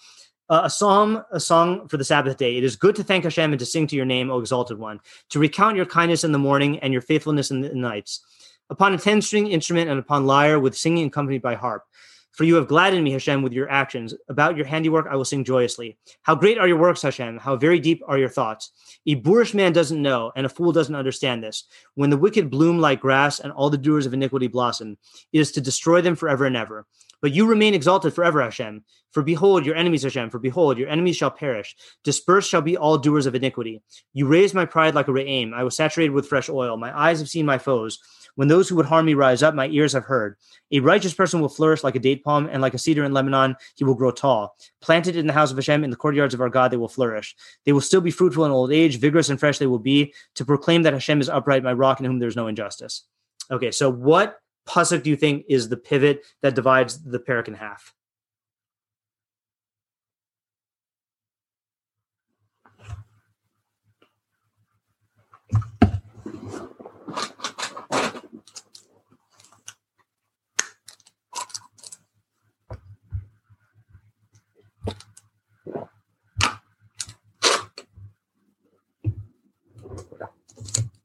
Uh, 0.48 0.62
a 0.64 0.70
psalm, 0.70 1.22
a 1.30 1.38
song 1.38 1.86
for 1.88 1.98
the 1.98 2.04
Sabbath 2.04 2.38
day. 2.38 2.56
It 2.56 2.64
is 2.64 2.74
good 2.74 2.96
to 2.96 3.04
thank 3.04 3.24
Hashem 3.24 3.52
and 3.52 3.60
to 3.60 3.66
sing 3.66 3.86
to 3.88 3.96
your 3.96 4.06
name, 4.06 4.30
O 4.30 4.40
exalted 4.40 4.78
one, 4.78 5.00
to 5.28 5.38
recount 5.38 5.76
your 5.76 5.86
kindness 5.86 6.24
in 6.24 6.32
the 6.32 6.38
morning 6.38 6.78
and 6.78 6.94
your 6.94 7.02
faithfulness 7.02 7.50
in 7.50 7.60
the 7.60 7.74
nights. 7.74 8.24
Upon 8.70 8.94
a 8.94 8.98
10 8.98 9.20
string 9.20 9.48
instrument 9.48 9.90
and 9.90 9.98
upon 9.98 10.26
lyre 10.26 10.58
with 10.58 10.78
singing 10.78 11.08
accompanied 11.08 11.42
by 11.42 11.56
harp 11.56 11.84
for 12.32 12.44
you 12.44 12.54
have 12.54 12.68
gladdened 12.68 13.04
me, 13.04 13.12
Hashem, 13.12 13.42
with 13.42 13.52
your 13.52 13.70
actions. 13.70 14.14
About 14.28 14.56
your 14.56 14.66
handiwork 14.66 15.06
I 15.10 15.16
will 15.16 15.24
sing 15.24 15.44
joyously. 15.44 15.98
How 16.22 16.34
great 16.34 16.58
are 16.58 16.68
your 16.68 16.78
works, 16.78 17.02
Hashem! 17.02 17.38
How 17.38 17.56
very 17.56 17.80
deep 17.80 18.02
are 18.06 18.18
your 18.18 18.28
thoughts! 18.28 18.72
A 19.06 19.16
boorish 19.16 19.54
man 19.54 19.72
doesn't 19.72 20.00
know, 20.00 20.32
and 20.36 20.46
a 20.46 20.48
fool 20.48 20.72
doesn't 20.72 20.94
understand 20.94 21.42
this. 21.42 21.64
When 21.94 22.10
the 22.10 22.16
wicked 22.16 22.50
bloom 22.50 22.78
like 22.78 23.00
grass, 23.00 23.40
and 23.40 23.52
all 23.52 23.70
the 23.70 23.78
doers 23.78 24.06
of 24.06 24.14
iniquity 24.14 24.46
blossom, 24.46 24.96
it 25.32 25.40
is 25.40 25.52
to 25.52 25.60
destroy 25.60 26.00
them 26.00 26.16
forever 26.16 26.46
and 26.46 26.56
ever. 26.56 26.86
But 27.20 27.32
you 27.32 27.46
remain 27.46 27.74
exalted 27.74 28.14
forever, 28.14 28.42
Hashem. 28.42 28.84
For 29.12 29.22
behold, 29.22 29.66
your 29.66 29.74
enemies, 29.74 30.04
Hashem, 30.04 30.30
for 30.30 30.38
behold, 30.38 30.78
your 30.78 30.88
enemies 30.88 31.16
shall 31.16 31.30
perish. 31.30 31.76
Dispersed 32.04 32.48
shall 32.48 32.62
be 32.62 32.76
all 32.76 32.96
doers 32.96 33.26
of 33.26 33.34
iniquity. 33.34 33.82
You 34.12 34.26
raised 34.26 34.54
my 34.54 34.64
pride 34.64 34.94
like 34.94 35.08
a 35.08 35.12
re'im. 35.12 35.52
I 35.52 35.64
was 35.64 35.76
saturated 35.76 36.12
with 36.12 36.28
fresh 36.28 36.48
oil. 36.48 36.76
My 36.76 36.96
eyes 36.96 37.18
have 37.18 37.28
seen 37.28 37.44
my 37.44 37.58
foes. 37.58 37.98
When 38.36 38.48
those 38.48 38.68
who 38.68 38.76
would 38.76 38.86
harm 38.86 39.06
me 39.06 39.14
rise 39.14 39.42
up, 39.42 39.54
my 39.54 39.66
ears 39.68 39.92
have 39.92 40.04
heard. 40.04 40.36
A 40.70 40.80
righteous 40.80 41.12
person 41.12 41.40
will 41.40 41.48
flourish 41.48 41.82
like 41.82 41.96
a 41.96 41.98
date 41.98 42.22
palm, 42.22 42.48
and 42.50 42.62
like 42.62 42.74
a 42.74 42.78
cedar 42.78 43.04
in 43.04 43.12
Lebanon, 43.12 43.56
he 43.74 43.84
will 43.84 43.94
grow 43.96 44.12
tall. 44.12 44.56
Planted 44.80 45.16
in 45.16 45.26
the 45.26 45.32
house 45.32 45.50
of 45.50 45.58
Hashem, 45.58 45.82
in 45.82 45.90
the 45.90 45.96
courtyards 45.96 46.32
of 46.32 46.40
our 46.40 46.48
God, 46.48 46.70
they 46.70 46.76
will 46.76 46.88
flourish. 46.88 47.34
They 47.64 47.72
will 47.72 47.80
still 47.80 48.00
be 48.00 48.10
fruitful 48.10 48.44
in 48.44 48.52
old 48.52 48.72
age, 48.72 48.98
vigorous 48.98 49.28
and 49.28 49.38
fresh 49.38 49.58
they 49.58 49.66
will 49.66 49.80
be, 49.80 50.14
to 50.36 50.44
proclaim 50.44 50.82
that 50.84 50.92
Hashem 50.92 51.20
is 51.20 51.28
upright, 51.28 51.64
my 51.64 51.72
rock, 51.72 51.98
in 51.98 52.06
whom 52.06 52.18
there 52.18 52.28
is 52.28 52.36
no 52.36 52.46
injustice. 52.46 53.04
Okay, 53.50 53.72
so 53.72 53.90
what 53.90 54.39
pasuk 54.66 55.02
do 55.02 55.10
you 55.10 55.16
think 55.16 55.44
is 55.48 55.68
the 55.68 55.76
pivot 55.76 56.24
that 56.42 56.54
divides 56.54 57.02
the 57.02 57.18
perek 57.18 57.48
in 57.48 57.54
half? 57.54 57.94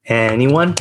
Anyone? 0.08 0.76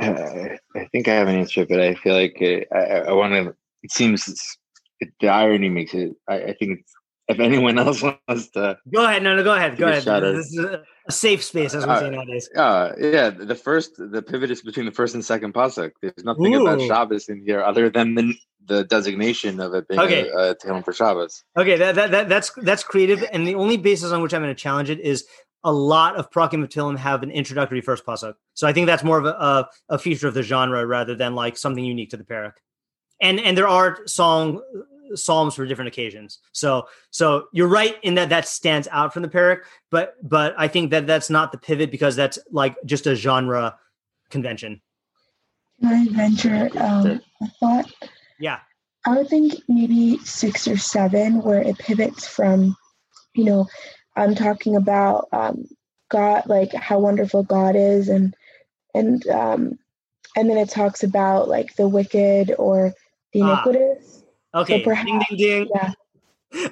Uh, 0.00 0.56
I 0.74 0.84
think 1.06 1.14
I 1.14 1.18
have 1.18 1.28
an 1.28 1.36
answer, 1.36 1.66
but 1.66 1.80
I 1.80 1.94
feel 1.94 2.14
like 2.14 2.36
uh, 2.40 2.74
I, 2.74 3.08
I 3.08 3.12
want 3.12 3.32
to. 3.32 3.54
It 3.82 3.92
seems 3.92 4.28
it, 5.00 5.08
the 5.20 5.28
irony 5.28 5.68
makes 5.68 5.94
it. 5.94 6.16
I, 6.28 6.42
I 6.42 6.52
think 6.54 6.84
if 7.28 7.38
anyone 7.38 7.78
else 7.86 8.02
wants 8.02 8.48
to 8.50 8.78
go 8.92 9.04
ahead, 9.04 9.22
no, 9.22 9.36
no, 9.36 9.44
go 9.44 9.54
ahead, 9.54 9.76
go 9.76 9.86
ahead. 9.86 10.04
This 10.04 10.52
is 10.52 10.58
a, 10.58 10.82
a 11.06 11.12
safe 11.12 11.42
space, 11.44 11.74
as 11.74 11.86
we 11.86 11.92
uh, 11.92 12.00
say 12.00 12.10
nowadays. 12.10 12.48
Uh, 12.54 12.92
yeah, 12.98 13.30
the 13.30 13.54
first, 13.54 13.92
the 13.96 14.22
pivot 14.22 14.50
is 14.50 14.62
between 14.62 14.86
the 14.86 14.92
first 14.92 15.14
and 15.14 15.24
second 15.24 15.54
pasuk. 15.54 15.92
There's 16.02 16.24
nothing 16.24 16.54
Ooh. 16.54 16.66
about 16.66 16.80
Shabbos 16.80 17.28
in 17.28 17.42
here 17.44 17.62
other 17.62 17.90
than 17.90 18.14
the 18.14 18.34
the 18.66 18.82
designation 18.82 19.60
of 19.60 19.74
it 19.74 19.86
being 19.86 20.00
okay. 20.00 20.28
a, 20.28 20.56
a 20.72 20.82
for 20.82 20.92
Shabbos. 20.92 21.44
Okay, 21.56 21.76
that, 21.76 21.94
that, 21.94 22.10
that 22.10 22.28
that's 22.28 22.50
that's 22.62 22.82
creative, 22.82 23.24
and 23.32 23.46
the 23.46 23.54
only 23.54 23.76
basis 23.76 24.10
on 24.10 24.22
which 24.22 24.34
I'm 24.34 24.42
going 24.42 24.54
to 24.54 24.60
challenge 24.60 24.90
it 24.90 24.98
is 24.98 25.24
a 25.66 25.72
lot 25.72 26.14
of 26.14 26.30
Prakim 26.30 26.62
of 26.62 27.00
have 27.00 27.24
an 27.24 27.30
introductory 27.32 27.80
first 27.80 28.06
pasuk. 28.06 28.34
So 28.54 28.68
I 28.68 28.72
think 28.72 28.86
that's 28.86 29.02
more 29.02 29.18
of 29.18 29.24
a, 29.26 29.30
a, 29.30 29.68
a, 29.88 29.98
feature 29.98 30.28
of 30.28 30.34
the 30.34 30.44
genre 30.44 30.86
rather 30.86 31.16
than 31.16 31.34
like 31.34 31.58
something 31.58 31.84
unique 31.84 32.10
to 32.10 32.16
the 32.16 32.22
perek. 32.22 32.52
And 33.20 33.40
and 33.40 33.58
there 33.58 33.66
are 33.66 33.98
song 34.06 34.62
psalms 35.14 35.56
for 35.56 35.66
different 35.66 35.88
occasions. 35.88 36.38
So 36.52 36.86
so 37.10 37.48
you're 37.52 37.66
right 37.66 37.96
in 38.04 38.14
that 38.14 38.28
that 38.28 38.46
stands 38.46 38.86
out 38.92 39.12
from 39.12 39.22
the 39.22 39.28
perek, 39.28 39.62
but 39.90 40.14
but 40.22 40.54
I 40.56 40.68
think 40.68 40.92
that 40.92 41.08
that's 41.08 41.30
not 41.30 41.50
the 41.50 41.58
pivot 41.58 41.90
because 41.90 42.14
that's 42.14 42.38
like 42.52 42.76
just 42.84 43.08
a 43.08 43.16
genre 43.16 43.76
convention. 44.30 44.80
Can 45.80 45.92
I 45.92 46.06
venture 46.12 46.70
um, 46.78 47.20
a 47.42 47.48
thought? 47.58 47.90
Yeah. 48.38 48.60
I 49.04 49.16
would 49.16 49.28
think 49.28 49.54
maybe 49.68 50.18
six 50.18 50.66
or 50.66 50.76
seven, 50.76 51.42
where 51.42 51.60
it 51.60 51.78
pivots 51.78 52.26
from, 52.26 52.76
you 53.34 53.44
know, 53.44 53.66
I'm 54.16 54.34
talking 54.34 54.76
about 54.76 55.28
um, 55.32 55.66
God, 56.08 56.44
like 56.46 56.72
how 56.72 56.98
wonderful 56.98 57.42
God 57.42 57.76
is, 57.76 58.08
and 58.08 58.34
and 58.94 59.26
um, 59.28 59.78
and 60.36 60.50
then 60.50 60.58
it 60.58 60.70
talks 60.70 61.02
about 61.02 61.48
like 61.48 61.76
the 61.76 61.88
wicked 61.88 62.54
or 62.58 62.94
the 63.32 63.42
ah. 63.42 63.52
iniquitous. 63.52 64.22
Ah. 64.54 64.60
Okay. 64.60 64.80
So 64.80 64.84
perhaps, 64.84 65.06
ding 65.06 65.20
ding 65.28 65.38
ding. 65.38 65.68
Yeah. 65.74 65.92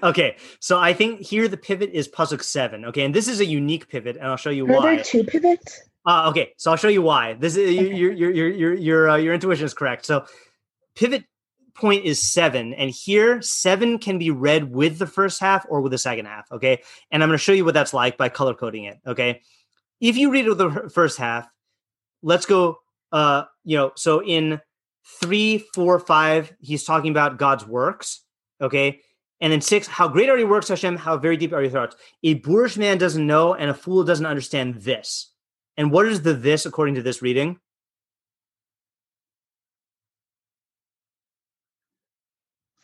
Okay, 0.02 0.36
so 0.60 0.78
I 0.78 0.94
think 0.94 1.20
here 1.20 1.48
the 1.48 1.56
pivot 1.56 1.90
is 1.92 2.08
pasuk 2.08 2.42
seven. 2.42 2.84
Okay, 2.86 3.04
and 3.04 3.12
this 3.12 3.28
is 3.28 3.40
a 3.40 3.44
unique 3.44 3.88
pivot, 3.88 4.16
and 4.16 4.26
I'll 4.28 4.36
show 4.36 4.48
you 4.48 4.64
Are 4.66 4.72
why. 4.72 4.76
Are 4.76 4.94
there 4.94 5.04
two 5.04 5.24
pivots? 5.24 5.82
Uh, 6.06 6.28
okay, 6.30 6.54
so 6.56 6.70
I'll 6.70 6.76
show 6.76 6.88
you 6.88 7.02
why. 7.02 7.34
This 7.34 7.56
is 7.56 7.76
okay. 7.76 7.94
your 7.94 8.12
your 8.12 8.30
your 8.30 8.48
your 8.48 8.74
your 8.74 9.10
uh, 9.10 9.16
your 9.16 9.34
intuition 9.34 9.66
is 9.66 9.74
correct. 9.74 10.06
So, 10.06 10.24
pivot 10.94 11.24
point 11.74 12.04
is 12.04 12.22
seven. 12.22 12.72
And 12.74 12.90
here, 12.90 13.42
seven 13.42 13.98
can 13.98 14.18
be 14.18 14.30
read 14.30 14.70
with 14.72 14.98
the 14.98 15.06
first 15.06 15.40
half 15.40 15.66
or 15.68 15.80
with 15.80 15.92
the 15.92 15.98
second 15.98 16.26
half. 16.26 16.50
Okay. 16.52 16.82
And 17.10 17.22
I'm 17.22 17.28
going 17.28 17.38
to 17.38 17.42
show 17.42 17.52
you 17.52 17.64
what 17.64 17.74
that's 17.74 17.94
like 17.94 18.16
by 18.16 18.28
color 18.28 18.54
coding 18.54 18.84
it. 18.84 18.98
Okay. 19.06 19.42
If 20.00 20.16
you 20.16 20.30
read 20.30 20.46
it 20.46 20.50
with 20.50 20.58
the 20.58 20.90
first 20.90 21.18
half, 21.18 21.48
let's 22.22 22.46
go. 22.46 22.78
Uh, 23.12 23.44
you 23.64 23.76
know, 23.76 23.92
so 23.96 24.22
in 24.22 24.60
three, 25.20 25.64
four, 25.74 25.98
five, 25.98 26.52
he's 26.60 26.84
talking 26.84 27.10
about 27.10 27.38
God's 27.38 27.66
works. 27.66 28.22
Okay. 28.60 29.00
And 29.40 29.52
then 29.52 29.60
six, 29.60 29.86
how 29.86 30.08
great 30.08 30.30
are 30.30 30.38
your 30.38 30.48
works, 30.48 30.68
Hashem? 30.68 30.96
How 30.96 31.16
very 31.16 31.36
deep 31.36 31.52
are 31.52 31.60
your 31.60 31.70
thoughts? 31.70 31.96
A 32.22 32.34
boorish 32.34 32.76
man 32.76 32.98
doesn't 32.98 33.26
know, 33.26 33.54
and 33.54 33.68
a 33.68 33.74
fool 33.74 34.04
doesn't 34.04 34.24
understand 34.24 34.76
this. 34.76 35.32
And 35.76 35.90
what 35.90 36.06
is 36.06 36.22
the 36.22 36.34
this 36.34 36.66
according 36.66 36.94
to 36.94 37.02
this 37.02 37.20
reading? 37.20 37.58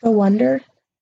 The 0.03 0.11
wonder? 0.11 0.61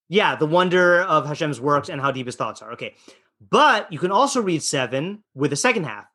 Yeah, 0.09 0.35
the 0.35 0.45
wonder 0.45 1.01
of 1.01 1.25
Hashem's 1.25 1.61
works 1.61 1.89
and 1.89 2.01
how 2.01 2.11
deep 2.11 2.25
his 2.25 2.35
thoughts 2.35 2.61
are. 2.61 2.73
Okay. 2.73 2.95
But 3.39 3.91
you 3.93 3.99
can 3.99 4.11
also 4.11 4.41
read 4.41 4.63
seven 4.63 5.23
with 5.33 5.51
the 5.51 5.55
second 5.55 5.85
half. 5.85 6.05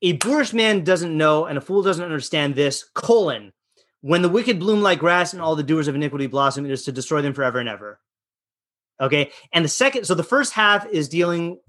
A 0.00 0.12
boorish 0.12 0.52
man 0.52 0.82
doesn't 0.82 1.16
know, 1.16 1.44
and 1.44 1.58
a 1.58 1.60
fool 1.60 1.82
doesn't 1.82 2.04
understand 2.04 2.54
this, 2.54 2.84
colon. 2.94 3.52
When 4.00 4.22
the 4.22 4.28
wicked 4.28 4.58
bloom 4.58 4.80
like 4.80 4.98
grass 4.98 5.32
and 5.32 5.40
all 5.40 5.54
the 5.54 5.62
doers 5.62 5.88
of 5.88 5.94
iniquity 5.94 6.26
blossom, 6.26 6.64
it 6.64 6.72
is 6.72 6.84
to 6.84 6.92
destroy 6.92 7.22
them 7.22 7.34
forever 7.34 7.60
and 7.60 7.68
ever. 7.68 8.00
Okay. 9.00 9.30
And 9.52 9.64
the 9.64 9.68
second, 9.68 10.04
so 10.04 10.14
the 10.14 10.24
first 10.24 10.52
half 10.52 10.86
is 10.88 11.08
dealing, 11.08 11.60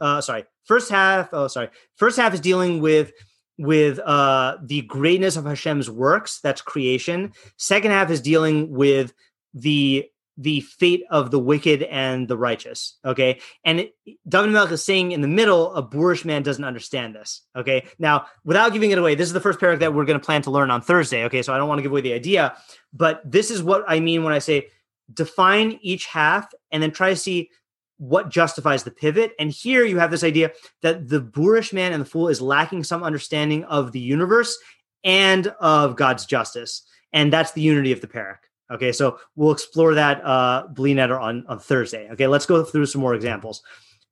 uh, 0.00 0.20
sorry, 0.20 0.44
first 0.64 0.90
half, 0.90 1.30
oh, 1.32 1.48
sorry. 1.48 1.70
First 1.96 2.18
half 2.18 2.34
is 2.34 2.40
dealing 2.40 2.80
with 2.80 3.12
with 3.60 3.98
uh 3.98 4.56
the 4.62 4.82
greatness 4.82 5.36
of 5.36 5.44
Hashem's 5.44 5.90
works, 5.90 6.40
that's 6.40 6.60
creation. 6.60 7.32
Second 7.56 7.90
half 7.90 8.08
is 8.08 8.20
dealing 8.20 8.70
with 8.70 9.12
the 9.54 10.08
the 10.40 10.60
fate 10.60 11.02
of 11.10 11.32
the 11.32 11.38
wicked 11.38 11.82
and 11.82 12.28
the 12.28 12.36
righteous. 12.36 12.96
Okay. 13.04 13.40
And 13.64 13.88
David 14.28 14.52
Melech 14.52 14.70
is 14.70 14.84
saying 14.84 15.10
in 15.10 15.20
the 15.20 15.28
middle, 15.28 15.74
a 15.74 15.82
boorish 15.82 16.24
man 16.24 16.44
doesn't 16.44 16.64
understand 16.64 17.14
this. 17.14 17.42
Okay. 17.56 17.88
Now, 17.98 18.26
without 18.44 18.72
giving 18.72 18.92
it 18.92 18.98
away, 18.98 19.16
this 19.16 19.26
is 19.26 19.32
the 19.32 19.40
first 19.40 19.58
paragraph 19.58 19.80
that 19.80 19.94
we're 19.94 20.04
going 20.04 20.18
to 20.18 20.24
plan 20.24 20.42
to 20.42 20.52
learn 20.52 20.70
on 20.70 20.80
Thursday. 20.80 21.24
Okay. 21.24 21.42
So 21.42 21.52
I 21.52 21.58
don't 21.58 21.68
want 21.68 21.80
to 21.80 21.82
give 21.82 21.90
away 21.90 22.02
the 22.02 22.12
idea, 22.12 22.56
but 22.92 23.20
this 23.24 23.50
is 23.50 23.62
what 23.62 23.84
I 23.88 23.98
mean 23.98 24.22
when 24.22 24.32
I 24.32 24.38
say 24.38 24.68
define 25.12 25.78
each 25.82 26.06
half 26.06 26.52
and 26.70 26.82
then 26.82 26.92
try 26.92 27.10
to 27.10 27.16
see 27.16 27.50
what 27.96 28.28
justifies 28.28 28.84
the 28.84 28.90
pivot. 28.92 29.32
And 29.40 29.50
here 29.50 29.84
you 29.84 29.98
have 29.98 30.12
this 30.12 30.22
idea 30.22 30.52
that 30.82 31.08
the 31.08 31.20
boorish 31.20 31.72
man 31.72 31.92
and 31.92 32.00
the 32.00 32.08
fool 32.08 32.28
is 32.28 32.40
lacking 32.40 32.84
some 32.84 33.02
understanding 33.02 33.64
of 33.64 33.90
the 33.90 34.00
universe 34.00 34.56
and 35.02 35.48
of 35.60 35.96
God's 35.96 36.26
justice. 36.26 36.82
And 37.12 37.32
that's 37.32 37.52
the 37.52 37.62
unity 37.62 37.90
of 37.90 38.00
the 38.00 38.06
perek. 38.06 38.36
Okay, 38.70 38.92
so 38.92 39.18
we'll 39.36 39.52
explore 39.52 39.94
that 39.94 40.24
uh 40.24 40.66
Bli 40.68 40.94
Neder 40.94 41.20
on, 41.20 41.44
on 41.48 41.58
Thursday. 41.58 42.08
Okay, 42.12 42.26
let's 42.26 42.46
go 42.46 42.62
through 42.62 42.86
some 42.86 43.00
more 43.00 43.14
examples. 43.14 43.62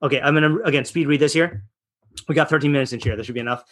Okay, 0.03 0.21
I'm 0.21 0.35
gonna 0.35 0.57
again 0.65 0.85
speed 0.85 1.07
read 1.07 1.21
this 1.21 1.33
here. 1.33 1.65
We 2.29 2.35
got 2.35 2.49
13 2.49 2.73
minutes 2.73 2.93
in 2.93 3.01
here. 3.01 3.17
This 3.17 3.27
should 3.27 3.35
be 3.35 3.41
enough. 3.41 3.65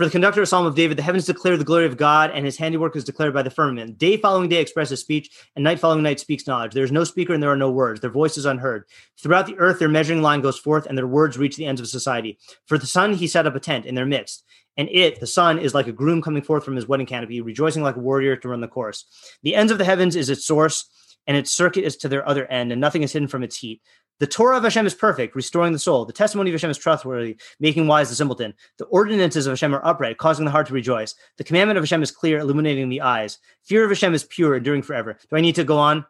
For 0.00 0.06
the 0.06 0.12
conductor 0.12 0.40
of 0.40 0.48
Psalm 0.48 0.64
of 0.64 0.74
David, 0.74 0.96
the 0.96 1.02
heavens 1.02 1.26
declare 1.26 1.58
the 1.58 1.62
glory 1.62 1.84
of 1.84 1.98
God, 1.98 2.30
and 2.30 2.46
his 2.46 2.56
handiwork 2.56 2.96
is 2.96 3.04
declared 3.04 3.34
by 3.34 3.42
the 3.42 3.50
firmament. 3.50 3.98
Day 3.98 4.16
following 4.16 4.48
day 4.48 4.58
expresses 4.58 4.98
speech, 4.98 5.30
and 5.54 5.62
night 5.62 5.78
following 5.78 6.02
night 6.02 6.18
speaks 6.18 6.46
knowledge. 6.46 6.72
There 6.72 6.84
is 6.84 6.90
no 6.90 7.04
speaker, 7.04 7.34
and 7.34 7.42
there 7.42 7.50
are 7.50 7.54
no 7.54 7.70
words. 7.70 8.00
Their 8.00 8.08
voice 8.08 8.38
is 8.38 8.46
unheard. 8.46 8.84
Throughout 9.22 9.44
the 9.44 9.58
earth, 9.58 9.78
their 9.78 9.90
measuring 9.90 10.22
line 10.22 10.40
goes 10.40 10.58
forth, 10.58 10.86
and 10.86 10.96
their 10.96 11.06
words 11.06 11.36
reach 11.36 11.56
the 11.56 11.66
ends 11.66 11.82
of 11.82 11.86
society. 11.86 12.38
For 12.64 12.78
the 12.78 12.86
sun, 12.86 13.12
he 13.12 13.26
set 13.26 13.46
up 13.46 13.54
a 13.54 13.60
tent 13.60 13.84
in 13.84 13.94
their 13.94 14.06
midst. 14.06 14.42
And 14.78 14.88
it, 14.90 15.20
the 15.20 15.26
sun, 15.26 15.58
is 15.58 15.74
like 15.74 15.86
a 15.86 15.92
groom 15.92 16.22
coming 16.22 16.42
forth 16.42 16.64
from 16.64 16.76
his 16.76 16.88
wedding 16.88 17.04
canopy, 17.04 17.42
rejoicing 17.42 17.82
like 17.82 17.96
a 17.96 18.00
warrior 18.00 18.36
to 18.36 18.48
run 18.48 18.62
the 18.62 18.68
course. 18.68 19.04
The 19.42 19.54
ends 19.54 19.70
of 19.70 19.76
the 19.76 19.84
heavens 19.84 20.16
is 20.16 20.30
its 20.30 20.46
source, 20.46 20.88
and 21.26 21.36
its 21.36 21.50
circuit 21.50 21.84
is 21.84 21.98
to 21.98 22.08
their 22.08 22.26
other 22.26 22.46
end, 22.46 22.72
and 22.72 22.80
nothing 22.80 23.02
is 23.02 23.12
hidden 23.12 23.28
from 23.28 23.42
its 23.42 23.58
heat. 23.58 23.82
The 24.20 24.26
Torah 24.26 24.58
of 24.58 24.62
Hashem 24.62 24.86
is 24.86 24.94
perfect, 24.94 25.34
restoring 25.34 25.72
the 25.72 25.78
soul. 25.78 26.04
The 26.04 26.12
testimony 26.12 26.50
of 26.50 26.54
Hashem 26.54 26.70
is 26.70 26.76
trustworthy, 26.76 27.38
making 27.58 27.86
wise 27.86 28.10
the 28.10 28.14
simpleton. 28.14 28.52
The 28.76 28.84
ordinances 28.84 29.46
of 29.46 29.52
Hashem 29.52 29.74
are 29.74 29.84
upright, 29.84 30.18
causing 30.18 30.44
the 30.44 30.50
heart 30.50 30.66
to 30.66 30.74
rejoice. 30.74 31.14
The 31.38 31.44
commandment 31.44 31.78
of 31.78 31.82
Hashem 31.82 32.02
is 32.02 32.10
clear, 32.10 32.38
illuminating 32.38 32.90
the 32.90 33.00
eyes. 33.00 33.38
Fear 33.64 33.84
of 33.84 33.90
Hashem 33.90 34.12
is 34.12 34.24
pure, 34.24 34.56
enduring 34.56 34.82
forever. 34.82 35.16
Do 35.30 35.36
I 35.36 35.40
need 35.40 35.54
to 35.54 35.64
go 35.64 35.78
on? 35.78 36.04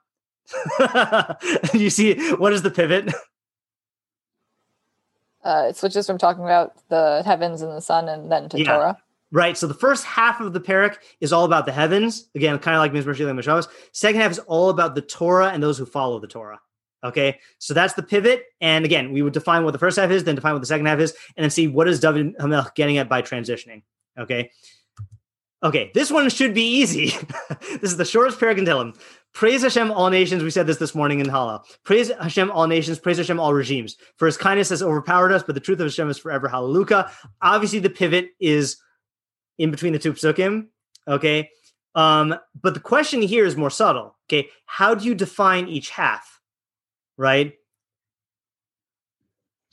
you 1.72 1.88
see, 1.88 2.34
what 2.34 2.52
is 2.52 2.62
the 2.62 2.70
pivot? 2.72 3.14
Uh, 5.44 5.66
it 5.68 5.76
switches 5.76 6.06
from 6.06 6.18
talking 6.18 6.42
about 6.42 6.74
the 6.88 7.22
heavens 7.24 7.62
and 7.62 7.70
the 7.70 7.80
sun 7.80 8.08
and 8.08 8.30
then 8.30 8.48
to 8.48 8.58
yeah. 8.58 8.64
Torah. 8.64 8.98
Right. 9.30 9.56
So 9.56 9.68
the 9.68 9.74
first 9.74 10.04
half 10.04 10.40
of 10.40 10.52
the 10.52 10.60
perek 10.60 10.96
is 11.20 11.32
all 11.32 11.44
about 11.44 11.64
the 11.64 11.72
heavens. 11.72 12.28
Again, 12.34 12.58
kind 12.58 12.74
of 12.74 12.80
like 12.80 12.92
Mizmor 12.92 13.14
Shir 13.14 13.24
L'Yom 13.24 13.38
HaShabbos. 13.38 13.68
Second 13.92 14.20
half 14.20 14.32
is 14.32 14.40
all 14.40 14.70
about 14.70 14.96
the 14.96 15.02
Torah 15.02 15.50
and 15.50 15.62
those 15.62 15.78
who 15.78 15.86
follow 15.86 16.18
the 16.18 16.26
Torah. 16.26 16.58
Okay, 17.02 17.38
so 17.58 17.72
that's 17.72 17.94
the 17.94 18.02
pivot. 18.02 18.44
And 18.60 18.84
again, 18.84 19.12
we 19.12 19.22
would 19.22 19.32
define 19.32 19.64
what 19.64 19.72
the 19.72 19.78
first 19.78 19.98
half 19.98 20.10
is, 20.10 20.24
then 20.24 20.34
define 20.34 20.52
what 20.52 20.60
the 20.60 20.66
second 20.66 20.86
half 20.86 20.98
is, 20.98 21.14
and 21.36 21.42
then 21.44 21.50
see 21.50 21.66
what 21.66 21.88
is 21.88 22.00
David 22.00 22.36
HaMelech 22.38 22.74
getting 22.74 22.98
at 22.98 23.08
by 23.08 23.22
transitioning. 23.22 23.82
Okay. 24.18 24.50
Okay, 25.62 25.90
this 25.92 26.10
one 26.10 26.28
should 26.30 26.54
be 26.54 26.78
easy. 26.80 27.12
this 27.60 27.90
is 27.90 27.96
the 27.98 28.04
shortest 28.04 28.40
perek 28.40 28.58
in 28.58 28.64
Tehillim. 28.64 28.98
Praise 29.32 29.62
Hashem, 29.62 29.90
all 29.90 30.10
nations. 30.10 30.42
We 30.42 30.50
said 30.50 30.66
this 30.66 30.78
this 30.78 30.94
morning 30.94 31.20
in 31.20 31.26
Hallel. 31.26 31.62
Praise 31.84 32.10
Hashem, 32.20 32.50
all 32.50 32.66
nations. 32.66 32.98
Praise 32.98 33.18
Hashem, 33.18 33.38
all 33.38 33.52
regimes. 33.52 33.96
For 34.16 34.26
his 34.26 34.36
kindness 34.36 34.70
has 34.70 34.82
overpowered 34.82 35.32
us, 35.32 35.42
but 35.42 35.54
the 35.54 35.60
truth 35.60 35.78
of 35.80 35.86
Hashem 35.86 36.08
is 36.10 36.18
forever. 36.18 36.48
Hallelujah. 36.48 37.10
Obviously, 37.42 37.78
the 37.78 37.90
pivot 37.90 38.30
is 38.40 38.78
in 39.58 39.70
between 39.70 39.92
the 39.92 39.98
two 39.98 40.14
psukim. 40.14 40.68
Okay. 41.06 41.50
Um, 41.94 42.34
but 42.60 42.74
the 42.74 42.80
question 42.80 43.20
here 43.20 43.44
is 43.44 43.56
more 43.56 43.70
subtle. 43.70 44.16
Okay. 44.28 44.48
How 44.64 44.94
do 44.94 45.04
you 45.04 45.14
define 45.14 45.68
each 45.68 45.90
half? 45.90 46.29
Right? 47.20 47.52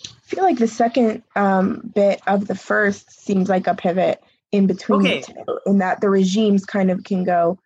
I 0.04 0.10
feel 0.24 0.43
like 0.43 0.58
the 0.58 0.68
second 0.68 1.24
um, 1.36 1.91
bit 1.95 2.20
of 2.28 2.45
the 2.45 2.56
first 2.56 3.24
seems 3.24 3.48
like 3.48 3.68
a 3.68 3.74
pivot 3.74 4.22
in 4.52 4.68
between 4.68 5.00
okay. 5.00 5.22
the 5.22 5.34
two, 5.34 5.60
in 5.66 5.78
that 5.78 6.02
the 6.02 6.10
regimes 6.10 6.66
kind 6.66 6.91
of 6.91 7.06
can 7.06 7.24
go 7.24 7.58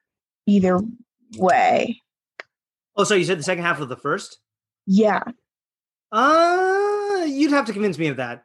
either 0.45 0.79
way. 1.35 1.99
Oh, 2.95 3.03
so 3.03 3.15
you 3.15 3.25
said 3.25 3.39
the 3.39 3.43
second 3.43 3.63
half 3.63 3.81
of 3.81 3.89
the 3.89 3.97
first? 3.97 4.37
Yeah. 4.85 5.23
Uh, 6.11 7.25
you'd 7.27 7.51
have 7.51 7.65
to 7.65 7.73
convince 7.73 7.97
me 7.97 8.07
of 8.07 8.17
that. 8.17 8.43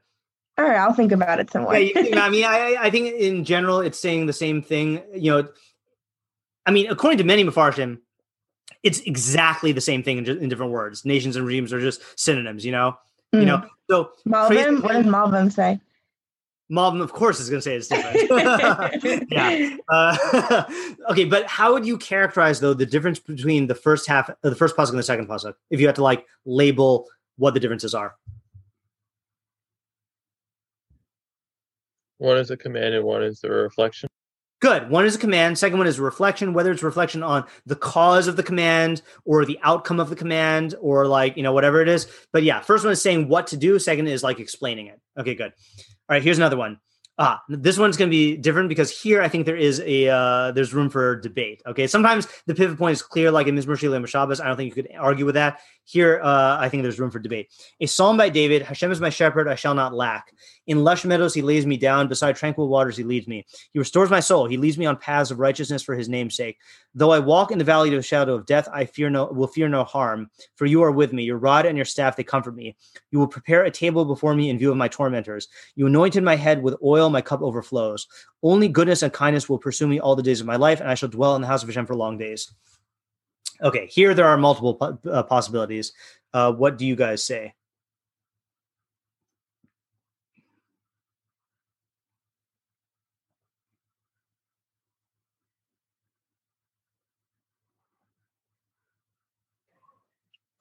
All 0.57 0.64
right, 0.64 0.78
I'll 0.78 0.95
think 0.95 1.12
about 1.12 1.39
it 1.39 1.51
somewhere. 1.51 1.78
yeah, 1.78 2.01
you, 2.01 2.14
I 2.14 2.30
mean, 2.30 2.45
I, 2.49 2.76
I 2.80 2.91
think 2.91 3.12
in 3.12 3.45
general 3.45 3.80
it's 3.80 3.99
saying 3.99 4.24
the 4.24 4.32
same 4.32 4.62
thing. 4.62 5.03
You 5.14 5.30
know, 5.32 5.49
I 6.64 6.70
mean, 6.70 6.91
according 6.91 7.18
to 7.18 7.24
many 7.24 7.45
Mefarshim, 7.45 7.99
it's 8.82 9.00
exactly 9.00 9.72
the 9.72 9.80
same 9.80 10.02
thing 10.02 10.18
in, 10.18 10.26
in, 10.26 10.48
different 10.48 10.72
words. 10.72 11.04
Nations 11.04 11.36
and 11.36 11.46
regimes 11.46 11.72
are 11.72 11.80
just 11.80 12.02
synonyms, 12.18 12.64
you 12.64 12.72
know. 12.72 12.96
Mm. 13.34 13.40
You 13.40 13.46
know, 13.46 13.64
so 13.90 14.10
Malvin. 14.24 14.82
What 14.82 14.92
does 14.92 15.06
Malvin 15.06 15.50
say? 15.50 15.80
Malvin, 16.68 17.00
of 17.00 17.12
course, 17.12 17.38
is 17.38 17.48
going 17.48 17.60
to 17.60 17.62
say 17.62 17.76
it's 17.76 17.88
different. 17.88 19.26
yeah. 19.30 19.76
Uh, 19.88 20.64
okay, 21.10 21.24
but 21.24 21.46
how 21.46 21.72
would 21.72 21.86
you 21.86 21.96
characterize 21.96 22.60
though 22.60 22.74
the 22.74 22.86
difference 22.86 23.18
between 23.18 23.66
the 23.66 23.74
first 23.74 24.08
half, 24.08 24.28
uh, 24.30 24.34
the 24.42 24.56
first 24.56 24.76
pasuk 24.76 24.90
and 24.90 24.98
the 24.98 25.04
second 25.04 25.28
pasuk, 25.28 25.54
if 25.70 25.80
you 25.80 25.86
had 25.86 25.94
to 25.96 26.02
like 26.02 26.26
label 26.44 27.06
what 27.36 27.54
the 27.54 27.60
differences 27.60 27.94
are? 27.94 28.16
One 32.18 32.38
is 32.38 32.50
a 32.50 32.56
command 32.56 32.94
and 32.94 33.04
one 33.04 33.22
is 33.22 33.40
the 33.40 33.50
reflection. 33.50 34.08
Good. 34.61 34.88
One 34.88 35.04
is 35.04 35.14
a 35.14 35.18
command. 35.18 35.59
Second 35.59 35.78
one 35.78 35.86
is 35.86 36.00
reflection, 36.00 36.54
whether 36.54 36.72
it's 36.72 36.82
reflection 36.82 37.22
on 37.22 37.44
the 37.66 37.76
cause 37.76 38.26
of 38.26 38.36
the 38.36 38.42
command 38.42 39.02
or 39.26 39.44
the 39.44 39.59
outcome 39.62 40.00
of 40.00 40.09
the 40.09 40.16
command 40.16 40.74
or 40.80 41.07
like, 41.07 41.36
you 41.36 41.42
know, 41.42 41.52
whatever 41.52 41.82
it 41.82 41.88
is. 41.88 42.07
But 42.32 42.42
yeah, 42.42 42.61
first 42.61 42.82
one 42.82 42.92
is 42.92 43.02
saying 43.02 43.28
what 43.28 43.48
to 43.48 43.59
do. 43.59 43.78
Second 43.78 44.09
is 44.09 44.22
like 44.22 44.40
explaining 44.40 44.86
it. 44.86 44.98
Okay, 45.18 45.34
good. 45.34 45.52
All 46.09 46.14
right, 46.14 46.22
here's 46.22 46.38
another 46.38 46.57
one. 46.57 46.78
Ah, 47.18 47.42
this 47.48 47.78
one's 47.78 47.96
going 47.96 48.10
to 48.10 48.14
be 48.14 48.36
different 48.36 48.68
because 48.68 48.90
here 48.90 49.22
I 49.22 49.28
think 49.28 49.46
there 49.46 49.56
is 49.56 49.80
a 49.80 50.08
uh, 50.08 50.52
there's 50.52 50.74
room 50.74 50.90
for 50.90 51.16
debate. 51.16 51.62
Okay, 51.66 51.86
sometimes 51.86 52.28
the 52.44 52.54
pivot 52.54 52.76
point 52.76 52.92
is 52.92 53.00
clear, 53.00 53.30
like 53.30 53.46
in 53.46 53.56
Mizmor 53.56 53.78
Shir 53.78 53.88
L'Yom 53.88 54.04
HaShabbos. 54.04 54.38
I 54.38 54.48
don't 54.48 54.56
think 54.58 54.76
you 54.76 54.82
could 54.82 54.92
argue 54.98 55.24
with 55.24 55.34
that. 55.36 55.60
Here, 55.84 56.20
uh, 56.22 56.58
I 56.58 56.68
think 56.68 56.82
there's 56.82 56.98
room 56.98 57.10
for 57.10 57.18
debate. 57.18 57.48
A 57.80 57.86
psalm 57.86 58.18
by 58.18 58.28
David: 58.28 58.60
Hashem 58.60 58.92
is 58.92 59.00
my 59.00 59.08
shepherd; 59.08 59.48
I 59.48 59.54
shall 59.54 59.74
not 59.74 59.94
lack. 59.94 60.30
In 60.66 60.84
lush 60.84 61.06
meadows 61.06 61.32
he 61.32 61.40
lays 61.40 61.64
me 61.64 61.78
down; 61.78 62.06
beside 62.08 62.36
tranquil 62.36 62.68
waters 62.68 62.98
he 62.98 63.04
leads 63.04 63.26
me. 63.28 63.46
He 63.72 63.78
restores 63.78 64.10
my 64.10 64.20
soul; 64.20 64.46
he 64.46 64.58
leads 64.58 64.76
me 64.76 64.84
on 64.84 64.96
paths 64.96 65.30
of 65.30 65.38
righteousness 65.38 65.82
for 65.82 65.94
his 65.94 66.10
name's 66.10 66.36
sake. 66.36 66.58
Though 66.94 67.12
I 67.12 67.18
walk 67.20 67.50
in 67.50 67.58
the 67.58 67.64
valley 67.64 67.88
of 67.90 67.96
the 67.96 68.02
shadow 68.02 68.34
of 68.34 68.44
death, 68.44 68.68
I 68.70 68.84
fear 68.84 69.08
no 69.08 69.26
will 69.26 69.46
fear 69.46 69.68
no 69.68 69.84
harm, 69.84 70.28
for 70.56 70.66
you 70.66 70.82
are 70.82 70.92
with 70.92 71.14
me. 71.14 71.22
Your 71.22 71.38
rod 71.38 71.64
and 71.64 71.78
your 71.78 71.86
staff 71.86 72.16
they 72.16 72.24
comfort 72.24 72.56
me. 72.56 72.76
You 73.10 73.20
will 73.20 73.28
prepare 73.28 73.64
a 73.64 73.70
table 73.70 74.04
before 74.04 74.34
me 74.34 74.50
in 74.50 74.58
view 74.58 74.70
of 74.70 74.76
my 74.76 74.88
tormentors. 74.88 75.48
You 75.76 75.86
anointed 75.86 76.22
my 76.22 76.36
head 76.36 76.62
with 76.62 76.74
oil; 76.82 77.05
my 77.11 77.20
cup 77.20 77.42
overflows. 77.42 78.07
Only 78.42 78.68
goodness 78.68 79.02
and 79.02 79.12
kindness 79.12 79.48
will 79.48 79.59
pursue 79.59 79.86
me 79.86 80.00
all 80.00 80.16
the 80.16 80.22
days 80.22 80.40
of 80.40 80.46
my 80.46 80.57
life, 80.57 80.80
and 80.80 80.88
I 80.88 80.94
shall 80.94 81.09
dwell 81.09 81.36
in 81.36 81.42
the 81.42 81.48
house 81.48 81.62
of 81.62 81.68
Hashem 81.68 81.86
for 81.86 81.94
long 81.94 82.18
days. 82.18 82.52
Okay, 83.62 83.86
here 83.86 84.14
there 84.14 84.26
are 84.26 84.36
multiple 84.36 84.74
po- 84.74 84.98
uh, 85.11 85.22
possibilities. 85.22 85.92
Uh, 86.34 86.52
what 86.52 86.76
do 86.76 86.86
you 86.86 86.96
guys 86.96 87.24
say? 87.24 87.54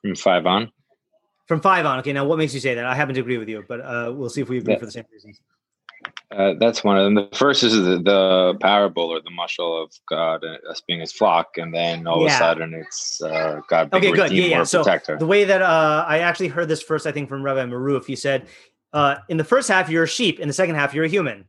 From 0.01 0.15
five 0.15 0.45
on. 0.45 0.71
From 1.47 1.61
five 1.61 1.85
on. 1.85 1.99
Okay. 1.99 2.13
Now, 2.13 2.25
what 2.25 2.37
makes 2.37 2.53
you 2.53 2.59
say 2.59 2.75
that? 2.75 2.85
I 2.85 2.93
happen 2.93 3.15
to 3.15 3.21
agree 3.21 3.39
with 3.39 3.49
you, 3.49 3.65
but 3.67 3.81
uh, 3.81 4.13
we'll 4.15 4.29
see 4.29 4.41
if 4.41 4.49
we 4.49 4.59
agree 4.59 4.73
yeah. 4.73 4.79
for 4.79 4.85
the 4.85 4.91
same 4.91 5.05
reasons. 5.11 5.41
Uh, 6.31 6.53
that's 6.59 6.83
one 6.83 6.97
of 6.97 7.03
them. 7.05 7.15
The 7.15 7.29
first 7.33 7.63
is 7.63 7.73
the, 7.73 8.01
the 8.01 8.57
parable 8.59 9.03
or 9.03 9.21
the 9.21 9.29
mashal 9.29 9.83
of 9.83 9.91
God 10.07 10.43
as 10.69 10.81
being 10.81 10.99
his 10.99 11.11
flock, 11.11 11.57
and 11.57 11.73
then 11.73 12.07
all 12.07 12.19
yeah. 12.19 12.25
of 12.25 12.31
a 12.31 12.37
sudden 12.37 12.73
it's 12.73 13.21
uh, 13.21 13.61
God 13.69 13.91
being 13.91 14.03
okay, 14.03 14.11
good. 14.13 14.31
Yeah, 14.31 14.45
yeah. 14.45 14.63
So 14.63 14.83
protector. 14.83 15.17
the 15.17 15.25
way 15.25 15.43
that 15.45 15.61
uh, 15.61 16.05
I 16.07 16.19
actually 16.19 16.49
heard 16.49 16.67
this 16.67 16.81
first, 16.81 17.05
I 17.05 17.11
think 17.11 17.29
from 17.29 17.43
Rabbi 17.43 17.63
Maruf, 17.65 18.05
he 18.05 18.15
said, 18.15 18.47
uh, 18.91 19.17
in 19.29 19.37
the 19.37 19.43
first 19.43 19.67
half 19.67 19.89
you're 19.89 20.03
a 20.03 20.07
sheep, 20.07 20.39
in 20.39 20.47
the 20.47 20.53
second 20.53 20.75
half 20.75 20.93
you're 20.93 21.05
a 21.05 21.09
human, 21.09 21.45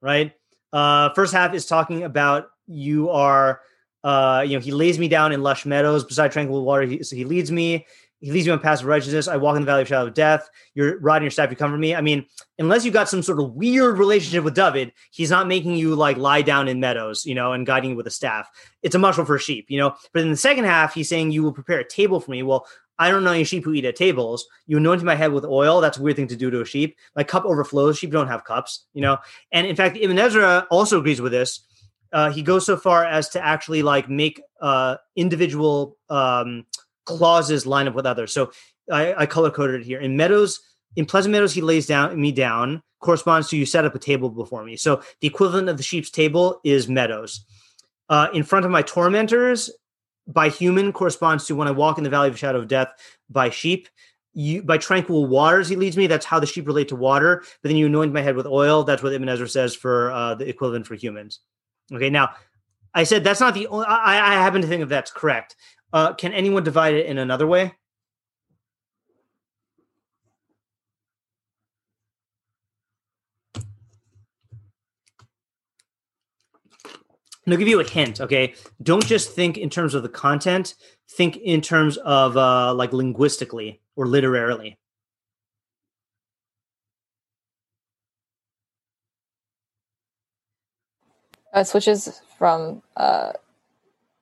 right? 0.00 0.32
Uh, 0.72 1.12
first 1.14 1.32
half 1.32 1.54
is 1.54 1.66
talking 1.66 2.04
about 2.04 2.50
you 2.66 3.10
are, 3.10 3.60
uh, 4.04 4.44
you 4.46 4.56
know, 4.56 4.60
he 4.60 4.70
lays 4.70 4.98
me 4.98 5.08
down 5.08 5.32
in 5.32 5.42
lush 5.42 5.66
meadows 5.66 6.04
beside 6.04 6.30
tranquil 6.32 6.64
water, 6.64 6.82
he, 6.82 7.02
so 7.02 7.16
he 7.16 7.24
leads 7.24 7.50
me 7.50 7.86
he 8.20 8.30
leads 8.30 8.46
me 8.46 8.52
on 8.52 8.58
paths 8.58 8.82
of 8.82 8.86
righteousness. 8.86 9.28
I 9.28 9.36
walk 9.36 9.56
in 9.56 9.62
the 9.62 9.66
valley 9.66 9.82
of 9.82 9.88
shadow 9.88 10.06
of 10.06 10.14
death. 10.14 10.48
Your 10.74 10.98
rod 11.00 11.16
and 11.16 11.24
your 11.24 11.30
staff, 11.30 11.50
you 11.50 11.56
comfort 11.56 11.78
me. 11.78 11.94
I 11.94 12.02
mean, 12.02 12.26
unless 12.58 12.84
you've 12.84 12.94
got 12.94 13.08
some 13.08 13.22
sort 13.22 13.40
of 13.40 13.54
weird 13.54 13.98
relationship 13.98 14.44
with 14.44 14.54
David, 14.54 14.92
he's 15.10 15.30
not 15.30 15.48
making 15.48 15.76
you 15.76 15.94
like 15.94 16.18
lie 16.18 16.42
down 16.42 16.68
in 16.68 16.80
meadows, 16.80 17.24
you 17.24 17.34
know, 17.34 17.52
and 17.52 17.66
guiding 17.66 17.90
you 17.90 17.96
with 17.96 18.06
a 18.06 18.10
staff. 18.10 18.48
It's 18.82 18.94
a 18.94 18.98
mashal 18.98 19.26
for 19.26 19.36
a 19.36 19.40
sheep, 19.40 19.66
you 19.70 19.78
know. 19.78 19.94
But 20.12 20.22
in 20.22 20.30
the 20.30 20.36
second 20.36 20.64
half, 20.64 20.94
he's 20.94 21.08
saying 21.08 21.32
you 21.32 21.42
will 21.42 21.52
prepare 21.52 21.78
a 21.78 21.88
table 21.88 22.20
for 22.20 22.30
me. 22.30 22.42
Well, 22.42 22.66
I 22.98 23.10
don't 23.10 23.24
know 23.24 23.32
any 23.32 23.44
sheep 23.44 23.64
who 23.64 23.72
eat 23.72 23.86
at 23.86 23.96
tables. 23.96 24.46
You 24.66 24.76
anoint 24.76 25.02
my 25.02 25.14
head 25.14 25.32
with 25.32 25.46
oil. 25.46 25.80
That's 25.80 25.96
a 25.96 26.02
weird 26.02 26.16
thing 26.16 26.28
to 26.28 26.36
do 26.36 26.50
to 26.50 26.60
a 26.60 26.66
sheep. 26.66 26.98
My 27.16 27.24
cup 27.24 27.46
overflows. 27.46 27.98
Sheep 27.98 28.10
don't 28.10 28.28
have 28.28 28.44
cups, 28.44 28.84
you 28.92 29.00
know. 29.00 29.16
And 29.52 29.66
in 29.66 29.74
fact, 29.74 29.96
Ibn 29.96 30.18
Ezra 30.18 30.66
also 30.70 30.98
agrees 30.98 31.22
with 31.22 31.32
this. 31.32 31.60
Uh, 32.12 32.30
he 32.30 32.42
goes 32.42 32.66
so 32.66 32.76
far 32.76 33.06
as 33.06 33.30
to 33.30 33.42
actually 33.42 33.82
like 33.82 34.10
make 34.10 34.42
uh, 34.60 34.96
individual 35.16 35.96
um, 36.10 36.66
clauses 37.18 37.66
line 37.66 37.88
up 37.88 37.94
with 37.94 38.06
others. 38.06 38.32
So 38.32 38.52
I, 38.90 39.14
I 39.14 39.26
color 39.26 39.50
coded 39.50 39.82
it 39.82 39.84
here. 39.84 40.00
In 40.00 40.16
Meadows, 40.16 40.60
in 40.96 41.06
Pleasant 41.06 41.32
Meadows, 41.32 41.52
he 41.52 41.60
lays 41.60 41.86
down 41.86 42.20
me 42.20 42.32
down 42.32 42.82
corresponds 43.00 43.48
to 43.48 43.56
you 43.56 43.64
set 43.64 43.84
up 43.84 43.94
a 43.94 43.98
table 43.98 44.28
before 44.28 44.64
me. 44.64 44.76
So 44.76 45.02
the 45.20 45.26
equivalent 45.26 45.68
of 45.68 45.76
the 45.76 45.82
sheep's 45.82 46.10
table 46.10 46.60
is 46.64 46.88
Meadows. 46.88 47.44
Uh, 48.08 48.28
in 48.34 48.42
front 48.42 48.66
of 48.66 48.70
my 48.70 48.82
tormentors, 48.82 49.70
by 50.26 50.48
human 50.48 50.92
corresponds 50.92 51.46
to 51.46 51.54
when 51.56 51.68
I 51.68 51.72
walk 51.72 51.98
in 51.98 52.04
the 52.04 52.10
valley 52.10 52.28
of 52.28 52.34
the 52.34 52.38
shadow 52.38 52.58
of 52.58 52.68
death 52.68 52.88
by 53.28 53.50
sheep. 53.50 53.88
You, 54.32 54.62
by 54.62 54.78
tranquil 54.78 55.26
waters 55.26 55.68
he 55.68 55.74
leads 55.74 55.96
me. 55.96 56.06
That's 56.06 56.26
how 56.26 56.38
the 56.38 56.46
sheep 56.46 56.66
relate 56.66 56.88
to 56.88 56.96
water. 56.96 57.42
But 57.62 57.68
then 57.68 57.76
you 57.76 57.86
anoint 57.86 58.12
my 58.12 58.20
head 58.20 58.36
with 58.36 58.46
oil. 58.46 58.84
That's 58.84 59.02
what 59.02 59.12
Ibn 59.12 59.28
Ezra 59.28 59.48
says 59.48 59.74
for 59.74 60.12
uh, 60.12 60.36
the 60.36 60.48
equivalent 60.48 60.86
for 60.86 60.94
humans. 60.94 61.40
Okay, 61.92 62.10
now 62.10 62.30
I 62.94 63.02
said 63.04 63.24
that's 63.24 63.40
not 63.40 63.54
the 63.54 63.66
only. 63.66 63.86
I, 63.86 64.34
I 64.34 64.34
happen 64.34 64.62
to 64.62 64.68
think 64.68 64.80
that 64.80 64.88
that's 64.88 65.10
correct. 65.10 65.56
Uh, 65.92 66.14
can 66.14 66.32
anyone 66.32 66.62
divide 66.62 66.94
it 66.94 67.06
in 67.06 67.18
another 67.18 67.46
way? 67.46 67.72
And 77.44 77.54
I'll 77.54 77.58
give 77.58 77.68
you 77.68 77.80
a 77.80 77.84
hint. 77.84 78.20
Okay, 78.20 78.54
don't 78.82 79.04
just 79.04 79.32
think 79.32 79.58
in 79.58 79.70
terms 79.70 79.94
of 79.94 80.02
the 80.02 80.08
content. 80.08 80.74
Think 81.08 81.36
in 81.38 81.60
terms 81.60 81.96
of 81.96 82.36
uh, 82.36 82.72
like 82.74 82.92
linguistically 82.92 83.80
or 83.96 84.06
literarily. 84.06 84.78
Uh, 91.52 91.64
switches 91.64 92.22
from 92.38 92.82
uh, 92.96 93.32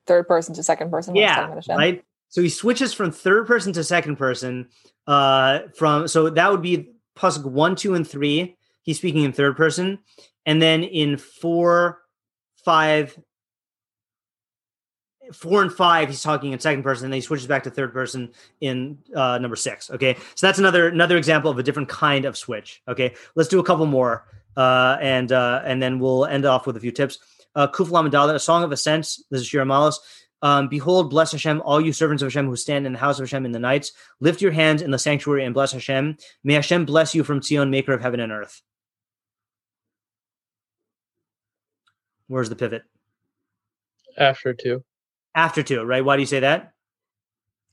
third 0.09 0.27
person 0.27 0.55
to 0.55 0.63
second 0.63 0.91
person. 0.91 1.15
Yeah, 1.15 1.61
right. 1.69 2.03
So 2.31 2.43
he 2.43 2.49
switches 2.49 2.93
from 2.93 3.13
third 3.13 3.47
person 3.47 3.73
to 3.75 3.85
second 3.85 4.17
person. 4.17 4.69
Uh, 5.07 5.61
from 5.77 6.09
so 6.09 6.29
that 6.31 6.51
would 6.51 6.63
be 6.63 6.91
pasuk 7.17 7.45
one, 7.45 7.77
two, 7.77 7.95
and 7.95 8.07
three. 8.07 8.57
He's 8.83 8.99
speaking 8.99 9.23
in 9.25 9.33
third 9.33 9.57
person, 9.57 9.99
and 10.47 10.61
then 10.61 10.83
in 10.83 11.19
four, 11.19 12.01
five, 12.65 13.19
four 15.33 15.63
and 15.63 15.73
five, 15.73 16.09
he's 16.09 16.23
talking 16.23 16.53
in 16.53 16.59
second 16.59 16.83
person, 16.83 17.05
and 17.05 17.13
then 17.13 17.19
he 17.19 17.23
switches 17.23 17.47
back 17.47 17.65
to 17.65 17.71
third 17.71 17.93
person 17.93 18.31
in 18.61 18.99
uh, 19.15 19.39
number 19.39 19.57
six. 19.57 19.91
Okay, 19.91 20.17
so 20.35 20.47
that's 20.47 20.59
another 20.59 20.89
another 20.89 21.17
example 21.17 21.51
of 21.51 21.59
a 21.59 21.63
different 21.63 21.89
kind 21.89 22.25
of 22.25 22.37
switch. 22.37 22.83
Okay, 22.89 23.15
let's 23.35 23.49
do 23.49 23.61
a 23.61 23.65
couple 23.65 23.87
more, 23.87 24.25
uh, 24.57 24.97
and 25.01 25.33
uh, 25.33 25.63
and 25.65 25.83
then 25.83 25.99
we'll 25.99 26.27
end 26.27 26.45
off 26.45 26.67
with 26.67 26.77
a 26.77 26.81
few 26.81 26.93
tips. 26.93 27.19
Uh, 27.55 27.67
Kuf 27.69 27.91
Lamed 27.91 28.13
Dalet, 28.13 28.35
a 28.35 28.39
song 28.39 28.63
of 28.63 28.73
ascents. 28.73 29.25
This 29.31 29.41
is 29.41 29.47
Shir 29.47 29.65
Maalos. 29.65 29.97
Um, 30.41 30.69
Behold, 30.69 31.11
bless 31.11 31.33
Hashem, 31.33 31.61
all 31.65 31.81
you 31.81 31.93
servants 31.93 32.23
of 32.23 32.27
Hashem 32.27 32.47
who 32.47 32.57
stand 32.57 32.87
in 32.87 32.93
the 32.93 32.99
house 32.99 33.19
of 33.19 33.25
Hashem 33.25 33.45
in 33.45 33.53
the 33.53 33.59
nights. 33.59 33.93
Lift 34.21 34.41
your 34.41 34.53
hands 34.53 34.83
in 34.83 34.91
the 34.91 34.99
sanctuary 34.99 35.45
and 35.45 35.53
bless 35.53 35.73
Hashem. 35.73 36.17
May 36.45 36.55
Hashem 36.55 36.85
bless 36.85 37.15
you 37.15 37.25
from 37.25 37.43
Zion, 37.43 37.71
maker 37.71 37.93
of 37.93 38.01
heaven 38.01 38.21
and 38.21 38.31
earth. 38.31 38.63
Where's 42.29 42.49
the 42.49 42.57
pivot? 42.57 42.83
After 44.17 44.55
two. 44.55 44.85
After 45.35 45.63
two, 45.63 45.83
right? 45.83 46.05
Why 46.05 46.17
do 46.17 46.23
you 46.23 46.27
say 46.27 46.41
that? 46.41 46.73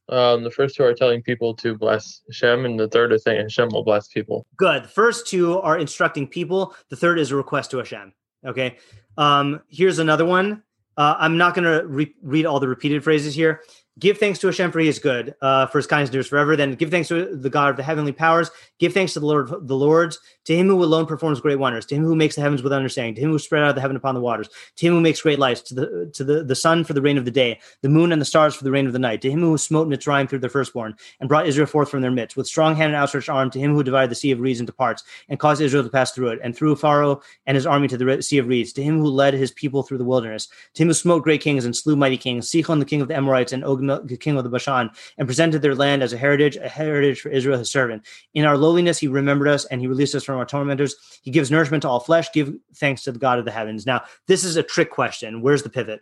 Um, 0.08 0.44
the 0.44 0.52
first 0.52 0.76
two 0.76 0.84
are 0.84 0.94
telling 0.94 1.24
people 1.24 1.56
to 1.56 1.76
bless 1.76 2.22
Hashem, 2.28 2.66
and 2.66 2.80
the 2.80 2.88
third 2.88 3.12
is 3.12 3.24
saying 3.24 3.42
Hashem 3.42 3.70
will 3.70 3.84
bless 3.84 4.08
people. 4.08 4.46
Good. 4.56 4.84
The 4.84 4.88
first 4.88 5.28
two 5.28 5.60
are 5.60 5.78
instructing 5.78 6.28
people. 6.28 6.76
The 6.90 6.96
third 6.96 7.20
is 7.20 7.32
a 7.32 7.36
request 7.36 7.72
to 7.72 7.78
Hashem. 7.78 8.14
Okay. 8.46 8.78
Um, 9.18 9.62
here's 9.70 10.00
another 10.00 10.26
one. 10.26 10.64
Uh, 10.98 11.16
I'm 11.18 11.38
not 11.38 11.56
going 11.56 11.66
to 11.66 11.86
re- 11.88 12.16
read 12.22 12.46
all 12.46 12.60
the 12.60 12.68
repeated 12.68 13.04
phrases 13.04 13.36
here. 13.36 13.62
Give 13.98 14.18
thanks 14.18 14.40
to 14.40 14.48
Hashem 14.48 14.74
for 14.74 14.80
he 14.80 14.90
is 14.90 15.00
good, 15.00 15.36
uh, 15.42 15.68
for 15.68 15.78
his 15.78 15.88
kindness 15.88 16.10
endures 16.10 16.28
forever. 16.28 16.58
Then 16.58 16.76
give 16.76 16.92
thanks 16.92 17.08
to 17.08 17.34
the 17.34 17.50
God 17.50 17.70
of 17.70 17.78
the 17.78 17.84
heavenly 17.84 18.12
powers. 18.12 18.52
Give 18.78 18.94
thanks 18.94 19.14
to 19.14 19.22
the 19.22 19.26
Lord 19.26 19.50
the 19.68 19.76
Lords, 19.76 20.20
to 20.44 20.56
him 20.56 20.68
who 20.68 20.84
alone 20.84 21.06
performs 21.06 21.40
great 21.40 21.60
wonders, 21.60 21.86
to 21.86 21.96
him 21.96 22.04
who 22.04 22.14
makes 22.14 22.36
the 22.36 22.42
heavens 22.42 22.62
with 22.62 22.74
understanding, 22.74 23.16
to 23.16 23.22
him 23.22 23.32
who 23.32 23.40
spread 23.40 23.64
out 23.64 23.74
the 23.74 23.80
heaven 23.80 23.96
upon 23.96 24.14
the 24.14 24.20
waters, 24.20 24.50
to 24.76 24.86
him 24.86 24.94
who 24.94 25.00
makes 25.00 25.22
great 25.22 25.40
lights, 25.40 25.62
to 25.62 25.76
the 25.76 26.12
to 26.14 26.26
the, 26.26 26.44
the 26.44 26.56
sun 26.56 26.84
for 26.84 26.92
the 26.92 27.02
reign 27.02 27.18
of 27.18 27.24
the 27.24 27.32
day, 27.32 27.58
the 27.84 27.90
moon 27.90 28.12
and 28.12 28.20
the 28.20 28.26
stars 28.26 28.54
for 28.54 28.66
the 28.66 28.72
reign 28.72 28.86
of 28.86 28.92
the 28.92 29.00
night, 29.00 29.22
to 29.22 29.32
him 29.32 29.40
who 29.40 29.58
smote 29.58 29.88
Mitzrayim 29.88 30.28
through 30.28 30.40
their 30.40 30.50
firstborn, 30.50 30.94
and 31.22 31.30
brought 31.30 31.48
Israel 31.48 31.66
forth 31.66 31.90
from 31.90 32.02
their 32.02 32.12
midst, 32.12 32.36
with 32.36 32.48
strong 32.48 32.76
hand 32.76 32.94
and 32.94 33.02
outstretched 33.02 33.30
arm, 33.30 33.50
to 33.52 33.60
him 33.60 33.74
who 33.74 33.82
divided 33.82 34.12
the 34.12 34.16
sea 34.16 34.32
of 34.32 34.42
reeds 34.42 34.60
into 34.60 34.74
parts, 34.74 35.06
and 35.30 35.40
caused 35.40 35.62
Israel 35.62 35.84
to 35.86 35.90
pass 35.90 36.12
through 36.12 36.28
it, 36.28 36.40
and 36.44 36.54
threw 36.54 36.76
Pharaoh 36.76 37.22
and 37.48 37.56
his 37.56 37.66
army 37.66 37.88
to 37.88 37.98
the 37.98 38.22
sea 38.22 38.40
of 38.40 38.48
reeds, 38.48 38.74
to 38.74 38.84
him 38.84 39.00
who 39.00 39.08
led 39.08 39.34
his 39.34 39.52
people 39.52 39.84
through 39.84 40.00
the 40.00 40.04
wilderness, 40.04 40.50
to 40.74 40.84
him 40.84 40.90
who 40.90 40.94
smote 40.94 41.24
great 41.24 41.40
kings 41.40 41.64
and 41.64 41.74
slew 41.74 41.96
mighty 41.96 42.18
kings, 42.18 42.52
Sichon 42.52 42.80
the 42.80 42.86
king 42.86 43.00
of 43.00 43.08
the 43.08 43.16
Amorites, 43.16 43.54
and 43.54 43.64
Og 43.64 43.85
the 43.88 44.18
king 44.18 44.38
of 44.38 44.44
the 44.44 44.50
Bashan, 44.50 44.90
and 45.18 45.28
presented 45.28 45.62
their 45.62 45.76
land 45.76 46.04
as 46.04 46.14
a 46.14 46.18
heritage, 46.18 46.56
a 46.58 46.68
heritage 46.68 47.22
for 47.22 47.30
Israel, 47.30 47.58
his 47.58 47.72
servant. 47.72 48.06
In 48.34 48.46
our 48.46 48.58
lowliness, 48.58 48.98
he 48.98 49.08
remembered 49.08 49.48
us, 49.48 49.66
and 49.66 49.82
he 49.82 49.88
released 49.88 50.16
us 50.16 50.24
from 50.24 50.38
our 50.38 50.46
tormentors. 50.46 50.96
He 51.22 51.32
gives 51.32 51.52
nourishment 51.52 51.84
to 51.84 51.90
all 51.90 52.00
flesh. 52.00 52.32
Give 52.34 52.54
thanks 52.76 53.04
to 53.04 53.12
the 53.12 53.20
God 53.20 53.40
of 53.40 53.46
the 53.46 53.52
heavens. 53.52 53.86
Now, 53.86 54.04
this 54.28 54.44
is 54.44 54.56
a 54.56 54.64
trick 54.64 54.92
question. 54.92 55.42
Where's 55.42 55.64
the 55.64 55.70
pivot? 55.70 56.02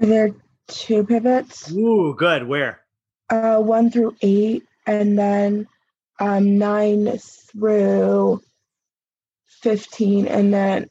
Are 0.00 0.06
there 0.06 0.30
two 0.66 1.04
pivots? 1.04 1.70
Ooh, 1.72 2.14
good. 2.16 2.48
Where? 2.48 2.80
Uh, 3.30 3.58
one 3.60 3.90
through 3.90 4.16
eight, 4.22 4.64
and 4.86 5.18
then 5.18 5.66
um, 6.20 6.58
nine 6.58 7.16
through 7.18 8.42
fifteen, 9.46 10.26
and 10.26 10.52
then 10.52 10.90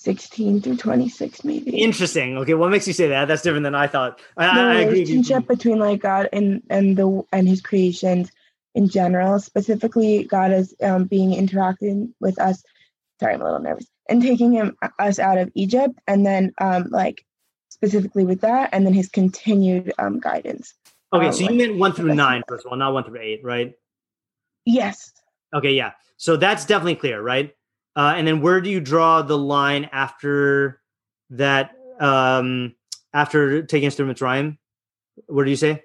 16 0.00 0.60
through 0.62 0.76
26 0.76 1.44
maybe. 1.44 1.76
Interesting. 1.82 2.38
Okay 2.38 2.54
what 2.54 2.70
makes 2.70 2.86
you 2.86 2.92
say 2.92 3.08
that? 3.08 3.26
That's 3.26 3.42
different 3.42 3.64
than 3.64 3.74
i 3.74 3.86
thought. 3.86 4.20
I, 4.36 4.54
the 4.54 4.60
I 4.60 4.84
relationship 4.86 5.46
between 5.48 5.78
like 5.78 6.00
god 6.00 6.28
and 6.32 6.62
and 6.70 6.96
the 6.96 7.22
and 7.32 7.48
his 7.48 7.60
creations 7.60 8.30
in 8.74 8.88
general 8.88 9.40
specifically 9.40 10.24
god 10.24 10.52
is 10.52 10.74
um, 10.82 11.04
being 11.04 11.34
interacting 11.34 12.14
with 12.20 12.40
us 12.40 12.62
sorry 13.18 13.34
i'm 13.34 13.40
a 13.40 13.44
little 13.44 13.60
nervous 13.60 13.86
and 14.08 14.22
taking 14.22 14.52
him 14.52 14.76
us 14.98 15.18
out 15.18 15.38
of 15.38 15.50
egypt 15.54 15.98
and 16.06 16.24
then 16.24 16.52
um 16.60 16.84
like 16.90 17.24
specifically 17.68 18.24
with 18.24 18.40
that 18.42 18.70
and 18.72 18.86
then 18.86 18.92
his 18.92 19.08
continued 19.08 19.92
um 19.98 20.20
guidance. 20.20 20.74
Okay 21.12 21.32
so 21.32 21.48
you 21.48 21.56
meant 21.56 21.78
one 21.78 21.92
through 21.92 22.14
nine 22.14 22.42
first 22.46 22.66
of 22.66 22.72
all 22.72 22.78
not 22.78 22.92
one 22.92 23.04
through 23.04 23.20
eight 23.20 23.40
right? 23.42 23.74
Yes. 24.64 25.12
Okay 25.54 25.72
yeah. 25.72 25.92
So 26.16 26.36
that's 26.36 26.64
definitely 26.64 26.96
clear 26.96 27.20
right 27.20 27.54
uh, 27.98 28.14
and 28.16 28.26
then 28.26 28.40
where 28.40 28.60
do 28.60 28.70
you 28.70 28.80
draw 28.80 29.22
the 29.22 29.36
line 29.36 29.88
after 29.92 30.80
that? 31.30 31.72
Um, 32.00 32.76
after 33.12 33.62
taking 33.62 33.88
us 33.88 33.96
through 33.96 34.12
Mitzrayim, 34.12 34.56
what 35.26 35.44
do 35.44 35.50
you 35.50 35.56
say? 35.56 35.82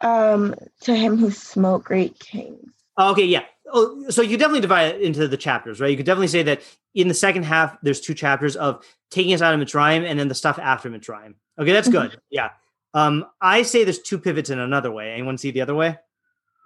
Um, 0.00 0.54
to 0.80 0.94
him 0.94 1.16
who 1.16 1.30
smote 1.30 1.84
great 1.84 2.18
kings. 2.18 2.70
okay, 2.98 3.24
yeah. 3.24 3.44
Oh, 3.72 4.08
so 4.10 4.22
you 4.22 4.36
definitely 4.36 4.60
divide 4.60 4.94
it 4.94 5.02
into 5.02 5.26
the 5.26 5.36
chapters, 5.36 5.80
right? 5.80 5.90
You 5.90 5.96
could 5.96 6.06
definitely 6.06 6.28
say 6.28 6.42
that 6.44 6.62
in 6.94 7.08
the 7.08 7.14
second 7.14 7.44
half, 7.44 7.76
there's 7.82 8.00
two 8.00 8.14
chapters 8.14 8.56
of 8.56 8.84
taking 9.10 9.34
us 9.34 9.42
out 9.42 9.54
of 9.54 9.60
Mitzrayim 9.60 10.04
and 10.04 10.18
then 10.18 10.28
the 10.28 10.34
stuff 10.34 10.58
after 10.58 10.88
Mitzrayim. 10.88 11.34
Okay, 11.58 11.72
that's 11.72 11.88
good. 11.88 12.10
Mm-hmm. 12.10 12.18
Yeah. 12.30 12.50
Um, 12.94 13.26
I 13.40 13.62
say 13.62 13.84
there's 13.84 14.00
two 14.00 14.18
pivots 14.18 14.50
in 14.50 14.58
another 14.58 14.90
way. 14.90 15.12
Anyone 15.12 15.36
see 15.36 15.50
the 15.50 15.60
other 15.60 15.74
way? 15.74 15.98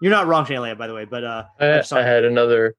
You're 0.00 0.10
not 0.12 0.26
wrong, 0.26 0.46
Shanalea, 0.46 0.78
by 0.78 0.86
the 0.86 0.94
way, 0.94 1.04
but 1.04 1.24
uh, 1.24 1.44
I, 1.58 1.82
I 1.92 2.02
had 2.02 2.24
another 2.24 2.74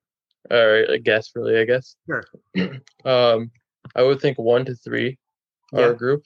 or 0.51 0.83
a 0.83 0.99
guess 0.99 1.31
really 1.35 1.57
i 1.57 1.65
guess 1.65 1.95
sure 2.05 2.23
um 3.05 3.49
i 3.95 4.03
would 4.03 4.19
think 4.19 4.37
one 4.37 4.65
to 4.65 4.75
three 4.75 5.17
yeah. 5.71 5.81
are 5.81 5.91
a 5.91 5.97
group 5.97 6.23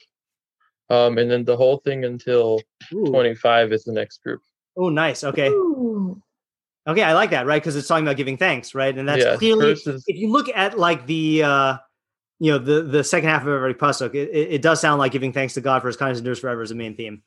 um 0.89 1.17
and 1.17 1.29
then 1.29 1.43
the 1.43 1.55
whole 1.55 1.77
thing 1.77 2.05
until 2.05 2.59
Ooh. 2.93 3.05
25 3.05 3.71
is 3.71 3.83
the 3.83 3.93
next 3.93 4.21
group 4.23 4.41
oh 4.77 4.89
nice 4.89 5.23
okay 5.23 5.49
Ooh. 5.49 6.21
okay 6.87 7.03
i 7.03 7.13
like 7.13 7.29
that 7.31 7.45
right 7.45 7.61
because 7.61 7.75
it's 7.75 7.87
talking 7.87 8.05
about 8.05 8.17
giving 8.17 8.37
thanks 8.37 8.75
right 8.75 8.97
and 8.97 9.07
that's 9.07 9.23
yeah, 9.23 9.35
clearly 9.35 9.71
is, 9.71 9.85
if 9.85 10.17
you 10.17 10.31
look 10.31 10.49
at 10.49 10.77
like 10.77 11.05
the 11.05 11.43
uh 11.43 11.77
you 12.39 12.51
know 12.51 12.57
the 12.57 12.81
the 12.81 13.03
second 13.03 13.29
half 13.29 13.43
of 13.43 13.47
every 13.47 13.73
pasuk 13.73 14.13
it, 14.13 14.29
it, 14.29 14.53
it, 14.53 14.61
does 14.61 14.81
sound 14.81 14.99
like 14.99 15.11
giving 15.11 15.31
thanks 15.31 15.53
to 15.53 15.61
god 15.61 15.81
for 15.81 15.87
his 15.87 15.97
kindness 15.97 16.19
endures 16.19 16.39
forever 16.39 16.61
is 16.61 16.69
the 16.69 16.75
main 16.75 16.95
theme 16.95 17.21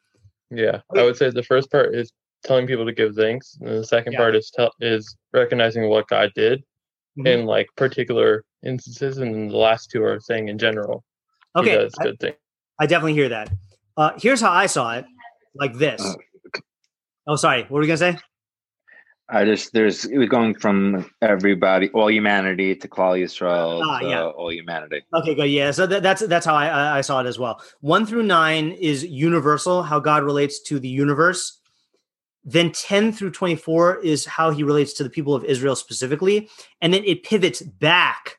yeah 0.50 0.80
okay. 0.90 1.00
i 1.00 1.04
would 1.04 1.16
say 1.16 1.30
the 1.30 1.42
first 1.42 1.70
part 1.70 1.94
is 1.94 2.12
telling 2.44 2.66
people 2.66 2.84
to 2.84 2.92
give 2.92 3.14
thanks 3.14 3.56
and 3.60 3.70
the 3.70 3.84
second 3.84 4.12
yeah. 4.12 4.18
part 4.18 4.36
is 4.36 4.50
tell 4.50 4.70
is 4.80 5.16
recognizing 5.32 5.88
what 5.88 6.06
god 6.08 6.30
did 6.34 6.62
mm-hmm. 7.18 7.26
in 7.26 7.46
like 7.46 7.68
particular 7.76 8.44
instances, 8.64 9.18
and 9.18 9.50
the 9.50 9.56
last 9.56 9.90
two 9.90 10.02
are 10.02 10.20
saying 10.20 10.48
in 10.48 10.58
general. 10.58 11.04
Okay, 11.56 11.76
does 11.76 11.94
I, 11.98 12.04
good 12.04 12.20
thing. 12.20 12.34
I 12.78 12.86
definitely 12.86 13.14
hear 13.14 13.28
that. 13.30 13.50
Uh, 13.96 14.12
here's 14.20 14.40
how 14.40 14.52
I 14.52 14.66
saw 14.66 14.94
it, 14.94 15.06
like 15.54 15.74
this. 15.74 16.00
Uh, 16.00 16.14
oh, 17.26 17.36
sorry. 17.36 17.62
What 17.62 17.72
were 17.72 17.82
you 17.82 17.88
gonna 17.88 17.98
say? 17.98 18.18
I 19.30 19.44
just 19.44 19.72
there's 19.74 20.06
it 20.06 20.16
was 20.16 20.28
going 20.28 20.54
from 20.54 21.10
everybody, 21.20 21.90
all 21.90 22.10
humanity 22.10 22.74
to 22.74 22.88
Klal 22.88 23.22
Yisrael 23.22 23.82
ah, 23.84 23.98
to 23.98 24.08
yeah. 24.08 24.24
all 24.24 24.50
humanity. 24.50 25.02
Okay, 25.12 25.34
good. 25.34 25.50
Yeah, 25.50 25.70
so 25.70 25.86
that, 25.86 26.02
that's 26.02 26.26
that's 26.26 26.46
how 26.46 26.54
I, 26.54 26.98
I 26.98 27.00
saw 27.02 27.20
it 27.20 27.26
as 27.26 27.38
well. 27.38 27.60
One 27.80 28.06
through 28.06 28.22
nine 28.22 28.72
is 28.72 29.04
universal, 29.04 29.82
how 29.82 30.00
God 30.00 30.22
relates 30.22 30.62
to 30.62 30.78
the 30.78 30.88
universe. 30.88 31.57
Then 32.48 32.72
10 32.72 33.12
through 33.12 33.32
24 33.32 33.98
is 33.98 34.24
how 34.24 34.50
he 34.50 34.62
relates 34.62 34.94
to 34.94 35.02
the 35.02 35.10
people 35.10 35.34
of 35.34 35.44
Israel 35.44 35.76
specifically. 35.76 36.48
And 36.80 36.94
then 36.94 37.04
it 37.04 37.22
pivots 37.22 37.60
back 37.60 38.38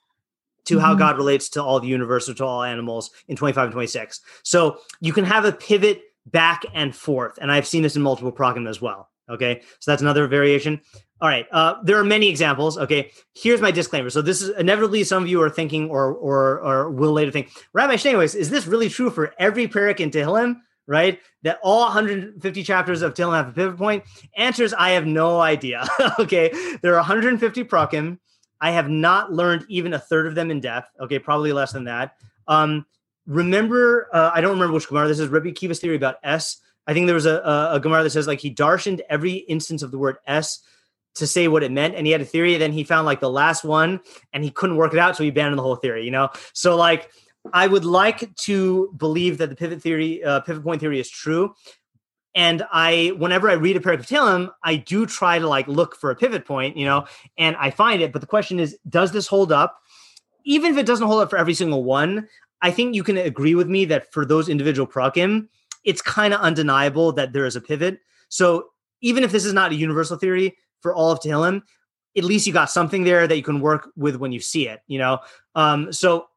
to 0.66 0.76
mm-hmm. 0.76 0.84
how 0.84 0.96
God 0.96 1.18
relates 1.18 1.48
to 1.50 1.64
all 1.64 1.80
the 1.80 1.88
universe 1.88 2.28
or 2.28 2.34
to 2.34 2.46
all 2.46 2.64
animals 2.64 3.12
in 3.28 3.36
25 3.36 3.66
and 3.66 3.74
26. 3.74 4.20
So 4.42 4.80
you 5.00 5.14
can 5.14 5.26
have 5.26 5.46
a 5.46 5.52
pivot 5.52 6.02
back 6.26 6.64
and 6.74 6.96
forth. 6.96 7.38
And 7.40 7.52
I've 7.52 7.68
seen 7.68 7.84
this 7.84 7.96
in 7.96 8.02
multiple 8.02 8.32
prakim 8.32 8.68
as 8.68 8.82
well. 8.82 9.10
Okay. 9.30 9.62
So 9.80 9.92
that's 9.92 10.02
another 10.02 10.28
variation. 10.28 10.82
All 11.22 11.30
right. 11.30 11.46
Uh, 11.52 11.76
there 11.84 12.00
are 12.00 12.04
many 12.04 12.30
examples. 12.30 12.80
Okay. 12.80 13.12
Here's 13.36 13.62
my 13.62 13.70
disclaimer. 13.70 14.10
So 14.10 14.24
this 14.24 14.42
is 14.42 14.50
inevitably 14.58 15.04
some 15.04 15.22
of 15.22 15.30
you 15.30 15.40
are 15.44 15.52
thinking 15.52 15.88
or 15.92 16.14
or 16.14 16.62
or 16.62 16.90
will 16.90 17.12
later 17.12 17.30
think, 17.30 17.52
Rabbi 17.74 17.96
Schneeweiss, 17.96 18.34
is 18.36 18.50
this 18.50 18.66
really 18.66 18.90
true 18.90 19.12
for 19.12 19.36
every 19.38 19.68
perek 19.68 20.00
in 20.00 20.10
Tehillim? 20.10 20.62
Right? 20.90 21.20
That 21.44 21.60
all 21.62 21.84
150 21.84 22.64
chapters 22.64 23.04
of 23.04 23.14
Tehillim 23.14 23.36
have 23.36 23.50
a 23.50 23.52
pivot 23.52 23.78
point? 23.78 24.04
Answers, 24.36 24.74
I 24.74 24.92
have 24.92 25.06
no 25.06 25.40
idea. 25.40 25.88
okay. 26.20 26.52
There 26.82 26.94
are 26.94 26.98
150 26.98 27.64
prakim. 27.66 28.18
I 28.60 28.72
have 28.72 28.90
not 28.90 29.32
learned 29.32 29.66
even 29.70 29.94
a 29.94 30.00
third 30.00 30.26
of 30.26 30.34
them 30.34 30.50
in 30.50 30.62
depth. 30.62 30.90
Okay, 31.00 31.20
probably 31.20 31.54
less 31.54 31.72
than 31.72 31.84
that. 31.84 32.16
Um, 32.48 32.88
remember, 33.28 34.10
uh, 34.12 34.32
I 34.34 34.42
don't 34.42 34.54
remember 34.54 34.74
which 34.74 34.88
Gemara 34.88 35.08
this 35.08 35.20
is. 35.20 35.28
Rabbi 35.28 35.50
Akiva's 35.50 35.80
theory 35.80 35.96
about 35.96 36.16
es. 36.24 36.58
I 36.88 36.94
think 36.94 37.06
there 37.06 37.16
was 37.16 37.28
a, 37.28 37.38
a, 37.38 37.76
a 37.76 37.80
Gemara 37.80 38.04
that 38.04 38.10
says 38.10 38.26
like 38.26 38.40
he 38.40 38.54
darshaned 38.54 39.02
every 39.10 39.34
instance 39.34 39.84
of 39.84 39.92
the 39.92 40.00
word 40.00 40.18
es 40.26 40.60
to 41.16 41.28
say 41.28 41.48
what 41.48 41.64
it 41.64 41.72
meant, 41.72 41.96
and 41.96 42.06
he 42.06 42.12
had 42.12 42.22
a 42.22 42.26
theory. 42.26 42.58
Then 42.58 42.74
he 42.74 42.84
found 42.84 43.06
like 43.06 43.20
the 43.20 43.30
last 43.30 43.64
one, 43.64 44.00
and 44.34 44.44
he 44.44 44.50
couldn't 44.50 44.78
work 44.78 44.94
it 44.94 45.00
out, 45.00 45.16
so 45.16 45.24
he 45.24 45.30
abandoned 45.30 45.60
the 45.60 45.64
whole 45.64 45.76
theory. 45.76 46.04
You 46.04 46.12
know, 46.12 46.30
so 46.54 46.76
like 46.76 47.12
I 47.54 47.68
would 47.68 47.86
like 47.86 48.36
to 48.36 48.94
believe 48.98 49.38
that 49.38 49.50
the 49.50 49.56
pivot 49.56 49.82
theory, 49.82 50.24
uh, 50.24 50.42
pivot 50.42 50.64
point 50.64 50.80
theory, 50.80 51.00
is 51.00 51.10
true. 51.10 51.54
And 52.36 52.64
I, 52.72 53.14
whenever 53.18 53.50
I 53.50 53.54
read 53.54 53.76
a 53.76 53.80
Tehillim, 53.80 54.52
I 54.64 54.76
do 54.76 55.06
try 55.06 55.40
to 55.40 55.48
like 55.48 55.68
look 55.68 55.96
for 55.96 56.12
a 56.12 56.16
pivot 56.16 56.46
point, 56.46 56.78
you 56.78 56.86
know, 56.86 57.06
and 57.38 57.56
I 57.58 57.72
find 57.72 58.02
it. 58.02 58.12
But 58.14 58.22
the 58.22 58.28
question 58.28 58.60
is, 58.60 58.78
does 58.88 59.12
this 59.12 59.28
hold 59.28 59.52
up? 59.52 59.80
Even 60.46 60.72
if 60.72 60.78
it 60.78 60.86
doesn't 60.86 61.08
hold 61.08 61.22
up 61.22 61.30
for 61.30 61.38
every 61.38 61.54
single 61.54 61.84
one, 61.84 62.28
I 62.62 62.72
think 62.72 62.96
you 62.96 63.04
can 63.04 63.18
agree 63.18 63.56
with 63.56 63.68
me 63.68 63.86
that 63.86 64.12
for 64.14 64.26
those 64.26 64.48
individual 64.48 64.88
prakim, 64.88 65.48
it's 65.84 66.02
kind 66.02 66.34
of 66.34 66.42
undeniable 66.42 67.12
that 67.14 67.34
there 67.34 67.46
is 67.46 67.56
a 67.56 67.62
pivot. 67.62 68.00
So 68.30 68.68
even 69.02 69.24
if 69.24 69.32
this 69.32 69.46
is 69.46 69.54
not 69.54 69.72
a 69.72 69.76
universal 69.76 70.18
theory 70.18 70.56
for 70.82 70.94
all 70.94 71.12
of 71.12 71.20
Tehillim, 71.20 71.64
at 72.18 72.24
least 72.24 72.48
you 72.48 72.54
got 72.54 72.70
something 72.70 73.04
there 73.04 73.28
that 73.28 73.38
you 73.38 73.44
can 73.44 73.60
work 73.60 73.90
with 73.96 74.16
when 74.16 74.32
you 74.32 74.40
see 74.40 74.68
it, 74.68 74.82
you 74.88 74.98
know? 74.98 75.20
Um, 75.56 75.92
so 75.94 76.29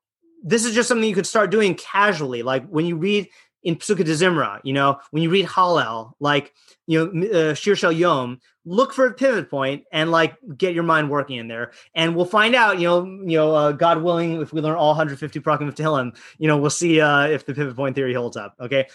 this 0.43 0.65
is 0.65 0.75
just 0.75 0.89
something 0.89 1.09
you 1.09 1.15
could 1.15 1.27
start 1.27 1.51
doing 1.51 1.75
casually. 1.75 2.43
Like 2.43 2.67
when 2.67 2.87
you 2.87 2.97
read 2.97 3.29
in 3.63 3.77
Pesukei 3.77 4.05
de 4.05 4.13
Zimra, 4.13 4.61
you 4.65 4.73
know, 4.73 4.99
when 5.11 5.23
you 5.23 5.31
read 5.31 5.47
Hallel, 5.47 6.13
like, 6.19 6.53
you 6.87 7.13
know, 7.13 7.27
uh, 7.29 7.55
Shir 7.55 7.77
Shel 7.77 7.93
Yom, 7.93 8.41
look 8.65 8.93
for 8.93 9.07
a 9.07 9.15
pivot 9.15 9.49
point 9.51 9.85
and 9.93 10.11
like 10.11 10.37
get 10.57 10.75
your 10.75 10.83
mind 10.83 11.11
working 11.11 11.37
in 11.37 11.49
there. 11.49 11.73
And 11.95 12.17
we'll 12.17 12.25
find 12.25 12.55
out, 12.55 12.81
you 12.81 12.89
know, 12.89 13.05
you 13.05 13.37
know, 13.37 13.55
uh, 13.55 13.73
God 13.73 14.03
willing, 14.03 14.41
if 14.41 14.53
we 14.53 14.61
learn 14.61 14.77
all 14.77 14.91
150 14.91 15.41
Prakim 15.41 15.69
of 15.69 15.75
Tehillim, 15.75 16.17
you 16.39 16.49
know, 16.49 16.57
we'll 16.57 16.71
see 16.71 17.01
uh, 17.01 17.27
if 17.27 17.47
the 17.47 17.55
pivot 17.55 17.77
point 17.77 17.95
theory 17.95 18.15
holds 18.15 18.37
up. 18.37 18.57
Okay. 18.61 18.89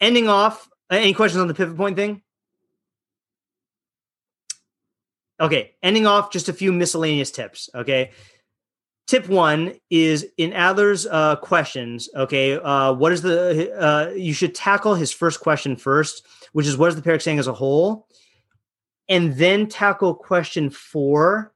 Ending 0.00 0.28
off, 0.28 0.68
any 0.90 1.14
questions 1.14 1.40
on 1.40 1.48
the 1.48 1.54
pivot 1.54 1.76
point 1.76 1.96
thing? 1.96 2.22
Okay. 5.38 5.74
Ending 5.82 6.06
off, 6.06 6.32
just 6.32 6.48
a 6.48 6.52
few 6.52 6.72
miscellaneous 6.72 7.30
tips. 7.30 7.70
Okay 7.74 8.10
tip 9.12 9.28
one 9.28 9.74
is 9.90 10.26
in 10.38 10.54
Adler's 10.54 11.06
uh, 11.06 11.36
questions. 11.36 12.08
Okay, 12.16 12.54
uh, 12.54 12.94
what 12.94 13.12
is 13.12 13.20
the? 13.20 13.70
Uh, 13.78 14.10
you 14.14 14.32
should 14.32 14.54
tackle 14.54 14.94
his 14.94 15.12
first 15.12 15.40
question 15.40 15.76
first, 15.76 16.26
which 16.52 16.66
is 16.66 16.78
what 16.78 16.88
is 16.88 16.96
the 16.96 17.02
perek 17.02 17.20
saying 17.20 17.38
as 17.38 17.46
a 17.46 17.52
whole, 17.52 18.08
and 19.10 19.36
then 19.36 19.68
tackle 19.68 20.14
question 20.14 20.70
four 20.70 21.52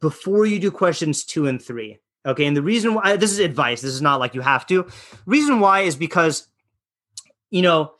before 0.00 0.46
you 0.46 0.58
do 0.58 0.72
questions 0.72 1.24
two 1.24 1.46
and 1.46 1.62
three. 1.62 2.00
Okay, 2.26 2.44
and 2.44 2.56
the 2.56 2.62
reason 2.62 2.94
why 2.94 3.16
this 3.16 3.30
is 3.30 3.38
advice. 3.38 3.82
This 3.82 3.94
is 3.94 4.02
not 4.02 4.18
like 4.18 4.34
you 4.34 4.40
have 4.40 4.66
to. 4.66 4.88
Reason 5.26 5.60
why 5.60 5.82
is 5.82 5.94
because, 5.94 6.48
you 7.50 7.62
know, 7.62 7.92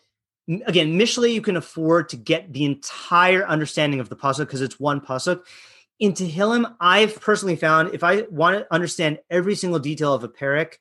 again, 0.66 0.98
Mishle 0.98 1.32
you 1.32 1.42
can 1.42 1.56
afford 1.56 2.08
to 2.08 2.16
get 2.16 2.52
the 2.52 2.64
entire 2.64 3.46
understanding 3.46 4.00
of 4.00 4.08
the 4.08 4.16
pasuk 4.16 4.46
because 4.46 4.62
it's 4.62 4.80
one 4.80 5.00
pasuk 5.00 5.44
in 5.98 6.12
Tehillim, 6.12 6.74
I've 6.80 7.20
personally 7.20 7.56
found 7.56 7.94
if 7.94 8.04
I 8.04 8.22
want 8.30 8.58
to 8.58 8.74
understand 8.74 9.18
every 9.30 9.54
single 9.54 9.78
detail 9.78 10.12
of 10.12 10.24
a 10.24 10.28
perek, 10.28 10.74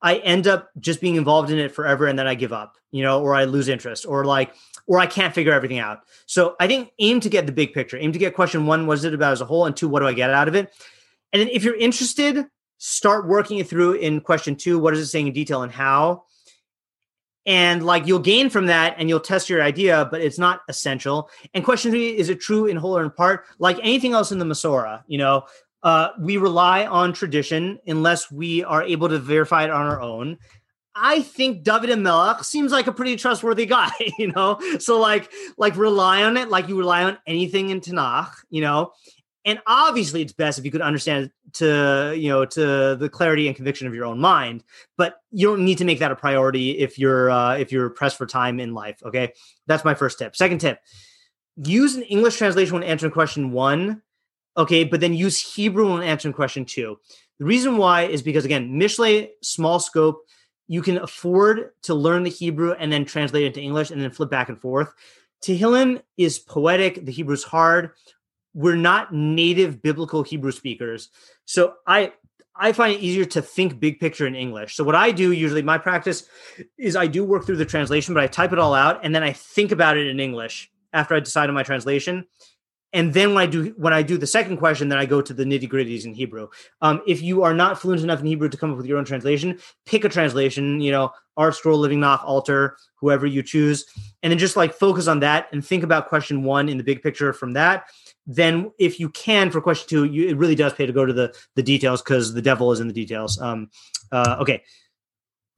I 0.00 0.16
end 0.16 0.46
up 0.46 0.70
just 0.78 1.00
being 1.00 1.16
involved 1.16 1.50
in 1.50 1.58
it 1.58 1.72
forever 1.72 2.06
and 2.06 2.18
then 2.18 2.28
I 2.28 2.34
give 2.34 2.52
up, 2.52 2.76
you 2.92 3.02
know, 3.02 3.20
or 3.20 3.34
I 3.34 3.44
lose 3.44 3.68
interest 3.68 4.06
or 4.06 4.24
like, 4.24 4.54
or 4.86 4.98
I 4.98 5.06
can't 5.06 5.34
figure 5.34 5.52
everything 5.52 5.78
out. 5.78 6.00
So 6.26 6.54
I 6.60 6.66
think 6.66 6.92
aim 6.98 7.20
to 7.20 7.28
get 7.28 7.46
the 7.46 7.52
big 7.52 7.72
picture, 7.72 7.96
aim 7.96 8.12
to 8.12 8.18
get 8.18 8.34
question 8.34 8.66
one, 8.66 8.86
what 8.86 8.98
is 8.98 9.04
it 9.04 9.14
about 9.14 9.32
as 9.32 9.40
a 9.40 9.44
whole? 9.44 9.66
And 9.66 9.76
two, 9.76 9.88
what 9.88 10.00
do 10.00 10.06
I 10.06 10.12
get 10.12 10.30
out 10.30 10.46
of 10.46 10.54
it? 10.54 10.72
And 11.32 11.40
then 11.40 11.48
if 11.48 11.64
you're 11.64 11.76
interested, 11.76 12.46
start 12.78 13.26
working 13.26 13.58
it 13.58 13.68
through 13.68 13.94
in 13.94 14.20
question 14.20 14.54
two. 14.54 14.78
What 14.78 14.94
is 14.94 15.00
it 15.00 15.06
saying 15.06 15.26
in 15.26 15.32
detail 15.32 15.62
and 15.62 15.72
how? 15.72 16.24
And 17.48 17.84
like 17.84 18.06
you'll 18.06 18.18
gain 18.20 18.50
from 18.50 18.66
that 18.66 18.94
and 18.98 19.08
you'll 19.08 19.18
test 19.18 19.48
your 19.48 19.62
idea 19.62 20.06
but 20.10 20.20
it's 20.20 20.38
not 20.38 20.60
essential 20.68 21.28
and 21.54 21.64
question 21.64 21.90
three 21.90 22.16
is 22.16 22.28
it 22.28 22.40
true 22.40 22.66
in 22.66 22.76
whole 22.76 22.96
or 22.96 23.02
in 23.02 23.10
part 23.10 23.46
like 23.58 23.78
anything 23.80 24.12
else 24.12 24.30
in 24.30 24.38
the 24.38 24.44
Masora 24.44 25.02
you 25.08 25.18
know 25.18 25.44
uh, 25.82 26.10
we 26.20 26.36
rely 26.36 26.86
on 26.86 27.12
tradition 27.12 27.78
unless 27.86 28.30
we 28.30 28.62
are 28.64 28.82
able 28.82 29.08
to 29.08 29.18
verify 29.18 29.64
it 29.64 29.70
on 29.70 29.86
our 29.86 30.00
own 30.00 30.38
I 31.00 31.22
think 31.22 31.62
David 31.62 31.90
HaMelech 31.90 32.44
seems 32.44 32.72
like 32.72 32.88
a 32.88 32.92
pretty 32.92 33.14
trustworthy 33.14 33.66
guy, 33.66 33.92
you 34.18 34.32
know. 34.32 34.58
So 34.80 34.98
like, 34.98 35.30
like 35.56 35.76
rely 35.76 36.24
on 36.24 36.36
it, 36.36 36.48
like 36.48 36.68
you 36.68 36.76
rely 36.76 37.04
on 37.04 37.18
anything 37.24 37.70
in 37.70 37.80
Tanakh, 37.80 38.32
you 38.50 38.62
know. 38.62 38.90
And 39.48 39.62
obviously, 39.66 40.20
it's 40.20 40.34
best 40.34 40.58
if 40.58 40.66
you 40.66 40.70
could 40.70 40.82
understand 40.82 41.30
to 41.54 42.12
you 42.14 42.28
know 42.28 42.44
to 42.44 42.96
the 42.96 43.08
clarity 43.10 43.46
and 43.46 43.56
conviction 43.56 43.86
of 43.86 43.94
your 43.94 44.04
own 44.04 44.20
mind. 44.20 44.62
But 44.98 45.22
you 45.30 45.48
don't 45.48 45.64
need 45.64 45.78
to 45.78 45.86
make 45.86 46.00
that 46.00 46.10
a 46.10 46.16
priority 46.16 46.72
if 46.72 46.98
you're 46.98 47.30
uh, 47.30 47.56
if 47.56 47.72
you're 47.72 47.88
pressed 47.88 48.18
for 48.18 48.26
time 48.26 48.60
in 48.60 48.74
life. 48.74 49.02
Okay, 49.02 49.32
that's 49.66 49.86
my 49.86 49.94
first 49.94 50.18
tip. 50.18 50.36
Second 50.36 50.58
tip: 50.58 50.80
use 51.64 51.94
an 51.96 52.02
English 52.02 52.36
translation 52.36 52.74
when 52.74 52.82
answering 52.82 53.10
question 53.10 53.50
one. 53.50 54.02
Okay, 54.58 54.84
but 54.84 55.00
then 55.00 55.14
use 55.14 55.40
Hebrew 55.54 55.94
when 55.94 56.02
answering 56.02 56.34
question 56.34 56.66
two. 56.66 56.98
The 57.38 57.46
reason 57.46 57.78
why 57.78 58.02
is 58.02 58.20
because 58.20 58.44
again, 58.44 58.78
Mishle 58.78 59.30
small 59.42 59.80
scope. 59.80 60.26
You 60.66 60.82
can 60.82 60.98
afford 60.98 61.70
to 61.84 61.94
learn 61.94 62.22
the 62.22 62.28
Hebrew 62.28 62.72
and 62.72 62.92
then 62.92 63.06
translate 63.06 63.44
it 63.44 63.46
into 63.46 63.62
English 63.62 63.90
and 63.90 64.02
then 64.02 64.10
flip 64.10 64.28
back 64.28 64.50
and 64.50 64.60
forth. 64.60 64.92
Tehillim 65.42 66.02
is 66.18 66.38
poetic. 66.38 67.06
The 67.06 67.12
Hebrew's 67.12 67.44
hard 67.44 67.92
we're 68.54 68.76
not 68.76 69.12
native 69.12 69.82
biblical 69.82 70.22
Hebrew 70.22 70.52
speakers. 70.52 71.10
So 71.44 71.74
I 71.86 72.12
I 72.58 72.72
find 72.72 72.94
it 72.94 73.00
easier 73.00 73.24
to 73.24 73.40
think 73.40 73.78
big 73.78 74.00
picture 74.00 74.26
in 74.26 74.34
English. 74.34 74.74
So 74.74 74.82
what 74.82 74.96
I 74.96 75.12
do 75.12 75.30
usually, 75.30 75.62
my 75.62 75.78
practice 75.78 76.24
is 76.76 76.96
I 76.96 77.06
do 77.06 77.24
work 77.24 77.46
through 77.46 77.56
the 77.56 77.64
translation, 77.64 78.14
but 78.14 78.22
I 78.22 78.26
type 78.26 78.52
it 78.52 78.58
all 78.58 78.74
out 78.74 79.00
and 79.04 79.14
then 79.14 79.22
I 79.22 79.32
think 79.32 79.70
about 79.70 79.96
it 79.96 80.08
in 80.08 80.18
English 80.18 80.70
after 80.92 81.14
I 81.14 81.20
decide 81.20 81.48
on 81.48 81.54
my 81.54 81.62
translation. 81.62 82.26
And 82.92 83.12
then 83.12 83.34
when 83.34 83.42
I 83.42 83.46
do 83.46 83.74
when 83.76 83.92
I 83.92 84.02
do 84.02 84.16
the 84.16 84.26
second 84.26 84.56
question, 84.56 84.88
then 84.88 84.98
I 84.98 85.04
go 85.04 85.20
to 85.20 85.34
the 85.34 85.44
nitty 85.44 85.68
gritties 85.68 86.06
in 86.06 86.14
Hebrew. 86.14 86.48
Um, 86.80 87.02
if 87.06 87.20
you 87.20 87.42
are 87.42 87.52
not 87.52 87.78
fluent 87.78 88.02
enough 88.02 88.20
in 88.20 88.26
Hebrew 88.26 88.48
to 88.48 88.56
come 88.56 88.70
up 88.70 88.78
with 88.78 88.86
your 88.86 88.96
own 88.96 89.04
translation, 89.04 89.58
pick 89.84 90.04
a 90.04 90.08
translation. 90.08 90.80
You 90.80 90.92
know, 90.92 91.12
ArtScroll, 91.38 91.76
Living 91.76 92.00
Nach, 92.00 92.24
Alter, 92.24 92.78
whoever 92.96 93.26
you 93.26 93.42
choose, 93.42 93.84
and 94.22 94.30
then 94.30 94.38
just 94.38 94.56
like 94.56 94.72
focus 94.72 95.06
on 95.06 95.20
that 95.20 95.48
and 95.52 95.64
think 95.64 95.84
about 95.84 96.08
question 96.08 96.44
one 96.44 96.70
in 96.70 96.78
the 96.78 96.84
big 96.84 97.02
picture 97.02 97.34
from 97.34 97.52
that 97.52 97.84
then 98.28 98.70
if 98.78 99.00
you 99.00 99.08
can 99.08 99.50
for 99.50 99.60
question 99.60 99.88
two, 99.88 100.04
you, 100.04 100.28
it 100.28 100.36
really 100.36 100.54
does 100.54 100.74
pay 100.74 100.86
to 100.86 100.92
go 100.92 101.06
to 101.06 101.12
the 101.14 101.34
the 101.56 101.62
details 101.62 102.02
because 102.02 102.34
the 102.34 102.42
devil 102.42 102.70
is 102.70 102.78
in 102.78 102.86
the 102.86 102.92
details. 102.92 103.40
Um, 103.40 103.70
uh, 104.12 104.36
okay, 104.40 104.62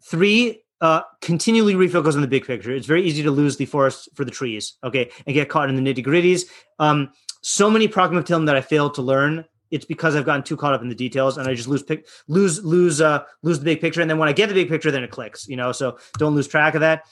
three. 0.05 0.63
Uh, 0.81 1.03
continually 1.21 1.75
refocus 1.75 2.15
on 2.15 2.23
the 2.23 2.27
big 2.27 2.47
picture. 2.47 2.73
It's 2.73 2.87
very 2.87 3.03
easy 3.03 3.23
to 3.25 3.31
lose 3.31 3.59
the 3.59 3.67
forest 3.67 4.09
for 4.15 4.25
the 4.25 4.31
trees. 4.31 4.79
Okay, 4.83 5.11
and 5.27 5.35
get 5.35 5.51
caught 5.51 5.69
in 5.69 5.77
the 5.77 5.83
nitty 5.83 6.03
gritties. 6.03 6.45
Um, 6.79 7.11
so 7.43 7.71
many 7.71 7.87
pragmatic 7.87 8.47
that 8.47 8.57
I 8.57 8.63
failed 8.63 8.95
to 8.95 9.03
learn. 9.03 9.45
It's 9.71 9.85
because 9.85 10.17
I've 10.17 10.25
gotten 10.25 10.43
too 10.43 10.57
caught 10.57 10.73
up 10.73 10.81
in 10.81 10.89
the 10.89 10.95
details 10.95 11.39
and 11.39 11.47
I 11.47 11.55
just 11.55 11.69
lose 11.69 11.83
pick, 11.83 12.09
lose 12.29 12.65
lose 12.65 13.01
uh, 13.01 13.25
lose 13.43 13.59
the 13.59 13.65
big 13.65 13.81
picture. 13.81 14.01
And 14.01 14.09
then 14.09 14.19
when 14.19 14.29
I 14.29 14.33
get 14.33 14.49
the 14.49 14.55
big 14.55 14.69
picture, 14.69 14.91
then 14.91 15.05
it 15.05 15.11
clicks. 15.11 15.47
You 15.47 15.57
know, 15.57 15.71
so 15.71 15.99
don't 16.19 16.35
lose 16.35 16.49
track 16.49 16.75
of 16.75 16.81
that. 16.81 17.07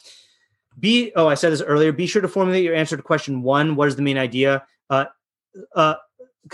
Be 0.78 1.12
oh, 1.14 1.28
I 1.28 1.34
said 1.34 1.52
this 1.52 1.60
earlier. 1.60 1.92
Be 1.92 2.06
sure 2.06 2.22
to 2.22 2.28
formulate 2.28 2.64
your 2.64 2.74
answer 2.74 2.96
to 2.96 3.02
question 3.02 3.42
one. 3.42 3.76
What 3.76 3.88
is 3.88 3.96
the 3.96 4.02
main 4.02 4.18
idea? 4.18 4.64
Uh, 4.88 5.06
uh, 5.74 5.94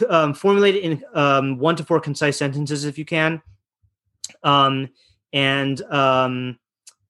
um, 0.08 0.34
formulate 0.34 0.76
it 0.76 0.82
in 0.82 1.04
um, 1.14 1.58
one 1.58 1.76
to 1.76 1.84
four 1.84 2.00
concise 2.00 2.36
sentences 2.36 2.84
if 2.84 2.98
you 2.98 3.04
can, 3.04 3.42
um, 4.42 4.88
and 5.32 5.80
um, 5.82 6.58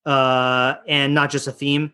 uh, 0.05 0.75
and 0.87 1.15
not 1.15 1.31
just 1.31 1.47
a 1.47 1.53
theme. 1.53 1.93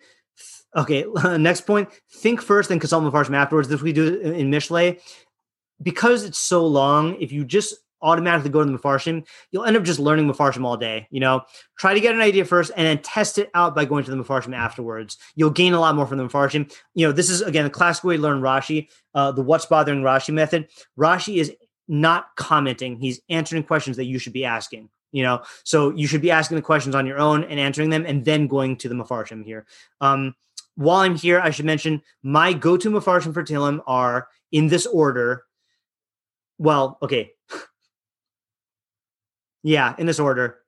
Okay, 0.76 1.04
next 1.38 1.62
point. 1.62 1.88
Think 2.12 2.42
first, 2.42 2.68
then 2.68 2.78
consult 2.78 3.04
Mefarshim 3.04 3.34
afterwards. 3.34 3.68
This 3.68 3.82
we 3.82 3.92
do 3.92 4.20
in 4.20 4.50
Mishle. 4.50 5.00
Because 5.82 6.24
it's 6.24 6.38
so 6.38 6.66
long, 6.66 7.16
if 7.20 7.32
you 7.32 7.42
just 7.42 7.74
automatically 8.02 8.50
go 8.50 8.64
to 8.64 8.70
the 8.70 8.76
Mefarshim, 8.76 9.26
you'll 9.50 9.64
end 9.64 9.76
up 9.76 9.82
just 9.82 9.98
learning 9.98 10.30
Mefarshim 10.30 10.64
all 10.64 10.76
day. 10.76 11.06
You 11.10 11.20
know, 11.20 11.42
try 11.78 11.94
to 11.94 12.00
get 12.00 12.14
an 12.14 12.20
idea 12.20 12.44
first 12.44 12.72
and 12.76 12.86
then 12.86 12.98
test 13.02 13.38
it 13.38 13.50
out 13.54 13.74
by 13.74 13.84
going 13.84 14.04
to 14.04 14.10
the 14.10 14.16
Mefarshim 14.16 14.54
afterwards. 14.54 15.18
You'll 15.34 15.50
gain 15.50 15.72
a 15.72 15.80
lot 15.80 15.94
more 15.94 16.06
from 16.06 16.18
the 16.18 16.26
Mefarshim. 16.26 16.72
You 16.94 17.06
know, 17.06 17.12
this 17.12 17.30
is 17.30 17.42
again 17.42 17.66
a 17.66 17.70
classic 17.70 18.04
way 18.04 18.16
to 18.16 18.22
learn 18.22 18.40
Rashi, 18.40 18.88
uh, 19.14 19.32
the 19.32 19.42
what's 19.42 19.66
bothering 19.66 20.02
Rashi 20.02 20.32
method. 20.32 20.68
Rashi 20.98 21.36
is 21.36 21.52
not 21.88 22.26
commenting; 22.36 22.98
he's 22.98 23.20
answering 23.28 23.62
questions 23.62 23.96
that 23.96 24.04
you 24.04 24.18
should 24.18 24.32
be 24.32 24.44
asking. 24.44 24.88
You 25.12 25.24
know, 25.24 25.42
so 25.64 25.90
you 25.90 26.06
should 26.06 26.22
be 26.22 26.30
asking 26.30 26.56
the 26.56 26.62
questions 26.62 26.94
on 26.94 27.04
your 27.04 27.18
own 27.18 27.42
and 27.44 27.58
answering 27.58 27.90
them, 27.90 28.04
and 28.06 28.24
then 28.24 28.46
going 28.46 28.76
to 28.78 28.88
the 28.88 28.94
Mefarshim 28.94 29.44
here. 29.44 29.66
Um, 30.00 30.34
while 30.76 31.00
I'm 31.00 31.16
here, 31.16 31.40
I 31.40 31.50
should 31.50 31.66
mention 31.66 32.00
my 32.22 32.52
go-to 32.52 32.90
Mefarshim 32.90 33.34
for 33.34 33.42
Tehillim 33.42 33.82
are 33.86 34.28
in 34.52 34.68
this 34.68 34.86
order. 34.86 35.44
Well, 36.58 36.98
okay, 37.02 37.32
yeah, 39.62 39.94
in 39.98 40.06
this 40.06 40.18
order. 40.18 40.58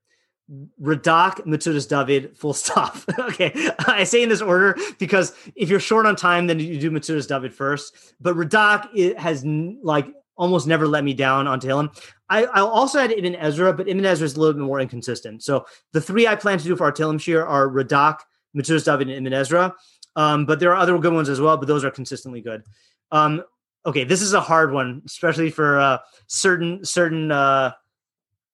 Radak, 0.81 1.47
Metzudas 1.47 1.89
David, 1.89 2.37
full 2.37 2.53
stop. 2.53 2.97
okay. 3.19 3.53
I 3.87 4.05
say 4.05 4.23
in 4.23 4.29
this 4.29 4.43
order 4.43 4.77
because 4.99 5.35
if 5.55 5.71
you're 5.71 5.81
short 5.81 6.05
on 6.05 6.17
time, 6.17 6.47
then 6.47 6.59
you 6.59 6.79
do 6.79 6.91
Metzudas 6.91 7.29
David 7.29 7.55
first. 7.55 8.15
But 8.21 8.37
Radak 8.37 8.89
it 8.95 9.19
has 9.19 9.45
like 9.45 10.09
almost 10.37 10.67
never 10.67 10.87
let 10.87 11.05
me 11.05 11.15
down 11.15 11.47
on 11.47 11.61
Tehillim. 11.61 11.95
I, 12.29 12.47
also 12.47 12.99
add 12.99 13.13
Ibn 13.13 13.37
Ezra, 13.37 13.73
but 13.75 13.89
Ibn 13.89 14.05
Ezra 14.05 14.25
is 14.25 14.37
a 14.37 14.41
little 14.41 14.55
bit 14.55 14.63
more 14.63 14.81
inconsistent. 14.81 15.43
So 15.43 15.67
the 15.93 16.01
three 16.01 16.27
I 16.27 16.35
plan 16.35 16.59
to 16.59 16.65
do 16.65 16.75
for 16.75 16.85
our 16.85 16.93
Tehillim 16.93 17.19
Shiur 17.19 17.47
are 17.47 17.69
Radak, 17.69 18.21
Metzudas 18.57 18.85
David, 18.85 19.09
and 19.09 19.27
Ibn 19.27 19.33
Ezra. 19.35 19.75
Um, 20.17 20.47
but 20.47 20.59
there 20.59 20.71
are 20.73 20.77
other 20.77 20.99
good 20.99 21.13
ones 21.13 21.29
as 21.29 21.41
well, 21.41 21.57
but 21.57 21.69
those 21.69 21.85
are 21.85 21.91
consistently 21.91 22.41
good. 22.41 22.63
Um, 23.11 23.43
okay, 23.85 24.05
this 24.05 24.23
is 24.23 24.33
a 24.33 24.41
hard 24.41 24.73
one, 24.73 25.03
especially 25.07 25.51
for 25.51 25.79
uh, 25.79 25.99
certain 26.27 26.85
certain 26.85 27.31
uh, 27.31 27.73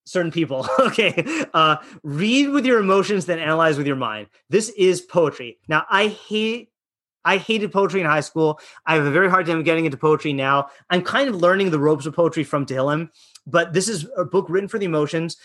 certain 0.08 0.32
people. 0.32 0.66
okay. 0.80 1.24
Uh, 1.54 1.76
read 2.02 2.48
with 2.48 2.64
your 2.64 2.80
emotions, 2.80 3.26
then 3.26 3.38
analyze 3.38 3.76
with 3.76 3.86
your 3.86 3.96
mind. 3.96 4.28
This 4.48 4.70
is 4.70 5.00
poetry. 5.00 5.58
Now, 5.68 5.84
I 5.90 6.08
hate. 6.08 6.70
I 7.24 7.36
hated 7.36 7.72
poetry 7.72 8.00
in 8.00 8.06
high 8.06 8.20
school. 8.20 8.58
I 8.86 8.94
have 8.94 9.04
a 9.04 9.10
very 9.10 9.28
hard 9.28 9.44
time 9.44 9.62
getting 9.62 9.84
into 9.84 9.98
poetry 9.98 10.32
now. 10.32 10.68
I'm 10.88 11.02
kind 11.02 11.28
of 11.28 11.36
learning 11.36 11.70
the 11.70 11.78
ropes 11.78 12.06
of 12.06 12.14
poetry 12.14 12.42
from 12.42 12.64
Tehillim, 12.64 13.10
but 13.46 13.74
this 13.74 13.86
is 13.86 14.06
a 14.16 14.24
book 14.24 14.46
written 14.48 14.68
for 14.68 14.78
the 14.78 14.86
emotions. 14.86 15.36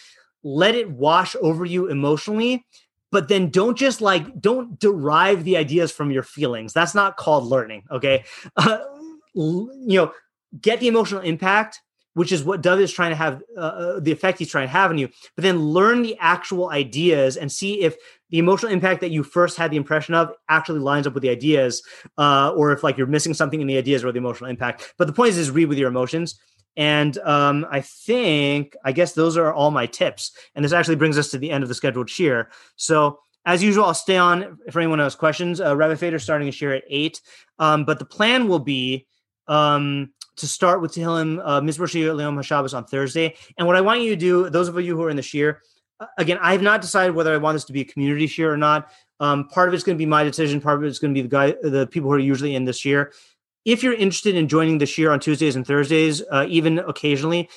Let 0.43 0.75
it 0.75 0.89
wash 0.89 1.35
over 1.41 1.65
you 1.65 1.87
emotionally, 1.87 2.65
but 3.11 3.27
then 3.27 3.49
don't 3.49 3.77
just 3.77 3.99
like 3.99 4.39
don't 4.39 4.79
derive 4.79 5.43
the 5.43 5.57
ideas 5.57 5.91
from 5.91 6.09
your 6.09 6.23
feelings. 6.23 6.71
That's 6.71 6.95
not 6.95 7.17
called 7.17 7.45
learning. 7.45 7.83
Okay, 7.91 8.23
uh, 8.55 8.77
you 9.33 9.69
know, 9.87 10.13
get 10.61 10.79
the 10.79 10.87
emotional 10.87 11.21
impact 11.21 11.81
which 12.13 12.31
is 12.31 12.43
what 12.43 12.61
Dovid 12.61 12.81
is 12.81 12.91
trying 12.91 13.11
to 13.11 13.15
have 13.15 13.41
uh, 13.57 13.59
uh, 13.59 13.99
the 13.99 14.11
effect 14.11 14.39
he's 14.39 14.49
trying 14.49 14.67
to 14.67 14.71
have 14.71 14.91
on 14.91 14.97
you. 14.97 15.09
But 15.35 15.43
then 15.43 15.59
learn 15.59 16.01
the 16.01 16.17
actual 16.19 16.69
ideas 16.69 17.37
and 17.37 17.51
see 17.51 17.81
if 17.81 17.95
the 18.29 18.39
emotional 18.39 18.71
impact 18.71 19.01
that 19.01 19.11
you 19.11 19.23
first 19.23 19.57
had 19.57 19.71
the 19.71 19.77
impression 19.77 20.15
of 20.15 20.31
actually 20.49 20.79
lines 20.79 21.07
up 21.07 21.13
with 21.13 21.23
the 21.23 21.29
ideas, 21.29 21.83
uh, 22.17 22.53
or 22.55 22.71
if 22.71 22.83
like 22.83 22.97
you're 22.97 23.07
missing 23.07 23.33
something 23.33 23.61
in 23.61 23.67
the 23.67 23.77
ideas 23.77 24.03
or 24.03 24.11
the 24.11 24.17
emotional 24.17 24.49
impact. 24.49 24.93
But 24.97 25.07
the 25.07 25.13
point 25.13 25.29
is, 25.29 25.37
is 25.37 25.51
read 25.51 25.69
with 25.69 25.77
your 25.77 25.89
emotions. 25.89 26.39
And 26.75 27.17
um, 27.19 27.67
I 27.69 27.81
think, 27.81 28.75
I 28.83 28.91
guess 28.91 29.13
those 29.13 29.37
are 29.37 29.53
all 29.53 29.69
my 29.69 29.85
tips. 29.85 30.31
And 30.55 30.65
this 30.65 30.73
actually 30.73 30.95
brings 30.95 31.17
us 31.17 31.29
to 31.29 31.37
the 31.37 31.51
end 31.51 31.63
of 31.63 31.69
the 31.69 31.75
scheduled 31.75 32.07
shiur. 32.07 32.47
So 32.75 33.19
as 33.45 33.61
usual, 33.61 33.85
I'll 33.85 33.93
stay 33.93 34.17
on 34.17 34.57
for 34.71 34.79
anyone 34.79 34.99
who 34.99 35.03
has 35.03 35.15
questions. 35.15 35.61
Uh, 35.61 35.95
Fader 35.95 36.17
starting 36.17 36.47
a 36.47 36.51
shiur 36.51 36.75
at 36.75 36.83
eight. 36.89 37.21
Um, 37.59 37.85
but 37.85 37.99
the 37.99 38.05
plan 38.05 38.47
will 38.47 38.59
be 38.59 39.05
um, 39.47 40.13
to 40.37 40.47
start 40.47 40.81
with 40.81 40.93
Tehillim 40.93 41.41
uh, 41.43 41.61
Mizmor 41.61 41.89
Shir 41.89 42.13
L'Yom 42.13 42.35
HaShabbos 42.35 42.75
on 42.75 42.85
Thursday. 42.85 43.35
And 43.57 43.67
what 43.67 43.75
I 43.75 43.81
want 43.81 44.01
you 44.01 44.09
to 44.11 44.15
do, 44.15 44.49
those 44.49 44.67
of 44.67 44.79
you 44.81 44.95
who 44.95 45.03
are 45.03 45.09
in 45.09 45.15
the 45.15 45.21
Shiur, 45.21 45.57
uh, 45.99 46.07
again, 46.17 46.37
I 46.41 46.51
have 46.51 46.61
not 46.61 46.81
decided 46.81 47.15
whether 47.15 47.33
I 47.33 47.37
want 47.37 47.55
this 47.55 47.65
to 47.65 47.73
be 47.73 47.81
a 47.81 47.85
community 47.85 48.27
Shiur 48.27 48.51
or 48.51 48.57
not. 48.57 48.91
Um, 49.19 49.47
part 49.47 49.69
of 49.69 49.73
it's 49.73 49.83
going 49.83 49.97
to 49.97 50.01
be 50.01 50.05
my 50.05 50.23
decision. 50.23 50.59
Part 50.59 50.79
of 50.79 50.83
it's 50.83 50.99
going 50.99 51.13
to 51.13 51.17
be 51.17 51.21
the 51.21 51.29
guy, 51.29 51.55
the 51.61 51.87
people 51.87 52.09
who 52.09 52.15
are 52.15 52.19
usually 52.19 52.55
in 52.55 52.65
this 52.65 52.83
year. 52.83 53.13
If 53.65 53.81
you're 53.81 53.93
interested 53.93 54.35
in 54.35 54.47
joining 54.47 54.79
the 54.79 54.85
Shiur 54.85 55.11
on 55.11 55.19
Tuesdays 55.19 55.55
and 55.55 55.65
Thursdays, 55.65 56.21
uh, 56.31 56.45
even 56.49 56.79
occasionally, 56.79 57.49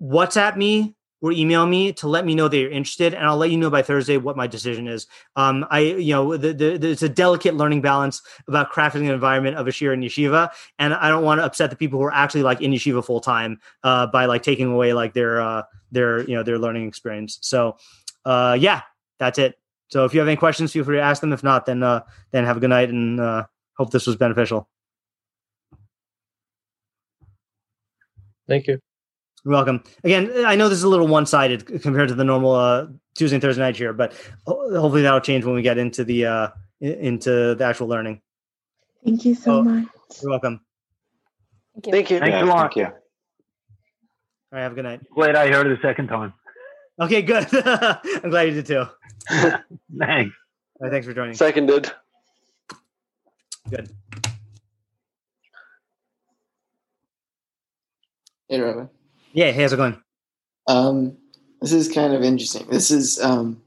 WhatsApp 0.00 0.56
me 0.56 0.94
or 1.26 1.32
email 1.32 1.66
me 1.66 1.92
to 1.92 2.06
let 2.06 2.24
me 2.24 2.34
know 2.34 2.46
that 2.46 2.56
you're 2.56 2.70
interested, 2.70 3.12
and 3.12 3.24
I'll 3.24 3.36
let 3.36 3.50
you 3.50 3.56
know 3.56 3.68
by 3.68 3.82
Thursday 3.82 4.16
what 4.16 4.36
my 4.36 4.46
decision 4.46 4.86
is. 4.86 5.08
Um, 5.34 5.66
I, 5.70 5.80
you 5.80 6.12
know, 6.12 6.36
the, 6.36 6.52
the, 6.52 6.88
it's 6.88 7.02
a 7.02 7.08
delicate 7.08 7.56
learning 7.56 7.80
balance 7.80 8.22
about 8.46 8.70
crafting 8.72 9.00
an 9.00 9.10
environment 9.10 9.56
of 9.56 9.66
a 9.66 9.70
shiur 9.70 9.92
and 9.92 10.04
yeshiva, 10.04 10.50
and 10.78 10.94
I 10.94 11.08
don't 11.08 11.24
want 11.24 11.40
to 11.40 11.44
upset 11.44 11.70
the 11.70 11.76
people 11.76 11.98
who 11.98 12.04
are 12.04 12.14
actually 12.14 12.44
like 12.44 12.60
in 12.60 12.70
yeshiva 12.70 13.04
full 13.04 13.20
time 13.20 13.58
uh, 13.82 14.06
by 14.06 14.26
like 14.26 14.44
taking 14.44 14.72
away 14.72 14.92
like 14.92 15.14
their 15.14 15.40
uh, 15.40 15.62
their 15.90 16.20
you 16.28 16.36
know 16.36 16.44
their 16.44 16.58
learning 16.58 16.86
experience. 16.86 17.38
So, 17.42 17.76
uh, 18.24 18.56
yeah, 18.60 18.82
that's 19.18 19.38
it. 19.38 19.58
So 19.88 20.04
if 20.04 20.14
you 20.14 20.20
have 20.20 20.28
any 20.28 20.36
questions, 20.36 20.72
feel 20.72 20.84
free 20.84 20.96
to 20.96 21.02
ask 21.02 21.20
them. 21.20 21.32
If 21.32 21.42
not, 21.42 21.66
then 21.66 21.82
uh, 21.82 22.02
then 22.30 22.44
have 22.44 22.56
a 22.56 22.60
good 22.60 22.70
night 22.70 22.90
and 22.90 23.18
uh, 23.18 23.46
hope 23.76 23.90
this 23.90 24.06
was 24.06 24.14
beneficial. 24.14 24.68
Thank 28.48 28.68
you. 28.68 28.78
You're 29.46 29.52
welcome. 29.52 29.84
Again, 30.02 30.44
I 30.44 30.56
know 30.56 30.68
this 30.68 30.78
is 30.78 30.82
a 30.82 30.88
little 30.88 31.06
one-sided 31.06 31.80
compared 31.80 32.08
to 32.08 32.16
the 32.16 32.24
normal 32.24 32.50
uh, 32.50 32.88
Tuesday 33.14 33.36
and 33.36 33.42
Thursday 33.42 33.62
night 33.62 33.76
here, 33.76 33.92
but 33.92 34.12
hopefully 34.44 35.02
that'll 35.02 35.20
change 35.20 35.44
when 35.44 35.54
we 35.54 35.62
get 35.62 35.78
into 35.78 36.02
the 36.02 36.26
uh, 36.26 36.48
into 36.80 37.54
the 37.54 37.64
actual 37.64 37.86
learning. 37.86 38.20
Thank 39.04 39.24
you 39.24 39.36
so 39.36 39.58
oh, 39.58 39.62
much. 39.62 39.86
You're 40.20 40.30
welcome. 40.32 40.62
Thank 41.74 41.86
you. 41.86 41.92
Thank 41.92 42.10
you. 42.10 42.18
Thanks 42.18 42.42
a 42.42 42.44
lot. 42.44 42.74
Thank 42.74 42.76
you. 42.76 42.84
All 42.86 42.92
right. 44.50 44.62
Have 44.62 44.72
a 44.72 44.74
good 44.74 44.82
night. 44.84 45.02
Glad 45.14 45.36
I 45.36 45.46
heard 45.46 45.68
it 45.68 45.80
the 45.80 45.88
second 45.88 46.08
time. 46.08 46.34
Okay, 47.00 47.22
good. 47.22 47.46
I'm 47.54 48.30
glad 48.30 48.48
you 48.48 48.62
did 48.62 48.66
too. 48.66 48.84
thanks. 49.28 49.70
All 49.96 50.80
right, 50.80 50.90
thanks 50.90 51.06
for 51.06 51.14
joining. 51.14 51.34
Seconded. 51.34 51.92
Good. 53.70 53.90
Hey, 58.48 58.58
Robin. 58.58 58.88
Yeah, 59.36 59.52
how's 59.52 59.74
it 59.74 59.76
going? 59.76 60.02
Um, 60.66 61.18
this 61.60 61.70
is 61.70 61.92
kind 61.92 62.14
of 62.14 62.22
interesting. 62.22 62.66
This 62.70 62.90
is 62.90 63.22
um, 63.22 63.60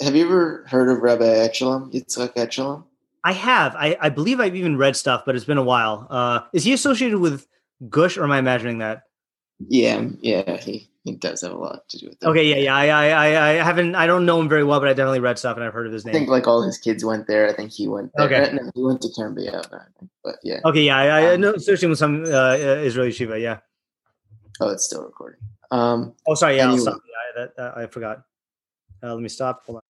have 0.00 0.14
you 0.14 0.24
ever 0.24 0.64
heard 0.68 0.88
of 0.88 1.02
Rabbi 1.02 1.24
Etshalom, 1.24 1.92
Yitzhak 1.92 2.34
Etshalom? 2.34 2.84
I 3.24 3.32
have. 3.32 3.74
I, 3.74 3.96
I 4.00 4.10
believe 4.10 4.38
I've 4.38 4.54
even 4.54 4.76
read 4.76 4.94
stuff, 4.94 5.24
but 5.26 5.34
it's 5.34 5.44
been 5.44 5.58
a 5.58 5.64
while. 5.64 6.06
Uh, 6.08 6.42
is 6.52 6.62
he 6.62 6.72
associated 6.72 7.18
with 7.18 7.48
Gush, 7.88 8.16
or 8.16 8.22
am 8.22 8.30
I 8.30 8.38
imagining 8.38 8.78
that? 8.78 9.02
Yeah, 9.58 10.06
yeah, 10.20 10.56
he, 10.58 10.88
he 11.02 11.16
does 11.16 11.40
have 11.40 11.50
a 11.50 11.56
lot 11.56 11.88
to 11.88 11.98
do 11.98 12.06
with 12.06 12.20
that. 12.20 12.28
Okay, 12.28 12.48
yeah, 12.48 12.56
yeah. 12.56 12.76
I, 12.76 13.08
I, 13.08 13.48
I 13.48 13.52
haven't. 13.54 13.96
I 13.96 14.06
don't 14.06 14.24
know 14.24 14.40
him 14.40 14.48
very 14.48 14.62
well, 14.62 14.78
but 14.78 14.88
I 14.88 14.92
definitely 14.92 15.18
read 15.18 15.36
stuff 15.36 15.56
and 15.56 15.64
I've 15.64 15.72
heard 15.72 15.88
of 15.88 15.92
his 15.92 16.04
name. 16.04 16.14
I 16.14 16.18
think 16.18 16.30
like 16.30 16.46
all 16.46 16.62
his 16.62 16.78
kids 16.78 17.04
went 17.04 17.26
there. 17.26 17.48
I 17.48 17.52
think 17.52 17.72
he 17.72 17.88
went. 17.88 18.12
There. 18.14 18.26
Okay, 18.26 18.52
no, 18.52 18.70
he 18.72 18.84
went 18.84 19.02
to 19.02 19.08
Kerem 19.08 19.34
but 20.22 20.36
yeah. 20.44 20.60
Okay, 20.64 20.82
yeah, 20.82 20.96
I, 20.96 21.32
I 21.32 21.36
know 21.36 21.54
associated 21.54 21.88
with 21.88 21.98
some 21.98 22.22
uh, 22.24 22.54
Israeli 22.54 23.10
Shiva. 23.10 23.40
Yeah. 23.40 23.58
Oh, 24.60 24.68
it's 24.68 24.84
still 24.84 25.02
recording. 25.02 25.40
Um, 25.70 26.14
oh, 26.26 26.34
sorry. 26.34 26.56
Yeah, 26.56 26.72
anyway. 26.72 26.92
yeah 27.36 27.46
that, 27.56 27.76
I 27.76 27.86
forgot. 27.86 28.22
Uh, 29.02 29.14
let 29.14 29.22
me 29.22 29.28
stop. 29.28 29.64
Hold 29.66 29.76
on. 29.76 29.82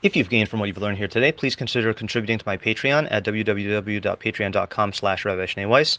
If 0.00 0.14
you've 0.14 0.28
gained 0.28 0.48
from 0.48 0.60
what 0.60 0.66
you've 0.66 0.78
learned 0.78 0.96
here 0.96 1.08
today, 1.08 1.32
please 1.32 1.56
consider 1.56 1.92
contributing 1.92 2.38
to 2.38 2.44
my 2.46 2.56
Patreon 2.56 3.08
at 3.10 3.24
www.patreon.com 3.24 4.92
slash 4.92 5.24
Rabbi 5.24 5.46
Schneeweiss. 5.46 5.98